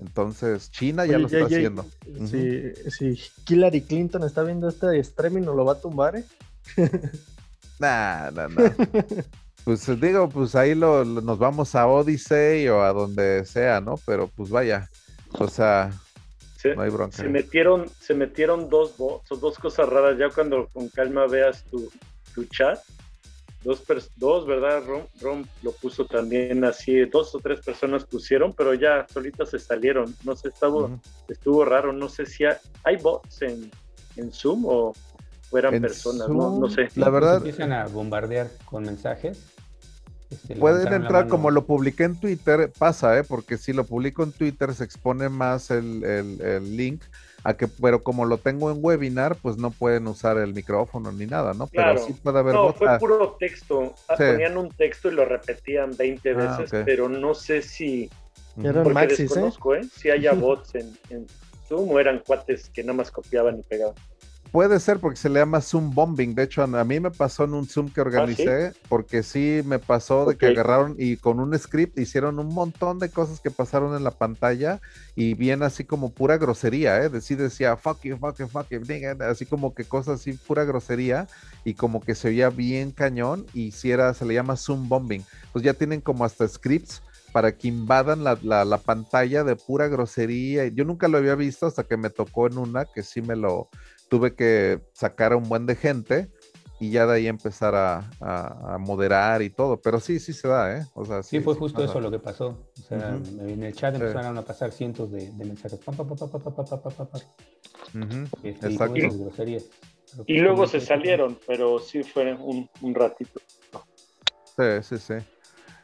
[0.00, 1.86] Entonces, China ya lo está haciendo.
[2.26, 6.16] Si, Hillary Clinton está viendo este streaming, ¿no lo va a tumbar?
[6.16, 6.24] Eh?
[7.78, 8.70] nah, nah, nah.
[9.64, 13.94] Pues digo, pues ahí lo, nos vamos a Odyssey o a donde sea, ¿no?
[14.04, 14.90] Pero pues vaya,
[15.30, 15.92] o sea,
[16.74, 17.18] no hay bronca.
[17.18, 20.18] Se metieron, se metieron dos dos cosas raras.
[20.18, 21.92] Ya cuando con calma veas tu,
[22.34, 22.78] tu chat,
[23.62, 23.82] dos,
[24.16, 24.82] dos ¿verdad?
[25.20, 30.14] Rom, lo puso también así, dos o tres personas pusieron, pero ya solitas se salieron.
[30.24, 31.92] No sé, estuvo, estuvo raro.
[31.92, 33.70] No sé si hay, bots en,
[34.16, 34.92] en Zoom o
[35.50, 36.88] fueran personas, no, no, sé.
[36.96, 37.36] La verdad.
[37.36, 39.52] Empiezan a bombardear con mensajes
[40.32, 43.24] este, Pueden entrar como lo publiqué en Twitter, pasa, ¿eh?
[43.24, 46.00] porque si lo publico en Twitter se expone más el,
[46.74, 47.02] link
[47.44, 51.26] a que, pero como lo tengo en webinar, pues no pueden usar el micrófono ni
[51.26, 51.66] nada, ¿no?
[51.66, 53.94] Pero sí puede haber No, fue puro texto.
[54.08, 58.10] Ah, ponían un texto y lo repetían 20 ah, veces, pero no sé si.
[58.62, 59.22] Eran maxis, ¿eh?
[59.24, 59.82] desconozco, ¿eh?
[59.92, 61.26] Si haya bots en, en
[61.68, 63.94] Zoom o eran cuates que nada más copiaban y pegaban.
[64.52, 66.34] Puede ser porque se le llama Zoom Bombing.
[66.34, 69.78] De hecho, a mí me pasó en un Zoom que ¿Ah, organicé, porque sí me
[69.78, 73.96] pasó de que agarraron y con un script hicieron un montón de cosas que pasaron
[73.96, 74.82] en la pantalla
[75.16, 77.10] y bien así como pura grosería, ¿eh?
[77.22, 78.82] Sí decía fuck you, fuck you, fuck you,
[79.20, 81.28] así como que cosas así, pura grosería
[81.64, 85.24] y como que se oía bien cañón y si era, se le llama Zoom Bombing.
[85.54, 87.00] Pues ya tienen como hasta scripts
[87.32, 90.66] para que invadan la, la, la, pantalla de pura grosería.
[90.66, 93.70] Yo nunca lo había visto hasta que me tocó en una que sí me lo,
[94.12, 96.28] tuve que sacar a un buen de gente
[96.78, 99.80] y ya de ahí empezar a, moderar y todo.
[99.80, 100.84] Pero sí, sí se da, ¿eh?
[100.92, 102.68] O sea, sí, fue justo eso lo que pasó.
[102.78, 105.80] O sea, en el chat empezaron a pasar cientos de, mensajes.
[110.26, 113.40] y, luego se salieron, pero sí fue un, un ratito.
[114.58, 115.14] Sí, sí, sí.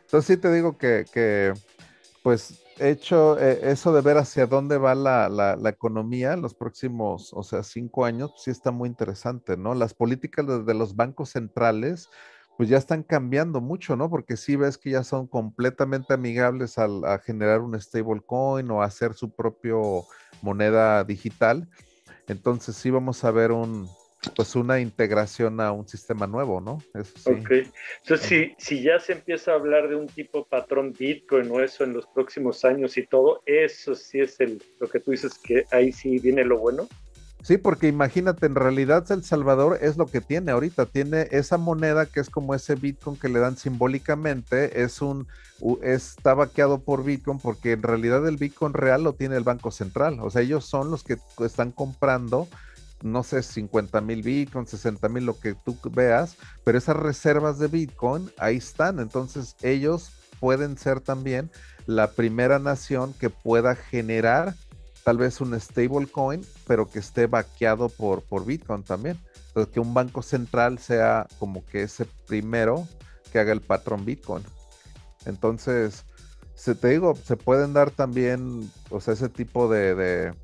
[0.02, 1.54] Entonces sí te digo que, que
[2.22, 7.32] pues hecho eh, eso de ver hacia dónde va la, la, economía en los próximos,
[7.32, 9.74] o sea, cinco años, sí está muy interesante, ¿no?
[9.74, 12.08] Las políticas de, los bancos centrales,
[12.56, 14.10] pues ya están cambiando mucho, ¿no?
[14.10, 19.14] Porque sí ves que ya son completamente amigables al, a generar un stablecoin o hacer
[19.14, 20.04] su propio
[20.42, 21.68] moneda digital.
[22.26, 23.88] Entonces sí vamos a ver un,
[24.34, 26.82] pues una integración a un sistema nuevo, ¿no?
[27.24, 27.50] Ok.
[28.02, 31.84] Entonces, si, si ya se empieza a hablar de un tipo patrón Bitcoin o eso
[31.84, 35.64] en los próximos años y todo, eso sí es el, lo que tú dices que
[35.70, 36.88] ahí sí viene lo bueno.
[37.42, 42.06] Sí, porque imagínate, en realidad El Salvador es lo que tiene ahorita, tiene esa moneda
[42.06, 45.28] que es como ese Bitcoin que le dan simbólicamente, es un,
[45.82, 50.18] está vaqueado por Bitcoin porque en realidad el Bitcoin real lo tiene el Banco Central,
[50.20, 52.48] o sea, ellos son los que están comprando
[53.02, 57.68] no sé, 50 mil Bitcoin, 60 mil, lo que tú veas, pero esas reservas de
[57.68, 58.98] Bitcoin ahí están.
[59.00, 61.50] Entonces ellos pueden ser también
[61.86, 64.54] la primera nación que pueda generar
[65.04, 69.18] tal vez un stablecoin, pero que esté vaqueado por, por Bitcoin también.
[69.48, 72.86] Entonces, que un banco central sea como que ese primero
[73.32, 74.44] que haga el patrón Bitcoin.
[75.24, 76.04] Entonces,
[76.54, 80.34] se te digo, se pueden dar también, o sea, ese tipo de, de,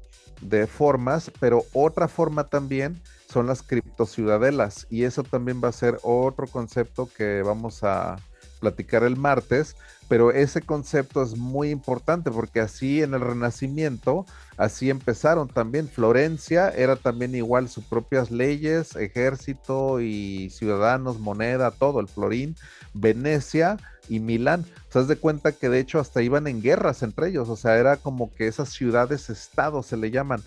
[0.67, 6.47] formas, pero otra forma también son las criptociudadelas y eso también va a ser otro
[6.47, 8.17] concepto que vamos a
[8.61, 9.77] platicar el martes,
[10.09, 14.27] pero ese concepto es muy importante porque así en el Renacimiento,
[14.57, 15.89] así empezaron también.
[15.89, 22.57] Florencia era también igual sus propias leyes, ejército y ciudadanos, moneda, todo, el florín.
[22.93, 23.79] Venecia
[24.09, 24.65] y Milán.
[24.91, 27.77] Se das de cuenta que de hecho hasta iban en guerras entre ellos, o sea,
[27.77, 30.43] era como que esas ciudades-estados se le llaman.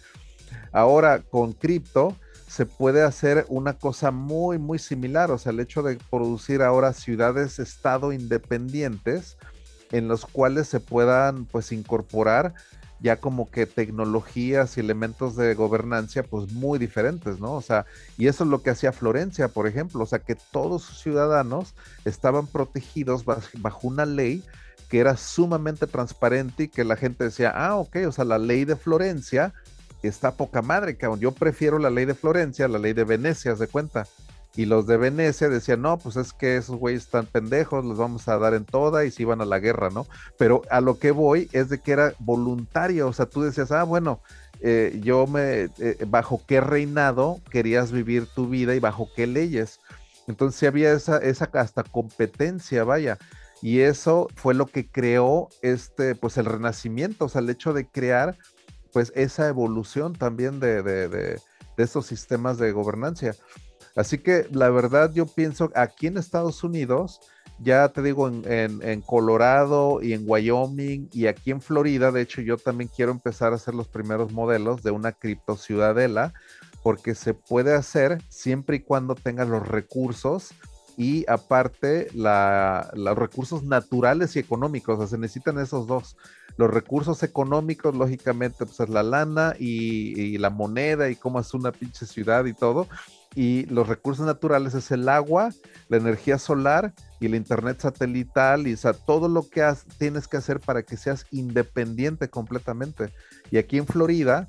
[0.72, 2.16] Ahora con cripto
[2.48, 6.94] se puede hacer una cosa muy, muy similar, o sea, el hecho de producir ahora
[6.94, 9.38] ciudades-estado independientes
[9.92, 12.54] en los cuales se puedan pues incorporar
[13.00, 17.54] ya como que tecnologías y elementos de gobernancia pues muy diferentes, ¿no?
[17.54, 17.86] O sea,
[18.18, 21.76] y eso es lo que hacía Florencia, por ejemplo, o sea, que todos sus ciudadanos
[22.06, 24.44] estaban protegidos bajo una ley
[24.90, 28.66] que era sumamente transparente y que la gente decía, ah, ok, o sea, la ley
[28.66, 29.54] de Florencia
[30.04, 31.20] está poca madre, cabrón.
[31.20, 34.08] Yo prefiero la ley de Florencia la ley de Venecia, de cuenta.
[34.56, 38.28] Y los de Venecia decían, no, pues es que esos güeyes están pendejos, los vamos
[38.28, 40.08] a dar en toda y se iban a la guerra, ¿no?
[40.40, 43.84] Pero a lo que voy es de que era voluntario, o sea, tú decías, ah,
[43.84, 44.20] bueno,
[44.60, 49.80] eh, yo me, eh, bajo qué reinado querías vivir tu vida y bajo qué leyes.
[50.28, 53.20] Entonces había esa, esa hasta competencia, vaya.
[53.62, 57.88] Y eso fue lo que creó este, pues el renacimiento, o sea, el hecho de
[57.88, 58.38] crear,
[58.92, 61.40] pues esa evolución también de, de, de,
[61.78, 63.36] estos sistemas de gobernancia.
[63.96, 67.20] Así que la verdad yo pienso aquí en Estados Unidos,
[67.60, 72.58] ya te digo, en, Colorado y en Wyoming y aquí en Florida, de hecho yo
[72.58, 76.34] también quiero empezar a hacer los primeros modelos de una cripto ciudadela,
[76.84, 80.52] porque se puede hacer siempre y cuando tengas los recursos
[80.96, 86.18] y aparte los recursos naturales y económicos, o sea, se necesitan esos dos.
[86.58, 91.72] Los recursos económicos, lógicamente, pues es la lana y, la moneda y cómo es una
[91.72, 92.88] pinche ciudad y todo,
[93.36, 95.52] y los recursos naturales es el agua,
[95.90, 99.64] la energía solar y el internet satelital y o sea, todo lo que
[100.00, 103.14] tienes que hacer para que seas independiente completamente.
[103.52, 104.48] Y aquí en Florida,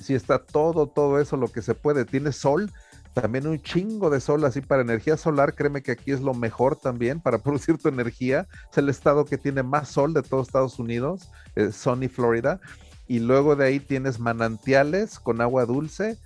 [0.00, 2.04] si está todo, todo eso lo que se puede.
[2.04, 2.72] Tiene sol,
[3.14, 5.54] también un chingo de sol así para energía solar.
[5.54, 8.46] Créeme que aquí es lo mejor también para producir tu energía.
[8.70, 12.60] Es el estado que tiene más sol de todos Estados Unidos, es Sunny Florida.
[13.06, 16.16] Y luego de ahí tienes manantiales con agua dulce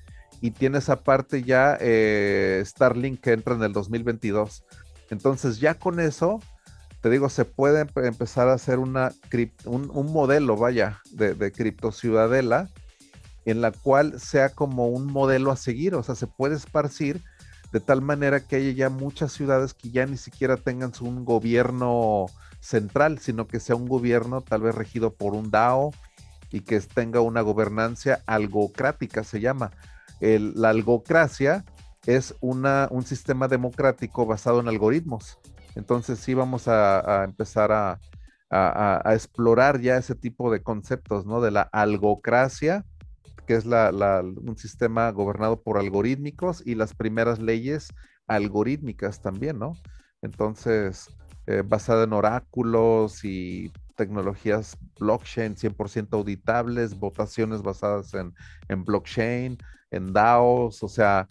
[0.42, 4.64] y tienes aparte ya eh, Starlink que entra en el 2022.
[5.08, 6.40] Entonces ya con eso,
[7.00, 9.12] te digo, se puede empezar a hacer una
[9.64, 12.68] un, modelo, vaya, de, de cripto ciudadela
[13.44, 17.22] en la cual sea como un modelo a seguir, o sea, se puede esparcir
[17.72, 22.26] de tal manera que haya ya muchas ciudades que ya ni siquiera tengan un gobierno
[22.60, 25.92] central, sino que sea un gobierno tal vez regido por un DAO
[26.50, 29.72] y que tenga una gobernancia algocrática, se llama,
[30.20, 31.64] la algocracia
[32.06, 35.38] es una, un sistema democrático basado en algoritmos.
[35.74, 37.98] Entonces sí vamos a, empezar a,
[39.12, 41.40] explorar ya ese tipo de conceptos, ¿no?
[41.40, 42.84] De la algocracia,
[43.46, 47.88] que es un sistema gobernado por algorítmicos y las primeras leyes
[48.26, 49.74] algorítmicas también, ¿no?
[50.22, 51.08] Entonces,
[51.46, 58.34] eh, basada en oráculos y tecnologías blockchain 100% auditables, votaciones basadas en,
[58.68, 59.58] en blockchain,
[59.90, 61.28] en DAOs, o sea,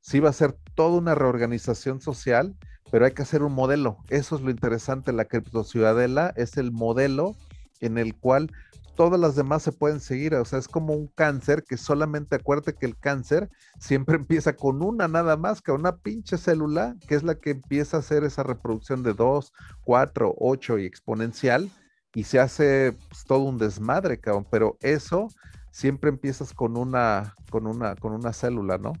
[0.00, 2.56] sí va a ser toda una reorganización social,
[2.90, 3.98] pero hay que hacer un modelo.
[4.08, 7.36] Eso es lo interesante, la criptociudadela es el modelo
[7.80, 8.50] en el cual
[8.98, 12.74] todas las demás se pueden seguir, o sea, es como un cáncer que solamente acuérdate
[12.74, 13.48] que el cáncer
[13.78, 17.96] siempre empieza con una nada más, que una pinche célula, que es la que empieza
[17.96, 19.52] a hacer esa reproducción de 2,
[19.84, 21.70] 4, 8 y exponencial,
[22.12, 25.28] y se hace pues, todo un desmadre, cabrón, pero eso
[25.70, 28.94] siempre empiezas con una, con una, con una célula, ¿no?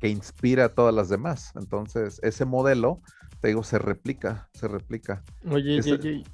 [0.00, 1.52] Que inspira a todas las demás.
[1.54, 3.02] Entonces, ese modelo,
[3.40, 5.22] te digo, se replica, se replica.
[5.50, 5.80] Oye,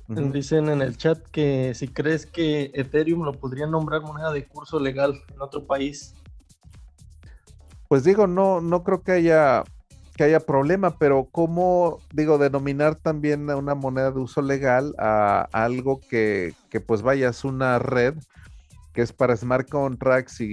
[0.08, 4.78] dicen en el chat que si crees que Ethereum lo podría nombrar moneda de curso
[4.78, 6.14] legal en otro país.
[7.88, 9.64] Pues digo, no, no creo que haya
[10.16, 15.48] que haya problema, pero ¿cómo, digo, denominar también a una moneda de uso legal a
[15.52, 18.14] algo que, que pues vaya, es una red
[18.92, 20.46] que es para smart contracts y,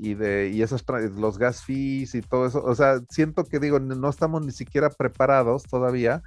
[0.00, 0.84] y, de, y esos
[1.16, 2.62] los gas fees y todo eso.
[2.64, 6.22] O sea, siento que digo, no estamos ni siquiera preparados todavía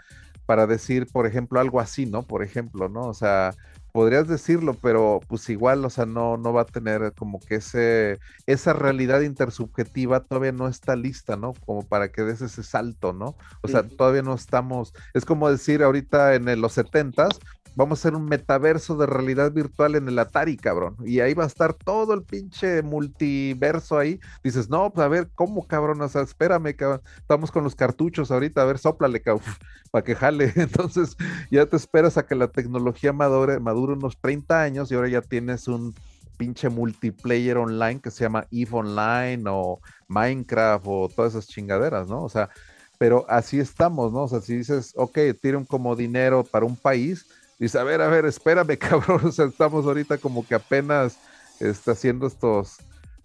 [0.46, 2.24] para decir, por ejemplo, algo así, ¿no?
[2.24, 3.02] Por ejemplo, ¿no?
[3.08, 3.56] O sea,
[3.92, 8.20] podrías decirlo, pero pues igual, o sea, no, no va a tener como que ese,
[8.46, 11.54] esa realidad intersubjetiva todavía no está lista, ¿no?
[11.66, 13.36] Como para que des ese salto, ¿no?
[13.62, 17.40] O sea, todavía no estamos, es como decir ahorita en los setentas,
[17.76, 20.96] vamos a hacer un metaverso de realidad virtual en el Atari, cabrón.
[21.06, 24.20] Y ahí va a estar todo el pinche multiverso ahí.
[24.44, 26.02] Dices, no, pues a ver, ¿cómo, cabrón?
[26.02, 27.02] O sea, espérame, cabrón.
[27.18, 29.46] Estamos con los cartuchos ahorita, a ver, soplale, cabrón,
[29.92, 30.54] para que jale.
[30.56, 31.18] Entonces,
[31.52, 35.22] ya te esperas a que la tecnología madure, madure unos 30 años y ahora ya
[35.22, 35.94] tienes un
[36.38, 42.24] pinche multiplayer online que se llama EVE Online o Minecraft o todas esas chingaderas, ¿no?
[42.24, 42.50] O sea,
[42.98, 44.24] pero así estamos, ¿no?
[44.24, 47.26] O sea, si dices, ok, tiren como dinero para un país,
[47.58, 49.22] Dice, a ver, a ver, espérame, cabrón.
[49.26, 51.20] O sea, estamos ahorita como que apenas
[51.60, 52.78] está haciendo estos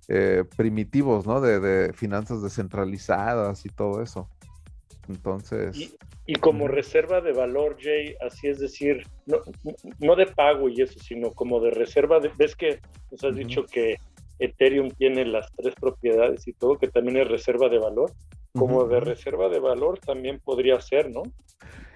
[0.08, 1.40] eh, primitivos, ¿no?
[1.40, 4.28] De, finanzas descentralizadas y todo eso.
[5.08, 5.96] Entonces.
[6.26, 9.38] Y, como reserva de valor, Jay, así es decir, no,
[9.98, 12.20] no de pago y eso, sino como de reserva.
[12.20, 12.78] De, ¿Ves que
[13.10, 13.96] nos has dicho que
[14.38, 18.12] Ethereum tiene las tres propiedades y todo, que también es reserva de valor?
[18.52, 21.22] Como de reserva de valor también podría ser, ¿no?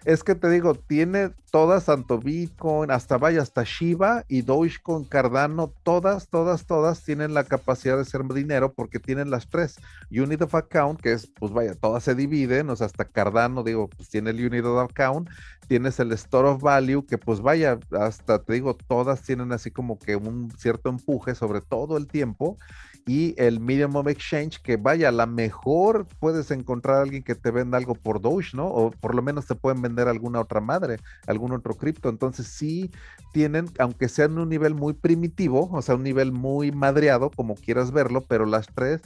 [0.05, 5.73] Es que te digo, tiene todas, tanto Bitcoin, hasta vaya, hasta Shiba y Dogecoin, Cardano,
[5.83, 9.77] todas, todas, todas tienen la capacidad de ser dinero porque tienen las tres.
[10.11, 13.89] Unit of Account, que es, pues vaya, todas se dividen, o sea, hasta Cardano, digo,
[13.89, 15.31] pues tiene el Unit of Account,
[15.69, 19.99] tienes el Store of Value, que pues vaya, hasta te digo, todas tienen así como
[19.99, 22.59] que un cierto empuje sobre todo el tiempo
[23.07, 27.35] y el Medium of Exchange, que vaya, a la mejor puedes encontrar a alguien que
[27.35, 28.67] te venda algo por Doge, ¿no?
[28.67, 32.09] O por lo menos te pueden vender alguna otra madre, algún otro cripto.
[32.09, 32.91] Entonces sí
[33.33, 37.57] tienen, aunque sea en un nivel muy primitivo, o sea, un nivel muy madreado, como
[37.57, 39.03] quieras verlo, pero las tres,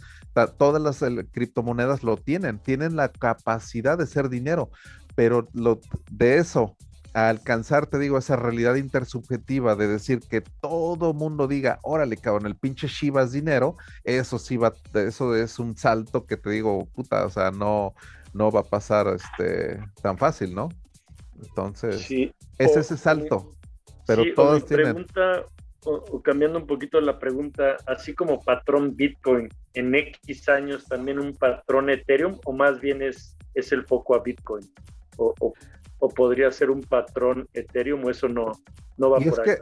[0.58, 1.02] todas las
[1.32, 4.70] criptomonedas lo tienen, tienen la capacidad de ser dinero,
[5.16, 5.80] pero lo,
[6.10, 6.76] de eso
[7.14, 12.56] alcanzar, te digo, esa realidad intersubjetiva de decir que todo mundo diga, órale, cabrón, el
[12.56, 17.24] pinche Shiba es dinero, eso sí va, eso es un salto que te digo, puta,
[17.26, 17.94] o sea, no,
[18.34, 20.68] no va a pasar este tan fácil, ¿no?
[21.42, 22.32] Entonces, sí.
[22.58, 23.52] es ese salto.
[24.06, 24.94] Pero todos tienen.
[24.94, 25.44] Pregunta,
[25.84, 31.34] o, cambiando un poquito la pregunta, así como patrón Bitcoin, en X años también un
[31.34, 34.68] patrón Ethereum, o más bien es, es el foco a Bitcoin?
[35.16, 35.34] O,
[35.98, 38.52] o podría ser un patrón Ethereum o eso no,
[38.96, 39.56] no va por ahí.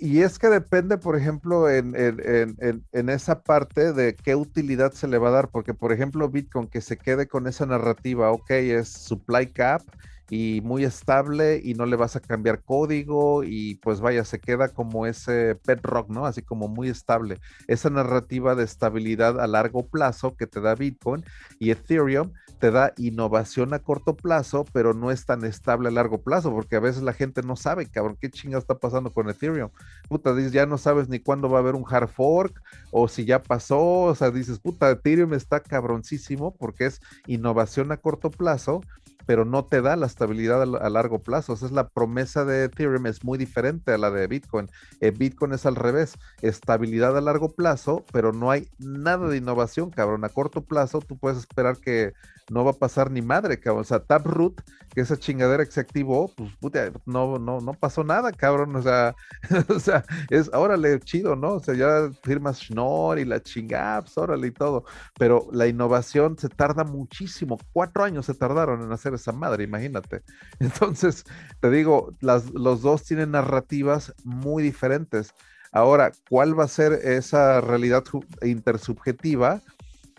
[0.00, 5.18] y es que depende, por ejemplo, en, en, esa parte de qué utilidad se le
[5.18, 8.88] va a dar, porque, por ejemplo, Bitcoin que se quede con esa narrativa, ok, es
[8.88, 9.82] supply cap
[10.30, 14.68] y muy estable y no le vas a cambiar código y pues vaya, se queda
[14.68, 16.26] como ese rock ¿no?
[16.26, 17.38] Así como muy estable.
[17.68, 21.24] Esa narrativa de estabilidad a largo plazo que te da Bitcoin
[21.58, 26.22] y Ethereum te da innovación a corto plazo, pero no es tan estable a largo
[26.22, 29.70] plazo, porque a veces la gente no sabe, cabrón, qué chinga está pasando con Ethereum.
[30.08, 33.24] Puta, dices, ya no sabes ni cuándo va a haber un hard fork, o si
[33.24, 38.80] ya pasó, o sea, dices, puta, Ethereum está cabroncísimo porque es innovación a corto plazo,
[39.26, 41.54] pero no te da la estabilidad a, largo plazo.
[41.54, 44.68] Esa es la promesa de Ethereum, es muy diferente a la de Bitcoin.
[45.00, 49.90] Eh, Bitcoin es al revés, estabilidad a largo plazo, pero no hay nada de innovación,
[49.90, 50.24] cabrón.
[50.24, 52.12] A corto plazo tú puedes esperar que
[52.50, 53.82] no va a pasar ni madre, cabrón.
[53.82, 54.62] O sea, Taproot,
[54.94, 58.76] que esa chingadera que se activó, pues puta, no, no, no pasó nada, cabrón.
[58.76, 59.14] O sea,
[59.68, 61.54] o sea, es, órale, chido, ¿no?
[61.54, 64.84] O sea, ya firmas Schnorr y la chingaps, órale y todo.
[65.18, 67.58] Pero la innovación se tarda muchísimo.
[67.72, 70.22] Cuatro años se tardaron en hacer esa madre, imagínate.
[70.60, 71.24] Entonces,
[71.60, 75.34] te digo, las, los dos tienen narrativas muy diferentes.
[75.72, 78.04] Ahora, ¿cuál va a ser esa realidad
[78.42, 79.60] intersubjetiva?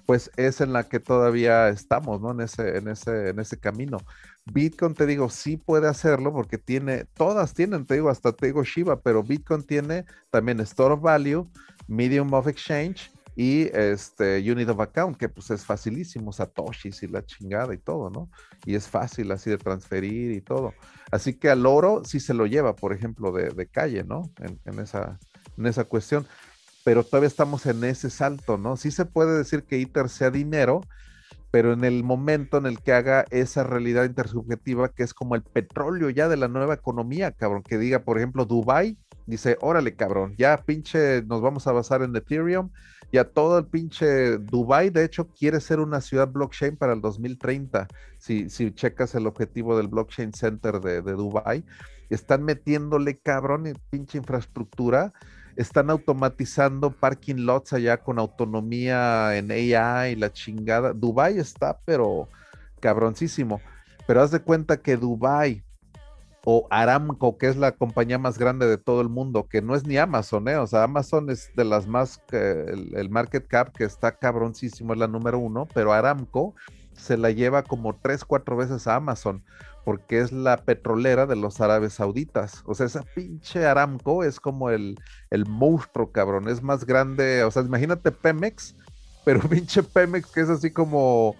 [0.06, 2.32] Pues es en la que todavía estamos, ¿no?
[2.32, 3.98] En ese, en ese, en ese camino.
[4.46, 8.64] Bitcoin, te digo, sí puede hacerlo porque tiene, todas tienen, te digo, hasta te digo
[8.64, 11.50] Shiba, pero Bitcoin tiene también Store of Value,
[11.88, 17.26] Medium of Exchange y este Unit of Account, que pues es facilísimo, Satoshis y la
[17.26, 18.30] chingada y todo, ¿no?
[18.66, 20.74] Y es fácil así de transferir y todo.
[21.12, 24.32] Así que al oro sí se lo lleva, por ejemplo, de, calle, ¿no?
[24.40, 25.20] En, esa,
[25.58, 26.26] en esa cuestión.
[26.86, 28.78] Pero todavía estamos en ese salto, ¿no?
[28.78, 30.82] Sí se puede decir que ITER sea dinero,
[31.52, 35.42] pero en el momento en el que haga esa realidad intersubjetiva, que es como el
[35.42, 40.36] petróleo ya de la nueva economía, cabrón, que diga, por ejemplo, Dubai dice, órale, cabrón,
[40.38, 42.70] ya pinche nos vamos a basar en Ethereum
[43.16, 47.88] ya todo el pinche Dubai, de hecho, quiere ser una ciudad blockchain para el 2030.
[48.18, 51.64] Si, si checas el objetivo del Blockchain Center de, de Dubai,
[52.10, 55.14] están metiéndole cabrón en pinche infraestructura.
[55.56, 60.92] Están automatizando parking lots allá con autonomía en AI y la chingada.
[60.92, 62.28] Dubai está, pero
[62.82, 63.62] cabroncísimo.
[64.08, 65.64] pero haz de cuenta que Dubai
[66.48, 69.86] o Aramco, que es la compañía más grande de todo el mundo, que no es
[69.86, 70.58] ni Amazon, ¿eh?
[70.58, 75.08] o sea, Amazon es de las más, el, market cap que está cabroncísimo, es la
[75.08, 76.54] número uno, pero Aramco
[76.94, 79.44] se la lleva como tres, cuatro veces a Amazon,
[79.84, 82.62] porque es la petrolera de los árabes sauditas.
[82.66, 85.00] O sea, esa pinche Aramco es como el,
[85.32, 88.76] el monstruo, cabrón, es más grande, o sea, imagínate Pemex,
[89.26, 91.36] pero pinche Pemex que es así como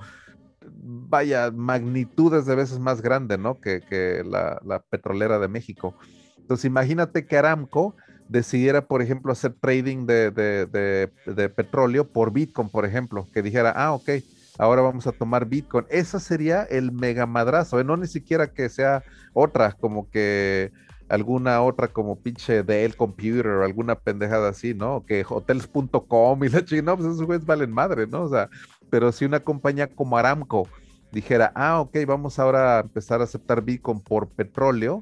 [0.74, 3.60] vaya, magnitudes de veces más grande, ¿no?
[3.60, 5.96] Que, la, petrolera de México.
[6.38, 7.96] Entonces, imagínate que Aramco
[8.28, 11.12] decidiera, por ejemplo, hacer trading de,
[11.56, 14.10] petróleo por Bitcoin, por ejemplo, que dijera, ah, ok,
[14.58, 15.86] ahora vamos a tomar Bitcoin.
[15.90, 17.84] Esa sería el mega madrazo, ¿eh?
[17.84, 20.72] no ni siquiera que sea otra, como que
[21.10, 25.06] alguna otra como pinche Dell Computer o alguna pendejada así, ¿no?
[25.06, 28.24] Que hotels.com y la chingada, no, pues esos güeyes valen madre, ¿no?
[28.24, 28.50] O sea,
[28.90, 30.68] pero si una compañía como Aramco
[31.12, 35.02] dijera, ah, ok, vamos ahora a empezar a aceptar Bitcoin por petróleo,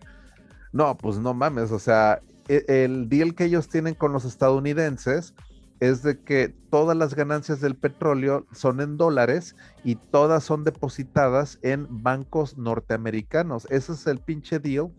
[0.71, 5.33] no, pues no mames, o sea, e, el deal que ellos tienen con los estadounidenses
[5.79, 11.59] es de que todas las ganancias del petróleo son en dólares y todas son depositadas
[11.61, 13.67] en bancos norteamericanos.
[13.69, 14.91] Ese es el pinche deal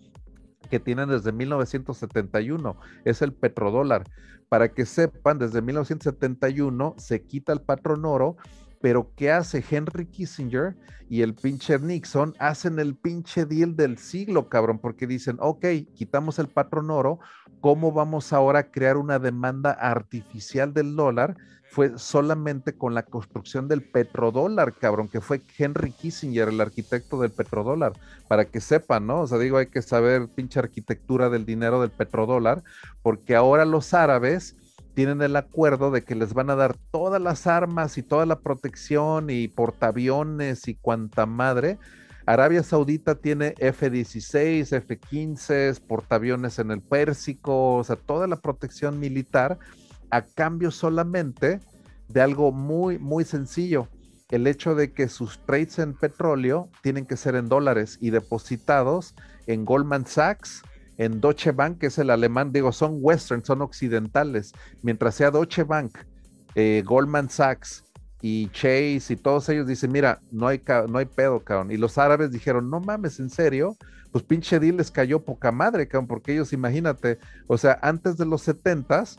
[0.69, 4.05] que tienen desde 1971, es el petrodólar.
[4.49, 8.37] Para que sepan, desde 1971 se quita el patrón oro
[8.85, 10.77] pero ¿qué hace Henry Kissinger
[11.09, 12.35] y el pinche Nixon?
[12.39, 17.19] Hacen el pinche deal del siglo, cabrón, porque dicen, ok, quitamos el patrón oro,
[17.63, 21.35] ¿cómo vamos ahora a crear una demanda artificial del dólar?
[21.71, 27.31] Fue solamente con la construcción del petrodólar, cabrón, que fue Henry Kissinger, el arquitecto del
[27.31, 27.95] petrodólar,
[28.29, 29.23] para que sepan, ¿no?
[29.23, 32.63] O sea, digo, hay que saber pinche arquitectura del dinero del petrodólar,
[33.03, 34.59] porque ahora los árabes
[34.95, 38.41] tienen el acuerdo de que les van a dar todas las armas y toda la
[38.41, 41.79] protección y portaaviones y cuanta madre.
[42.27, 49.59] Arabia Saudita tiene F-16, F-15, portaaviones en el Pérsico, o sea, toda la protección militar
[50.11, 51.61] a cambio solamente
[52.09, 53.89] de algo muy, muy sencillo.
[54.31, 59.15] El hecho de que sus trades en petróleo tienen que ser en dólares y depositados
[59.47, 60.63] en Goldman Sachs,
[60.99, 64.53] en Deutsche Bank, que es el alemán, digo, son western, son occidentales,
[64.83, 65.99] mientras sea Deutsche Bank,
[66.55, 67.85] eh, Goldman Sachs
[68.21, 71.71] y Chase y todos ellos dicen, mira, no hay, no hay pedo, cabrón.
[71.71, 73.77] Y los árabes dijeron, no mames, en serio,
[74.13, 77.19] pues pinche deal les cayó poca madre, cabrón, porque ellos, imagínate,
[77.49, 79.19] o sea, antes de los setentas,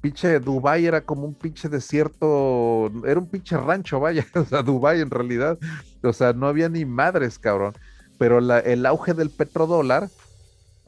[0.00, 5.00] pinche Dubai era como un pinche desierto, era un pinche rancho, vaya, o sea, Dubai
[5.00, 5.58] en realidad,
[6.02, 7.72] o sea, no había ni madres, cabrón.
[8.18, 10.08] Pero el auge del petrodólar,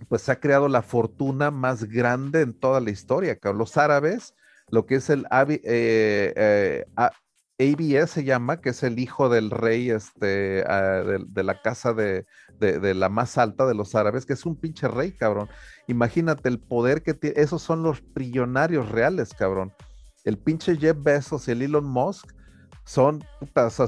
[0.08, 3.38] pues ha creado la fortuna más grande en toda la historia.
[3.54, 4.34] Los árabes,
[4.68, 6.84] lo que es el ABS eh,
[7.58, 12.26] eh, se llama, que es el hijo del rey este, ah, de, la casa de,
[12.94, 15.48] la más alta de los árabes, que es un pinche rey, cabrón.
[15.86, 19.72] Imagínate el poder que tiene, esos son los trillonarios reales, cabrón.
[20.24, 22.32] El pinche Jeff Bezos y el Elon Musk
[22.84, 23.24] son,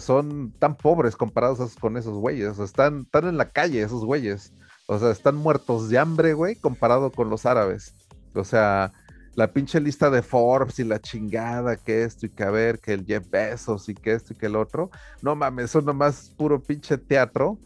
[0.01, 4.53] son tan pobres comparados con esos güeyes, están, están en la calle esos güeyes.
[4.87, 7.95] O sea, están muertos de hambre, güey, comparado con los árabes.
[8.35, 8.93] O sea,
[9.35, 12.95] la pinche lista de Forbes y la chingada que esto y que a ver, que
[12.95, 14.91] el Jeff Bezos y que esto y que el otro.
[15.23, 17.59] No mames, son nomás puro pinche teatro,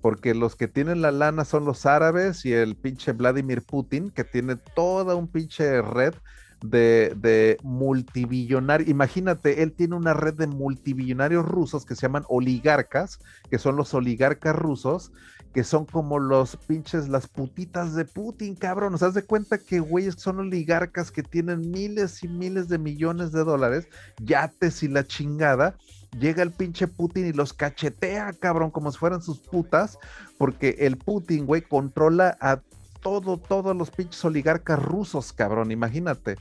[0.00, 4.22] porque los que tienen la lana son los árabes y el pinche Vladimir Putin, que
[4.22, 6.14] tiene toda un pinche red
[6.62, 8.88] de, de multibillonarios.
[8.88, 13.18] Imagínate, él tiene una red de multibillonarios rusos que se llaman oligarcas,
[13.50, 15.12] que son los oligarcas rusos,
[15.58, 18.92] que son como los pinches, las putitas de Putin, cabrón.
[18.92, 23.32] ¿Nos das de cuenta que güeyes son oligarcas que tienen miles y miles de millones
[23.32, 23.88] de dólares,
[24.22, 25.74] yates y la chingada?
[26.16, 29.98] Llega el pinche Putin y los cachetea, cabrón, como si fueran sus putas,
[30.38, 32.60] porque el Putin, güey, controla a
[33.02, 36.36] todo, todos los pinches oligarcas rusos, cabrón, imagínate.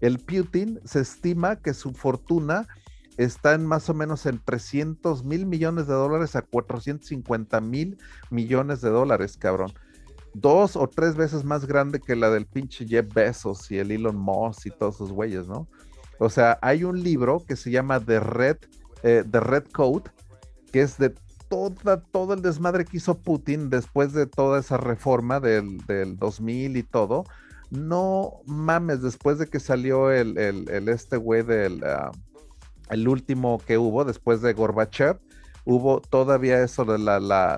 [0.00, 2.66] El Putin se estima que su fortuna
[3.16, 7.98] está más o menos en 300 mil millones de dólares a 450 mil
[8.30, 9.72] millones de dólares, cabrón.
[10.34, 14.16] Dos o tres veces más grande que la del pinche Jeff Bezos y el Elon
[14.16, 15.66] Musk y todos esos güeyes, ¿no?
[16.18, 18.56] O sea, hay un libro que se llama The Red,
[19.02, 20.10] eh, The Red Code,
[20.72, 21.14] que es de
[21.48, 26.76] toda, todo el desmadre que hizo Putin después de toda esa reforma del, del 2000
[26.76, 27.24] y todo.
[27.70, 32.12] No mames, después de que salió el, el, este güey del, ah,
[32.90, 35.18] el último que hubo después de Gorbachev,
[35.66, 36.98] hubo todavía eso de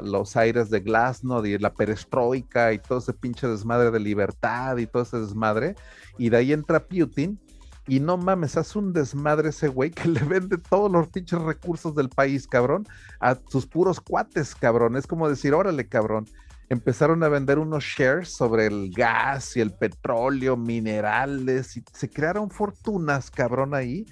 [0.03, 4.87] los aires de Glasnost y la perestroika y todo ese pinche desmadre de libertad y
[4.87, 5.77] todo ese desmadre.
[6.17, 7.39] Y de ahí entra Putin
[7.87, 11.95] Y no mames, hace un desmadre ese güey que le vende todos los pinches recursos
[11.95, 12.87] del país, cabrón,
[13.21, 14.97] a sus puros cuates, cabrón.
[14.97, 16.27] Es como decir, órale, cabrón.
[16.71, 22.51] Empezaron a vender unos shares sobre el gas y el petróleo, minerales, y se crearon
[22.51, 24.05] fortunas, cabrón, ahí.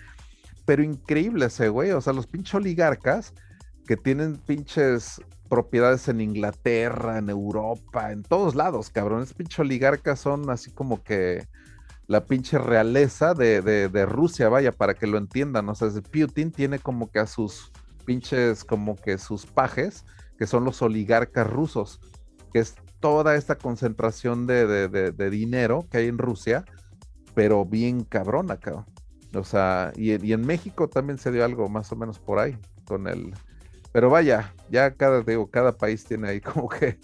[0.67, 3.33] Pero increíble ese güey, o sea, los pinches oligarcas
[3.87, 9.23] que tienen pinches propiedades en Inglaterra, en Europa, en todos lados, cabrón.
[9.23, 11.47] Esos pinches oligarcas son así como que
[12.07, 15.69] la pinche realeza de, Rusia, vaya, para que lo entiendan.
[15.69, 17.73] O sea, Putin tiene como que a sus
[18.05, 20.05] pinches, como que sus pajes,
[20.39, 22.01] que son los oligarcas rusos,
[22.53, 26.65] que es toda esta concentración de, dinero que hay en Rusia,
[27.35, 28.87] pero bien cabrona, cabrón.
[29.37, 32.57] O sea, y, en México también se dio algo más o menos por ahí,
[32.87, 33.35] con el...
[33.93, 36.99] Pero vaya, ya cada, digo, cada país tiene ahí como que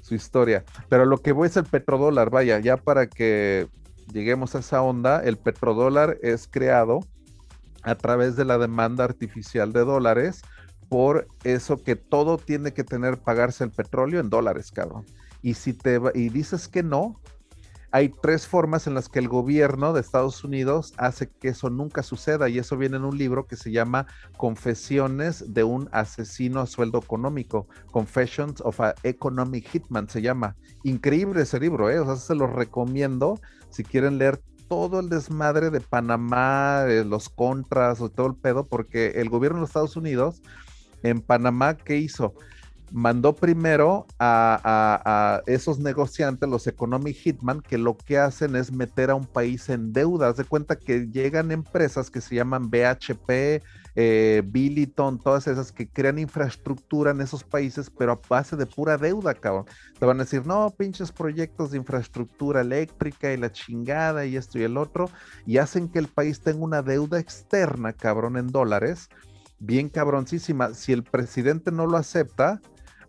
[0.00, 0.64] su historia.
[0.88, 3.68] Pero lo que voy es el petrodólar, vaya, ya para que
[4.12, 7.00] lleguemos a esa onda, el petrodólar es creado
[7.82, 10.42] a través de la demanda artificial de dólares
[10.90, 15.06] por eso que todo tiene que tener pagarse el petróleo en dólares, cabrón.
[15.40, 17.20] Y si te y dices que no,
[17.92, 22.02] hay tres formas en las que el gobierno de Estados Unidos hace que eso nunca
[22.02, 24.06] suceda y eso viene en un libro que se llama
[24.36, 30.56] Confesiones de un asesino a sueldo económico, Confessions of an Economic Hitman se llama.
[30.84, 31.98] Increíble ese libro, ¿eh?
[31.98, 33.40] o sea, se los recomiendo
[33.70, 39.14] si quieren leer todo el desmadre de Panamá, los contras o todo el pedo, porque
[39.16, 40.42] el gobierno de Estados Unidos
[41.02, 42.34] en Panamá, ¿qué hizo?
[42.90, 49.14] Mandó primero a, esos negociantes, los Economic Hitman, que lo que hacen es meter a
[49.14, 50.28] un país en deuda.
[50.28, 53.62] Haz de cuenta que llegan empresas que se llaman BHP,
[53.96, 58.96] eh, Billiton, todas esas que crean infraestructura en esos países, pero a base de pura
[58.96, 59.66] deuda, cabrón.
[59.98, 64.58] Te van a decir, no, pinches proyectos de infraestructura eléctrica y la chingada y esto
[64.58, 65.10] y el otro,
[65.46, 69.08] y hacen que el país tenga una deuda externa, cabrón, en dólares
[69.60, 70.74] bien cabroncísima.
[70.74, 72.60] Si el presidente no lo acepta,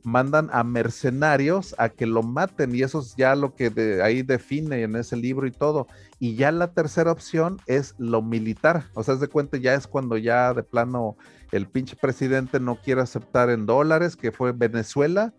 [0.03, 4.21] mandan a mercenarios a que lo maten y eso es ya lo que de ahí
[4.21, 5.87] define en ese libro y todo.
[6.19, 9.87] Y ya la tercera opción es lo militar, o sea, es de cuenta ya es
[9.87, 11.17] cuando ya de plano
[11.51, 15.33] el pinche presidente no quiere aceptar en dólares, que fue Venezuela,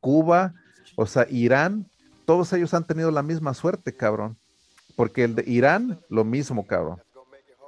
[0.00, 0.54] Cuba,
[0.96, 1.86] o sea, Irán,
[2.24, 4.36] todos ellos han tenido la misma suerte, cabrón.
[4.96, 7.02] Porque el de Irán, lo mismo, cabrón.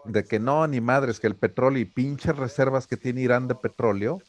[0.05, 3.57] De que no, ni madres, que el petróleo y pinches reservas que tiene Irán de
[3.57, 4.21] petróleo,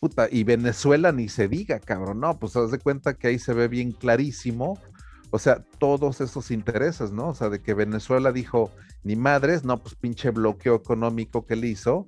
[0.00, 3.54] Puta, y Venezuela ni se diga, cabrón, no, pues haz de cuenta que ahí se
[3.54, 4.78] ve bien clarísimo,
[5.30, 7.28] o sea, todos esos intereses, ¿no?
[7.28, 8.70] O sea, de que Venezuela dijo,
[9.04, 12.04] ni madres, no, pues pinche bloqueo económico que le hizo,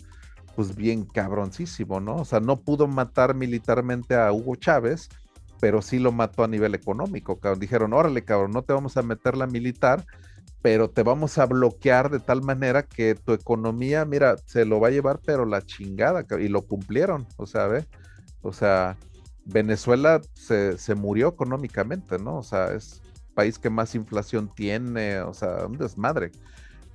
[0.54, 2.16] pues bien cabroncísimo, ¿no?
[2.16, 5.08] O sea, no pudo matar militarmente a Hugo Chávez,
[5.60, 7.60] pero sí lo mató a nivel económico, cabrón.
[7.60, 10.04] Dijeron, órale, cabrón, no te vamos a meter la militar,
[10.62, 14.88] pero te vamos a bloquear de tal manera que tu economía, mira, se lo va
[14.88, 17.86] a llevar, pero la chingada, y lo cumplieron, o sea, ve,
[18.42, 18.96] o sea,
[19.44, 22.38] Venezuela se, murió económicamente, ¿no?
[22.38, 23.00] O sea, es
[23.34, 26.32] país que más inflación tiene, o sea, un desmadre.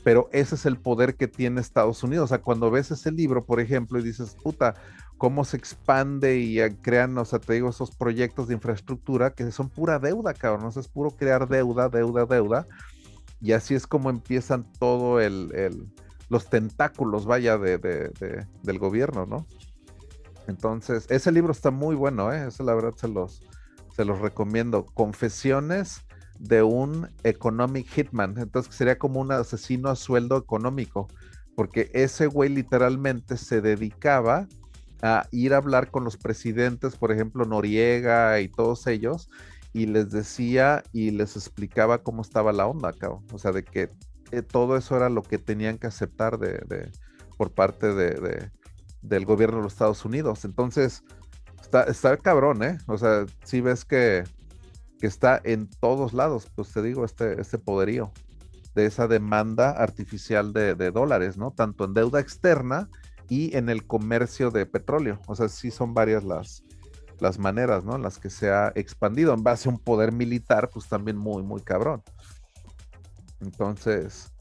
[0.03, 2.25] Pero ese es el poder que tiene Estados Unidos.
[2.25, 4.75] O sea, cuando ves ese libro, por ejemplo, y dices, puta,
[5.17, 9.69] cómo se expande y crean, o sea, te digo, esos proyectos de infraestructura que son
[9.69, 10.65] pura deuda, cabrón.
[10.65, 12.67] O sea, es puro crear deuda, deuda, deuda
[13.43, 15.91] y así es como empiezan todo el,
[16.29, 17.77] los tentáculos, vaya, de,
[18.63, 19.45] del gobierno, ¿no?
[20.47, 22.47] Entonces, ese libro está muy bueno, ¿eh?
[22.47, 23.41] Ese la verdad se los,
[23.95, 24.85] se los recomiendo.
[24.85, 26.01] Confesiones
[26.39, 28.35] de un economic hitman.
[28.37, 31.07] Entonces sería como un asesino a sueldo económico,
[31.55, 34.47] porque ese güey literalmente se dedicaba
[35.01, 39.29] a ir a hablar con los presidentes, por ejemplo, Noriega y todos ellos,
[39.73, 43.25] y les decía y les explicaba cómo estaba la onda, cabrón.
[43.33, 43.89] O sea, de que
[44.31, 46.91] eh, todo eso era lo que tenían que aceptar de,
[47.37, 48.51] por parte de,
[49.01, 50.45] del gobierno de los Estados Unidos.
[50.45, 51.03] Entonces,
[51.61, 52.77] está, está cabrón, ¿eh?
[52.87, 54.23] O sea, si ves que,
[54.99, 58.11] que, está en todos lados, pues te digo, este, este poderío
[58.75, 61.51] de esa demanda artificial de, de dólares, ¿no?
[61.51, 62.89] Tanto en deuda externa
[63.27, 65.19] y en el comercio de petróleo.
[65.27, 66.63] O sea, sí son varias las,
[67.19, 67.95] las maneras, ¿no?
[67.95, 71.43] En las que se ha expandido en base a un poder militar, pues también muy,
[71.43, 72.03] muy cabrón.
[73.41, 74.31] Entonces,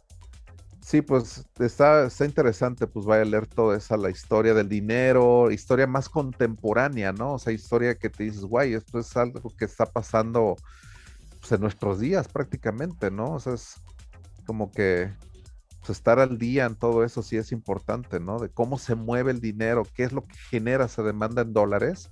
[0.81, 5.51] sí, pues está, está interesante, pues vaya a leer toda esa, la historia del dinero,
[5.51, 7.35] historia más contemporánea, ¿no?
[7.35, 10.57] O sea, historia que te dices, guay, esto es algo que está pasando
[11.41, 13.35] pues, en nuestros días prácticamente, ¿no?
[13.35, 13.77] O sea, es
[14.47, 15.13] como que
[15.81, 18.39] pues, estar al día en todo eso sí es importante, ¿no?
[18.39, 22.11] De cómo se mueve el dinero, qué es lo que genera esa demanda en dólares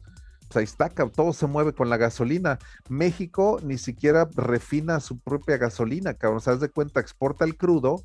[0.59, 2.59] ahí está, todo se mueve con la gasolina.
[2.89, 6.39] México ni siquiera refina su propia gasolina, cabrón.
[6.39, 8.03] O sea, de cuenta, exporta el crudo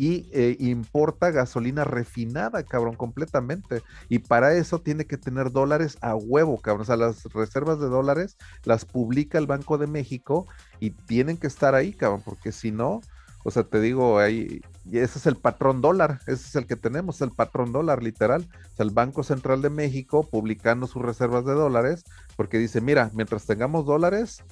[0.00, 3.82] y eh, importa gasolina refinada, cabrón, completamente.
[4.08, 6.82] Y para eso tiene que tener dólares a huevo, cabrón.
[6.82, 10.46] O sea, las reservas de dólares las publica el Banco de México
[10.78, 13.02] y tienen que estar ahí, cabrón, porque si no,
[13.42, 14.60] o sea, te digo, ahí,
[14.90, 18.46] ese es el patrón dólar, ese es el que tenemos, el patrón dólar, literal.
[18.72, 22.04] O sea, el Banco Central de México publicando sus reservas de dólares,
[22.36, 24.42] porque dice, mira, mientras tengamos dólares,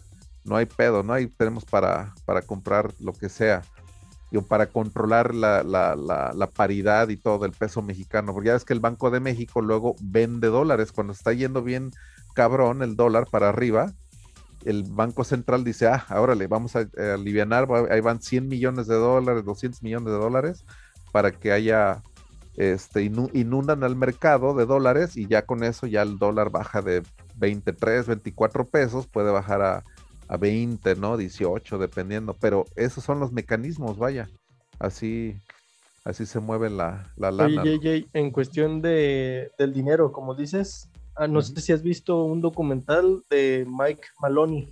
[0.45, 1.13] no hay pedo, ¿no?
[1.13, 3.63] hay tenemos para, para comprar lo que sea.
[4.31, 8.35] Y para controlar la, la, la, paridad y todo del peso mexicano.
[8.35, 10.93] Porque ya ves que el Banco de México luego vende dólares.
[10.93, 11.93] Cuando está yendo bien
[12.35, 13.95] cabrón el dólar para arriba,
[14.65, 18.87] el Banco Central dice, ah, ahora le vamos a, aliviar, alivianar, ahí van 100 millones
[18.87, 20.65] de dólares, 200 millones de dólares
[21.13, 22.03] para que haya,
[22.57, 27.03] este, inundan al mercado de dólares y ya con eso ya el dólar baja de
[27.37, 29.85] 23, 24 pesos, puede bajar a,
[30.29, 31.17] a 20, ¿no?
[31.17, 34.29] 18, dependiendo, pero esos son los mecanismos, vaya,
[34.79, 35.37] así,
[36.05, 37.63] así se mueve la, la lana.
[37.63, 40.89] Oye, en cuestión de, del dinero, como dices,
[41.27, 44.69] no sé si has visto un documental de Mike Maloney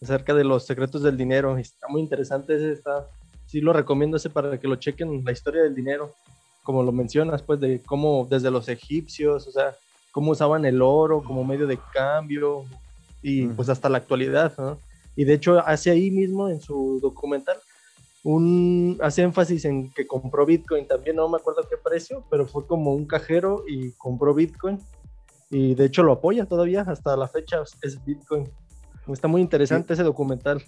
[0.00, 1.56] acerca de los secretos del dinero.
[1.58, 3.06] Está muy interesante ese, está,
[3.46, 6.14] sí lo recomiendo ese para que lo chequen, la historia del dinero,
[6.62, 9.76] como lo mencionas, pues de cómo desde los egipcios, o sea,
[10.12, 12.64] cómo usaban el oro como medio de cambio
[13.22, 14.78] y pues hasta la actualidad, ¿no?
[15.14, 17.56] Y de hecho hace ahí mismo en su documental
[18.22, 22.66] un hace énfasis en que compró Bitcoin, también no me acuerdo qué precio, pero fue
[22.66, 24.80] como un cajero y compró Bitcoin
[25.50, 28.50] y de hecho lo apoya todavía hasta la fecha, es Bitcoin.
[29.08, 30.62] Está muy interesante ese documental.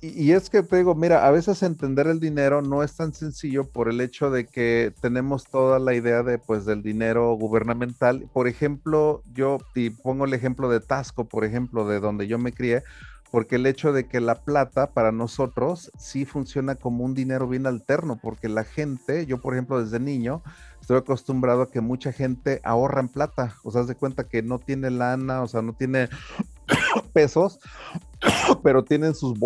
[0.00, 3.12] Y, y, es que te digo, mira, a veces entender el dinero no es tan
[3.12, 8.28] sencillo por el hecho de que tenemos toda la idea de pues del dinero gubernamental.
[8.32, 12.52] Por ejemplo, yo y pongo el ejemplo de Tasco, por ejemplo, de donde yo me
[12.52, 12.84] crié,
[13.32, 17.66] porque el hecho de que la plata para nosotros sí funciona como un dinero bien
[17.66, 20.42] alterno, porque la gente, yo por ejemplo desde niño,
[20.92, 24.58] estoy acostumbrado a que mucha gente ahorra en plata, o sea, se cuenta que no
[24.58, 26.08] tiene lana, o sea, no tiene
[27.14, 27.58] pesos,
[28.62, 29.38] pero tienen sus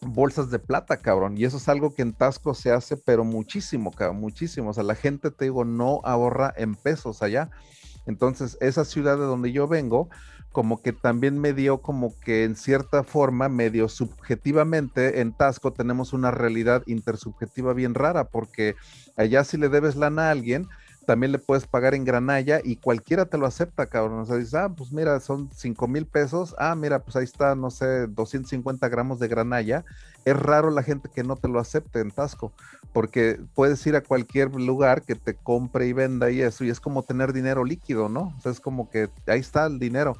[0.00, 3.92] bolsas de plata, cabrón, y eso es algo que en Tasco se hace, pero muchísimo,
[3.92, 7.50] cabrón, muchísimo, o sea, la gente, te digo, no ahorra en pesos allá.
[8.06, 10.08] Entonces, esa ciudad de donde yo vengo,
[10.50, 16.12] como que también me dio como que en cierta forma, medio subjetivamente, en Tasco tenemos
[16.12, 18.74] una realidad intersubjetiva bien rara, porque
[19.16, 20.66] allá si le debes lana a alguien,
[21.08, 24.20] también le puedes pagar en granalla y cualquiera te lo acepta, cabrón.
[24.20, 26.54] O sea, dices, ah, pues mira, son 5 mil pesos.
[26.58, 29.86] Ah, mira, pues ahí está, no sé, 250 gramos de granalla.
[30.26, 32.52] Es raro la gente que no te lo acepte en Tasco,
[32.92, 36.78] porque puedes ir a cualquier lugar que te compre y venda y eso, y es
[36.78, 38.34] como tener dinero líquido, ¿no?
[38.36, 40.14] O sea, es como que ahí está el dinero.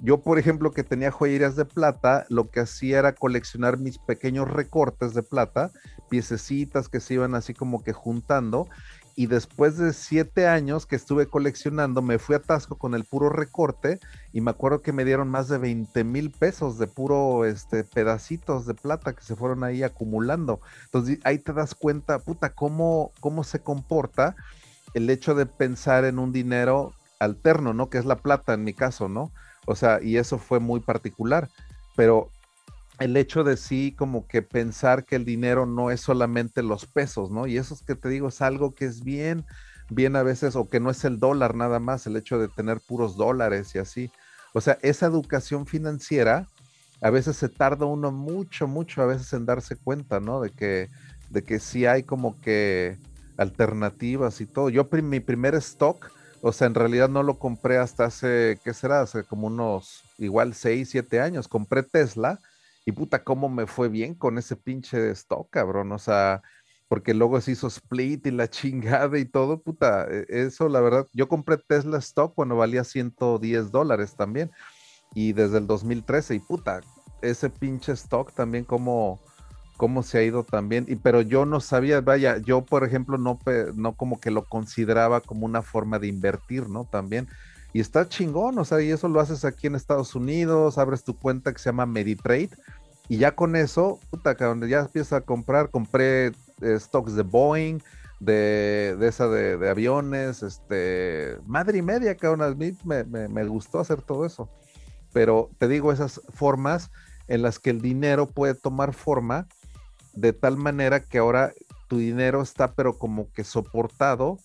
[0.00, 4.50] Yo, por ejemplo, que tenía joyerías de plata, lo que hacía era coleccionar mis pequeños
[4.50, 5.70] recortes de plata,
[6.10, 8.68] piececitas que se iban así como que juntando,
[9.16, 13.28] y después de siete años que estuve coleccionando, me fui a Tasco con el puro
[13.28, 14.00] recorte
[14.32, 18.66] y me acuerdo que me dieron más de 20 mil pesos de puro este, pedacitos
[18.66, 20.60] de plata que se fueron ahí acumulando.
[20.86, 24.34] Entonces ahí te das cuenta, puta, cómo, cómo se comporta
[24.94, 27.90] el hecho de pensar en un dinero alterno, ¿no?
[27.90, 29.30] Que es la plata en mi caso, ¿no?
[29.66, 31.48] O sea, y eso fue muy particular.
[31.96, 32.30] Pero
[33.00, 37.30] el hecho de sí como que pensar que el dinero no es solamente los pesos,
[37.30, 37.46] ¿no?
[37.46, 39.44] Y eso es que te digo, es algo que es bien,
[39.90, 42.80] bien a veces, o que no es el dólar nada más, el hecho de tener
[42.80, 44.10] puros dólares y así.
[44.52, 46.46] O sea, esa educación financiera,
[47.00, 50.40] a veces se tarda uno mucho, mucho a veces en darse cuenta, ¿no?
[50.40, 50.88] De que,
[51.30, 52.96] de que sí hay como que
[53.36, 54.70] alternativas y todo.
[54.70, 59.00] Yo mi primer stock, o sea, en realidad no lo compré hasta hace, ¿qué será?
[59.00, 61.48] Hace como unos, igual 6, 7 años.
[61.48, 62.38] Compré Tesla
[62.84, 65.92] y puta, cómo me fue bien con ese pinche stock, cabrón.
[65.92, 66.42] O sea,
[66.88, 70.06] porque luego se hizo split y la chingada y todo, puta.
[70.10, 74.50] E, eso, la verdad, yo compré Tesla stock cuando valía 110 dólares también.
[75.14, 76.80] Y desde el 2013, y puta,
[77.22, 79.20] ese pinche stock también como
[79.76, 83.38] cómo se ha ido también, y pero yo no sabía, vaya, yo por ejemplo no,
[83.74, 86.84] no como que lo consideraba como una forma de invertir, ¿no?
[86.84, 87.28] También,
[87.74, 91.18] y está chingón, o sea, y eso lo haces aquí en Estados Unidos, abres tu
[91.18, 92.50] cuenta que se llama Meditrade
[93.08, 97.80] y ya con eso, puta, donde ya empiezas a comprar, compré eh, stocks de Boeing,
[98.20, 103.80] de, de esa de, aviones, este, madre y media, cabrón, a mí me, me, gustó
[103.80, 104.48] hacer todo eso.
[105.12, 106.92] Pero te digo, esas formas
[107.26, 109.48] en las que el dinero puede tomar forma
[110.14, 111.52] de tal manera que ahora
[111.88, 114.38] tu dinero está pero como que soportado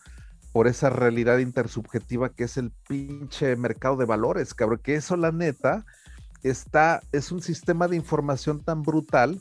[0.52, 5.32] por esa realidad intersubjetiva que es el pinche mercado de valores, cabrón, que eso la
[5.32, 5.86] neta
[6.44, 9.40] está, es un sistema de información tan brutal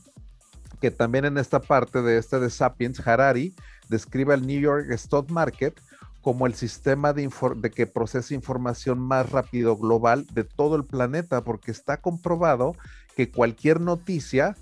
[0.81, 3.55] que también en esta parte de este de Sapiens, Harari,
[3.89, 5.81] describe al New York Stock Market
[6.21, 11.43] como el sistema de, de, que procesa información más rápido global de todo el planeta,
[11.43, 12.77] porque está comprobado
[13.17, 14.57] que cualquier noticia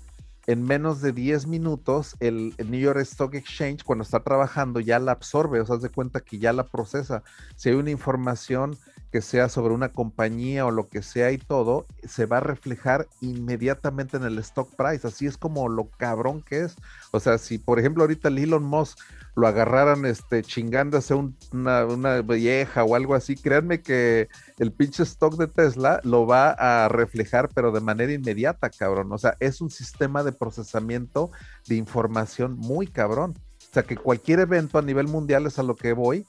[0.47, 5.11] en menos de 10 minutos el, New York Stock Exchange cuando está trabajando ya la
[5.11, 7.21] absorbe, o sea, de cuenta que ya la procesa.
[7.55, 8.77] Si hay una información
[9.11, 13.07] que sea sobre una compañía o lo que sea y todo, se va a reflejar
[13.21, 15.07] inmediatamente en el stock price.
[15.07, 16.75] Así es como lo cabrón que es.
[17.11, 18.99] O sea, si por ejemplo ahorita el Elon Musk
[19.35, 25.37] lo agarraran este, chingándose una, una, vieja o algo así, créanme que el pinche stock
[25.37, 29.11] de Tesla lo va a reflejar, pero de manera inmediata, cabrón.
[29.11, 31.31] O sea, es un sistema de procesamiento
[31.67, 33.35] de información muy cabrón.
[33.69, 36.25] O sea, que cualquier evento a nivel mundial es a lo que voy,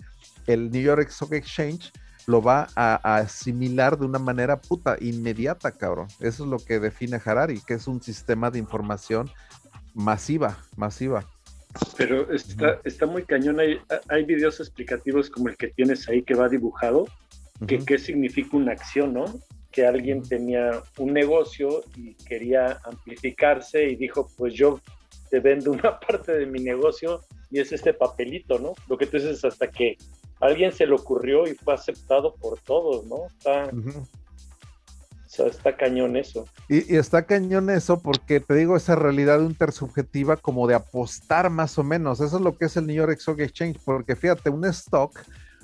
[0.47, 1.93] el New York Stock Exchange
[2.29, 6.09] lo va a, asimilar de una manera puta inmediata, cabrón.
[6.21, 9.31] Eso es lo que define Harari, que es un sistema de información
[9.95, 11.25] masiva, masiva.
[11.97, 13.59] Pero está, está muy cañón.
[13.61, 13.79] Hay,
[14.09, 17.07] hay videos explicativos como el que tienes ahí que va dibujado,
[17.67, 19.25] que qué significa una acción, ¿no?
[19.73, 24.83] Que alguien tenía un negocio y quería amplificarse y dijo, pues yo
[25.31, 28.75] te vendo una parte de mi negocio y es este papelito, ¿no?
[28.87, 29.97] Lo que tú dices hasta que
[30.41, 33.27] alguien se le ocurrió y fue aceptado por todos, ¿no?
[33.27, 33.71] Está,
[35.47, 36.47] está cañón eso.
[36.69, 41.85] Y, está cañón eso porque te digo, esa realidad intersubjetiva como de apostar más o
[41.85, 42.21] menos.
[42.21, 45.19] Eso es lo que es el New York Stock Exchange, porque fíjate, un stock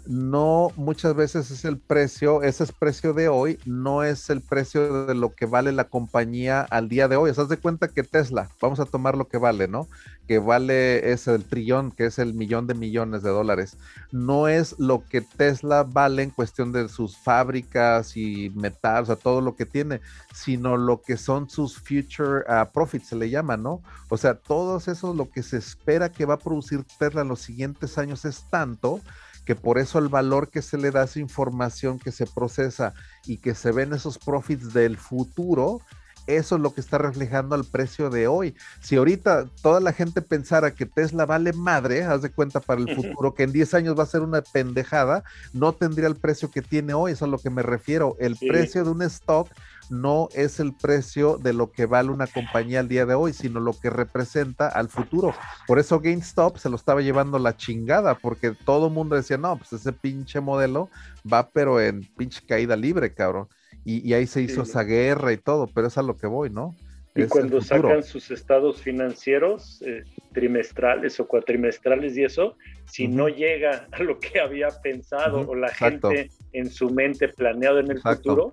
[0.06, 5.06] no muchas veces es el precio, ese es precio de hoy, no es el precio
[5.06, 7.30] de lo que vale la compañía al día de hoy.
[7.30, 9.88] O sea, de cuenta que Tesla, vamos a tomar lo que vale, ¿no?
[10.28, 13.76] Que vale es el trillón, que es el millón de millones de dólares.
[14.12, 19.16] No es lo que Tesla vale en cuestión de sus fábricas y metal, o sea,
[19.16, 20.00] todo lo que tiene,
[20.34, 23.82] sino lo que son sus future uh, profits, se le llama, ¿no?
[24.08, 27.40] O sea, todo eso, lo que se espera que va a producir Tesla en los
[27.40, 29.00] siguientes años es tanto
[29.44, 32.94] que por eso el valor que se le da a esa información que se procesa
[33.26, 35.80] y que se ven esos profits del futuro,
[36.26, 38.54] eso es lo que está reflejando al precio de hoy.
[38.80, 42.94] Si ahorita toda la gente pensara que Tesla vale madre, haz de cuenta para el
[42.94, 45.22] futuro, que en 10 años va a ser una pendejada,
[45.52, 48.16] no tendría el precio que tiene hoy, eso es a lo que me refiero.
[48.18, 49.50] El precio de un stock
[49.90, 53.60] no es el precio de lo que vale una compañía al día de hoy, sino
[53.60, 55.34] lo que representa al futuro.
[55.66, 59.56] Por eso GameStop se lo estaba llevando la chingada, porque todo el mundo decía, no,
[59.56, 60.88] pues ese pinche modelo
[61.30, 63.48] va pero en pinche caída libre, cabrón.
[63.86, 66.74] Y, ahí se hizo esa guerra y todo, pero es a lo que voy, ¿no?
[67.14, 70.02] Y cuando sacan sus estados financieros eh,
[70.32, 72.56] trimestrales o cuatrimestrales y eso,
[72.86, 77.78] si no llega a lo que había pensado o la gente en su mente planeado
[77.78, 78.52] en el futuro,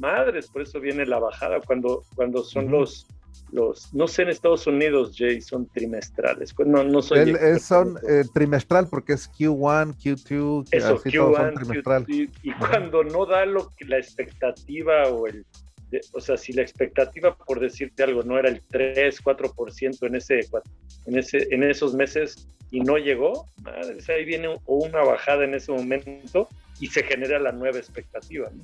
[0.00, 3.06] madres, por eso viene la bajada cuando, cuando son los,
[3.52, 6.54] los, no sé en Estados Unidos, Jay, son trimestrales.
[6.58, 12.04] No, no soy son eh, trimestral porque es Q1, Q2, eso, Q1, trimestral.
[12.08, 15.44] y cuando no da lo que la expectativa o el,
[16.12, 20.40] o sea, si la expectativa, por decirte algo, no era el 3, 4% en, ese,
[21.06, 25.72] en, ese, en esos meses y no llegó, madres, ahí viene una bajada en ese
[25.72, 26.48] momento
[26.80, 28.50] y se genera la nueva expectativa.
[28.52, 28.62] ¿no?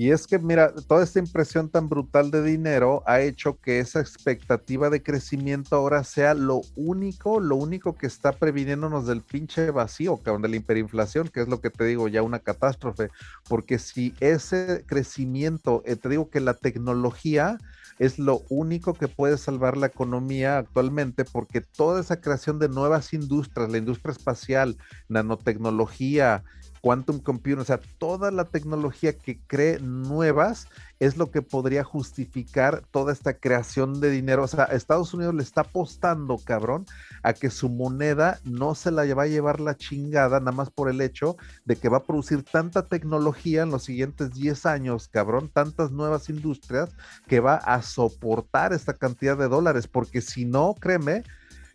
[0.00, 3.98] Y es que, mira, toda esta impresión tan brutal de dinero ha hecho que esa
[3.98, 10.18] expectativa de crecimiento ahora sea lo único, lo único que está previniéndonos del pinche vacío,
[10.18, 13.08] cabrón, de la hiperinflación, que es lo que te digo, ya una catástrofe.
[13.48, 17.58] Porque si ese crecimiento, eh, te digo que la tecnología
[17.98, 23.12] es lo único que puede salvar la economía actualmente, porque toda esa creación de nuevas
[23.12, 24.76] industrias, la industria espacial,
[25.08, 26.44] nanotecnología,
[26.80, 30.66] quantum computing, o sea, toda la tecnología que cree nuevas
[30.98, 34.44] es lo que podría justificar toda esta creación de dinero.
[34.44, 36.86] O sea, Estados Unidos le está apostando, cabrón,
[37.22, 40.88] a que su moneda no se la va a llevar la chingada, nada más por
[40.88, 45.50] el hecho de que va a producir tanta tecnología en los siguientes 10 años, cabrón,
[45.52, 46.90] tantas nuevas industrias
[47.26, 51.22] que va a soportar esta cantidad de dólares, porque si no, créeme,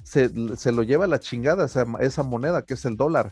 [0.03, 0.30] se,
[0.71, 3.31] lo lleva la chingada esa moneda que es el dólar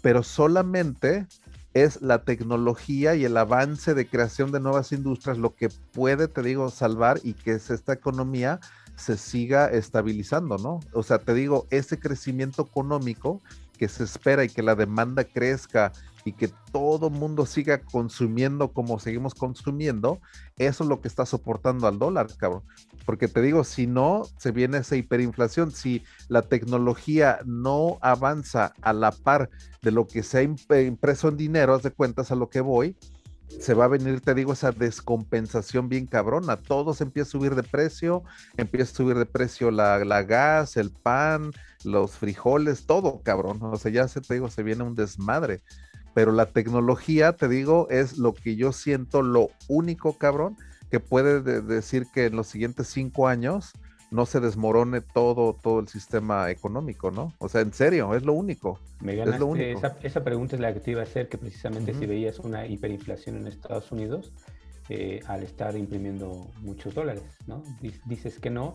[0.00, 1.26] pero solamente
[1.74, 6.42] es la tecnología y el avance de creación de nuevas industrias lo que puede, te
[6.42, 8.60] digo, salvar y que esta economía
[8.96, 10.80] se siga estabilizando, ¿no?
[10.92, 13.40] O sea, te digo, ese crecimiento económico
[13.78, 15.92] que se espera y que la demanda crezca
[16.24, 20.20] y que todo mundo siga consumiendo como seguimos consumiendo,
[20.56, 22.62] eso es lo que está soportando al dólar, cabrón.
[23.04, 25.72] Porque te digo, si no, se viene esa hiperinflación.
[25.72, 29.50] Si la tecnología no avanza a la par
[29.82, 32.96] de lo que se ha impreso en dinero, haz de cuentas a lo que voy,
[33.60, 36.56] se va a venir, te digo, esa descompensación bien cabrona.
[36.56, 38.22] Todo se empieza a subir de precio,
[38.56, 41.52] empieza a subir de precio la, la gas, el pan,
[41.84, 43.58] los frijoles, todo, cabrón.
[43.62, 45.62] O sea, ya se te digo, se viene un desmadre.
[46.14, 50.56] Pero la tecnología, te digo, es lo que yo siento, lo único, cabrón,
[50.90, 53.72] que puede decir que en los siguientes cinco años
[54.10, 57.32] no se desmorone todo, todo el sistema económico, ¿no?
[57.38, 58.78] O sea, en serio, es lo único.
[59.00, 59.80] Me ganaste, es lo único.
[60.02, 63.38] Esa, pregunta es la que te iba a hacer, que precisamente si veías una hiperinflación
[63.38, 64.34] en Estados Unidos
[64.90, 67.62] eh, al estar imprimiendo muchos dólares, ¿no?
[68.04, 68.74] Dices que no.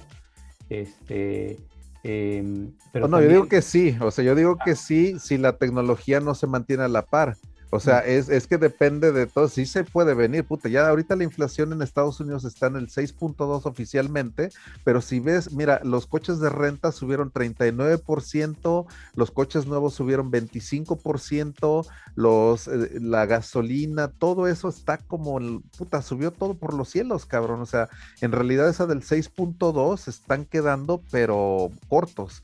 [0.69, 1.59] Este,
[2.03, 4.75] em, pero no, yo digo que sí, o sea, yo digo que ah.
[4.75, 7.35] sí si la tecnología no se mantiene a la par.
[7.69, 9.49] O sea, es, es, que depende de todo.
[9.49, 10.69] Sí se puede venir, puta.
[10.69, 14.49] Ya ahorita la inflación en Estados Unidos está en el 6.2 oficialmente,
[14.85, 18.85] pero si ves, mira, los coches de renta subieron 39%,
[19.15, 21.85] los coches nuevos subieron 25%,
[22.15, 27.26] los, eh, la gasolina, todo eso está como, el, puta, subió todo por los cielos,
[27.26, 27.61] cabrón.
[27.61, 27.89] O sea,
[28.22, 32.44] en realidad esa del 6.2 están quedando, pero cortos.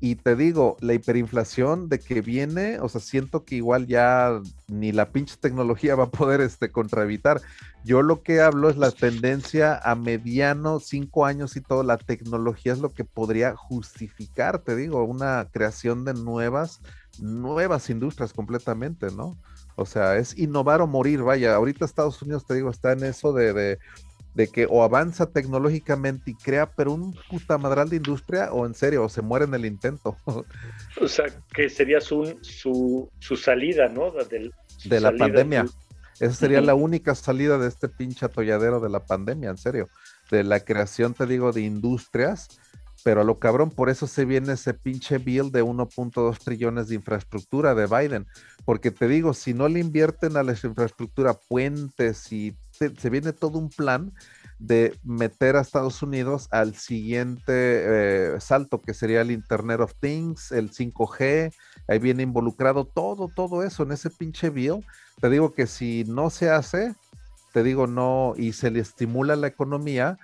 [0.00, 4.92] Y te digo, la hiperinflación de que viene, o sea, siento que igual ya ni
[4.92, 7.40] la pinche tecnología va a poder este, contraevitar.
[7.84, 12.72] Yo lo que hablo es la tendencia a mediano, cinco años y todo, la tecnología
[12.72, 16.80] es lo que podría justificar, te digo, una creación de nuevas,
[17.18, 19.36] nuevas industrias completamente, ¿no?
[19.74, 23.32] O sea, es innovar o morir, vaya, ahorita Estados Unidos, te digo, está en eso
[23.32, 23.78] de de
[24.52, 29.04] que o avanza tecnológicamente y crea, pero un puta madral de industria, o en serio,
[29.04, 30.16] o se muere en el intento.
[31.00, 34.12] O sea, que sería su, su, su salida, ¿no?
[34.84, 35.66] de la pandemia.
[36.20, 39.88] Esa sería la única salida de este pinche atolladero de la pandemia, en serio.
[40.30, 42.48] De la creación, te digo, de industrias,
[43.04, 46.96] pero a lo cabrón, por eso se viene ese pinche bill de 1.2 trillones de
[46.96, 48.26] infraestructura de Biden.
[48.64, 53.58] Porque te digo, si no le invierten a la infraestructura, puentes y se viene todo
[53.58, 54.12] un plan
[54.58, 60.50] de meter a Estados Unidos al siguiente eh, salto, que sería el Internet of Things,
[60.50, 61.54] el 5G,
[61.86, 64.84] ahí viene involucrado todo, todo eso en ese pinche bill.
[65.20, 66.94] Te digo que si no se hace,
[67.52, 70.18] te digo no, y se le estimula la economía,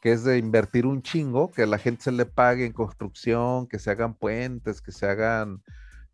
[0.00, 3.78] que es de invertir un chingo, que la gente se le pague en construcción, que
[3.78, 5.62] se hagan puentes, que se hagan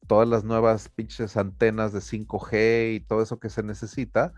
[0.07, 4.33] todas las nuevas pinches antenas de 5G y todo eso que se necesita,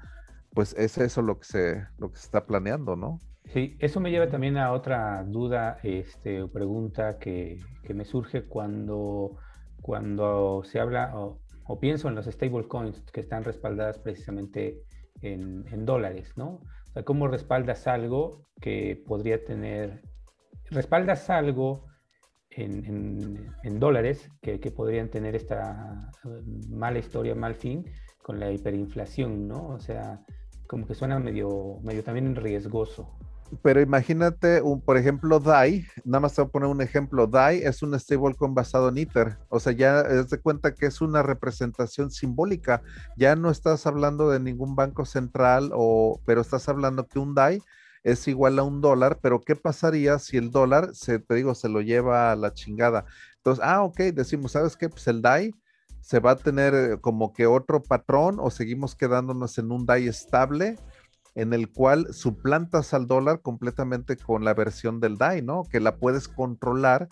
[0.55, 3.21] pues es eso lo que se, lo que se está planeando, ¿no?
[3.47, 7.61] Sí, eso me lleva también a otra duda este, o pregunta que,
[7.93, 9.37] me surge cuando,
[9.83, 11.41] cuando se habla o,
[11.81, 14.83] pienso en los stablecoins que están respaldadas precisamente
[15.21, 16.61] en, dólares, ¿no?
[16.89, 20.03] O sea, ¿cómo respaldas algo que podría tener,
[20.71, 21.87] respaldas algo
[22.51, 26.11] en, dólares que, que, podrían tener esta
[26.71, 27.85] mala historia, mal fin
[28.23, 29.69] con la hiperinflación, ¿no?
[29.69, 30.25] O sea,
[30.67, 33.09] como que suena medio, medio también riesgoso.
[33.63, 37.59] Pero imagínate, un, por ejemplo, DAI, nada más te voy a poner un ejemplo, DAI
[37.59, 41.23] es un stablecoin basado en Ether, o sea, ya es de cuenta que es una
[41.23, 42.83] representación simbólica,
[43.17, 47.63] ya no estás hablando de ningún banco central, o, pero estás hablando que un DAI
[48.03, 51.69] es igual a un dólar, pero ¿qué pasaría si el dólar, se, te digo, se
[51.69, 53.05] lo lleva a la chingada?
[53.37, 54.89] Entonces, ah, ok, decimos, ¿sabes qué?
[54.89, 55.55] Pues el DAI
[56.05, 60.09] se va a tener eh, como que otro patrón o seguimos quedándonos en un DAI
[60.09, 60.77] estable
[61.35, 65.65] en el cual suplantas al dólar completamente con la versión del DAI, ¿no?
[65.65, 67.09] Que la puedes controlar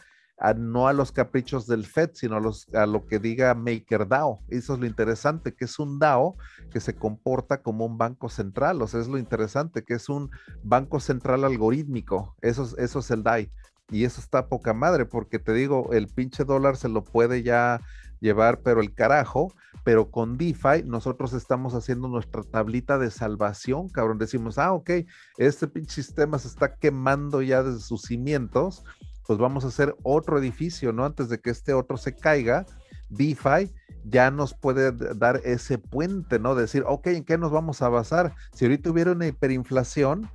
[0.57, 4.41] no a los caprichos del Fed, sino a, a lo que diga MakerDAO.
[4.49, 6.37] Eso es lo interesante, que es un DAO
[6.71, 10.31] que se comporta como un banco central, o sea, es lo interesante, que es un
[10.65, 13.53] banco central algorítmico, eso, eso es el DAI.
[13.91, 17.81] Y eso está poca madre, porque te digo, el pinche dólar se lo puede ya
[18.23, 19.53] llevar, pero el carajo,
[19.85, 24.19] pero con DeFi nosotros estamos haciendo nuestra tablita de salvación, cabrón.
[24.19, 24.91] Decimos, ah, ok,
[25.37, 28.85] este pinche sistema se está quemando ya desde sus cimientos,
[29.27, 31.05] pues vamos a hacer otro edificio, ¿no?
[31.05, 32.65] Antes de que este otro se caiga,
[33.11, 33.73] DeFi
[34.05, 36.55] ya nos puede dar ese puente, ¿no?
[36.55, 38.35] Decir, ok, ¿en qué nos vamos a basar?
[38.53, 40.31] Si ahorita hubiera una hiperinflación,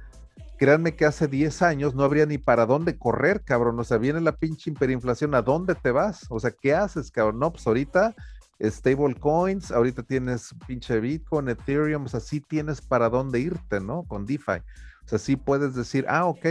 [0.58, 3.80] créanme que hace 10 años no habría ni para dónde correr, cabrón.
[3.80, 6.26] O sea, viene la pinche hiperinflación, ¿a dónde te vas?
[6.30, 7.40] O sea, ¿qué haces, cabrón?
[7.40, 8.16] No, pues ahorita
[8.60, 14.04] stable coins, ahorita tienes pinche Bitcoin, Ethereum, o sea, sí tienes para dónde irte, ¿no?
[14.04, 14.60] Con DeFi.
[15.06, 16.46] O sea, sí puedes decir, ah, ok,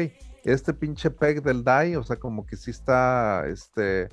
[0.45, 4.09] este pinche peg del DAI, o sea, como que sí está, este,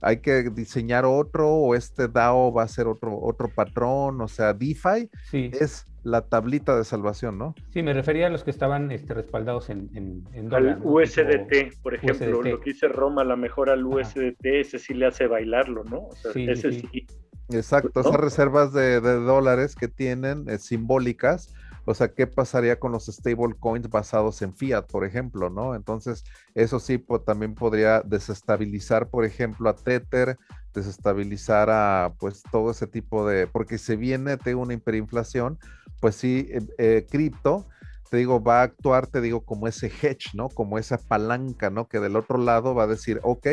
[0.00, 4.54] hay que diseñar otro, o este DAO va a ser otro, otro patrón, o sea,
[4.54, 5.50] DeFi sí.
[5.52, 7.54] es la tablita de salvación, ¿no?
[7.70, 11.94] Sí, me refería a los que estaban este, respaldados en, en, en Al USDT, por
[11.94, 16.08] ejemplo, lo que dice Roma, la mejor al USDT, ese sí le hace bailarlo, ¿no?
[16.08, 17.06] O sea, sí, ese sí.
[17.50, 21.54] Exacto, esas reservas de, dólares que tienen eh, simbólicas,
[21.88, 25.74] O sea, ¿qué pasaría con los stable coins basados en fiat, por ejemplo, ¿no?
[25.74, 26.22] Entonces,
[26.54, 30.36] eso sí también podría desestabilizar, por ejemplo, a Tether,
[30.74, 35.58] desestabilizar a pues todo ese tipo de, porque se viene de una hiperinflación,
[35.98, 37.66] pues sí, eh, eh, cripto,
[38.10, 40.50] te digo, va a actuar, te digo, como ese hedge, ¿no?
[40.50, 41.88] Como esa palanca, ¿no?
[41.88, 43.46] Que del otro lado va a decir, ok,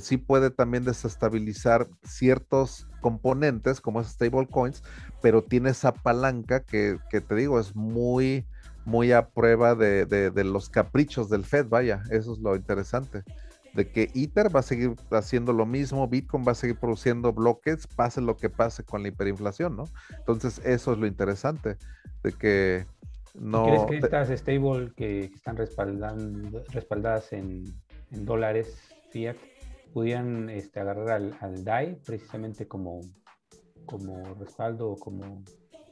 [0.00, 4.82] sí puede también desestabilizar ciertos componentes como es stablecoins,
[5.20, 8.46] pero tiene esa palanca que, te digo, es muy,
[8.84, 13.22] muy a prueba de, los caprichos del Fed, vaya, eso es lo interesante.
[13.74, 17.86] De que Ether va a seguir haciendo lo mismo, Bitcoin va a seguir produciendo bloques,
[17.86, 19.84] pase lo que pase con la hiperinflación, ¿no?
[20.18, 21.78] Entonces, eso es lo interesante,
[22.22, 22.86] de que
[23.34, 23.64] no.
[23.64, 27.64] ¿Crees que estas stable que están respaldando, respaldadas en,
[28.10, 28.76] en dólares
[29.10, 29.36] fiat
[29.92, 33.00] pudieran este, agarrar al, al DAI precisamente como,
[33.86, 35.42] como respaldo o como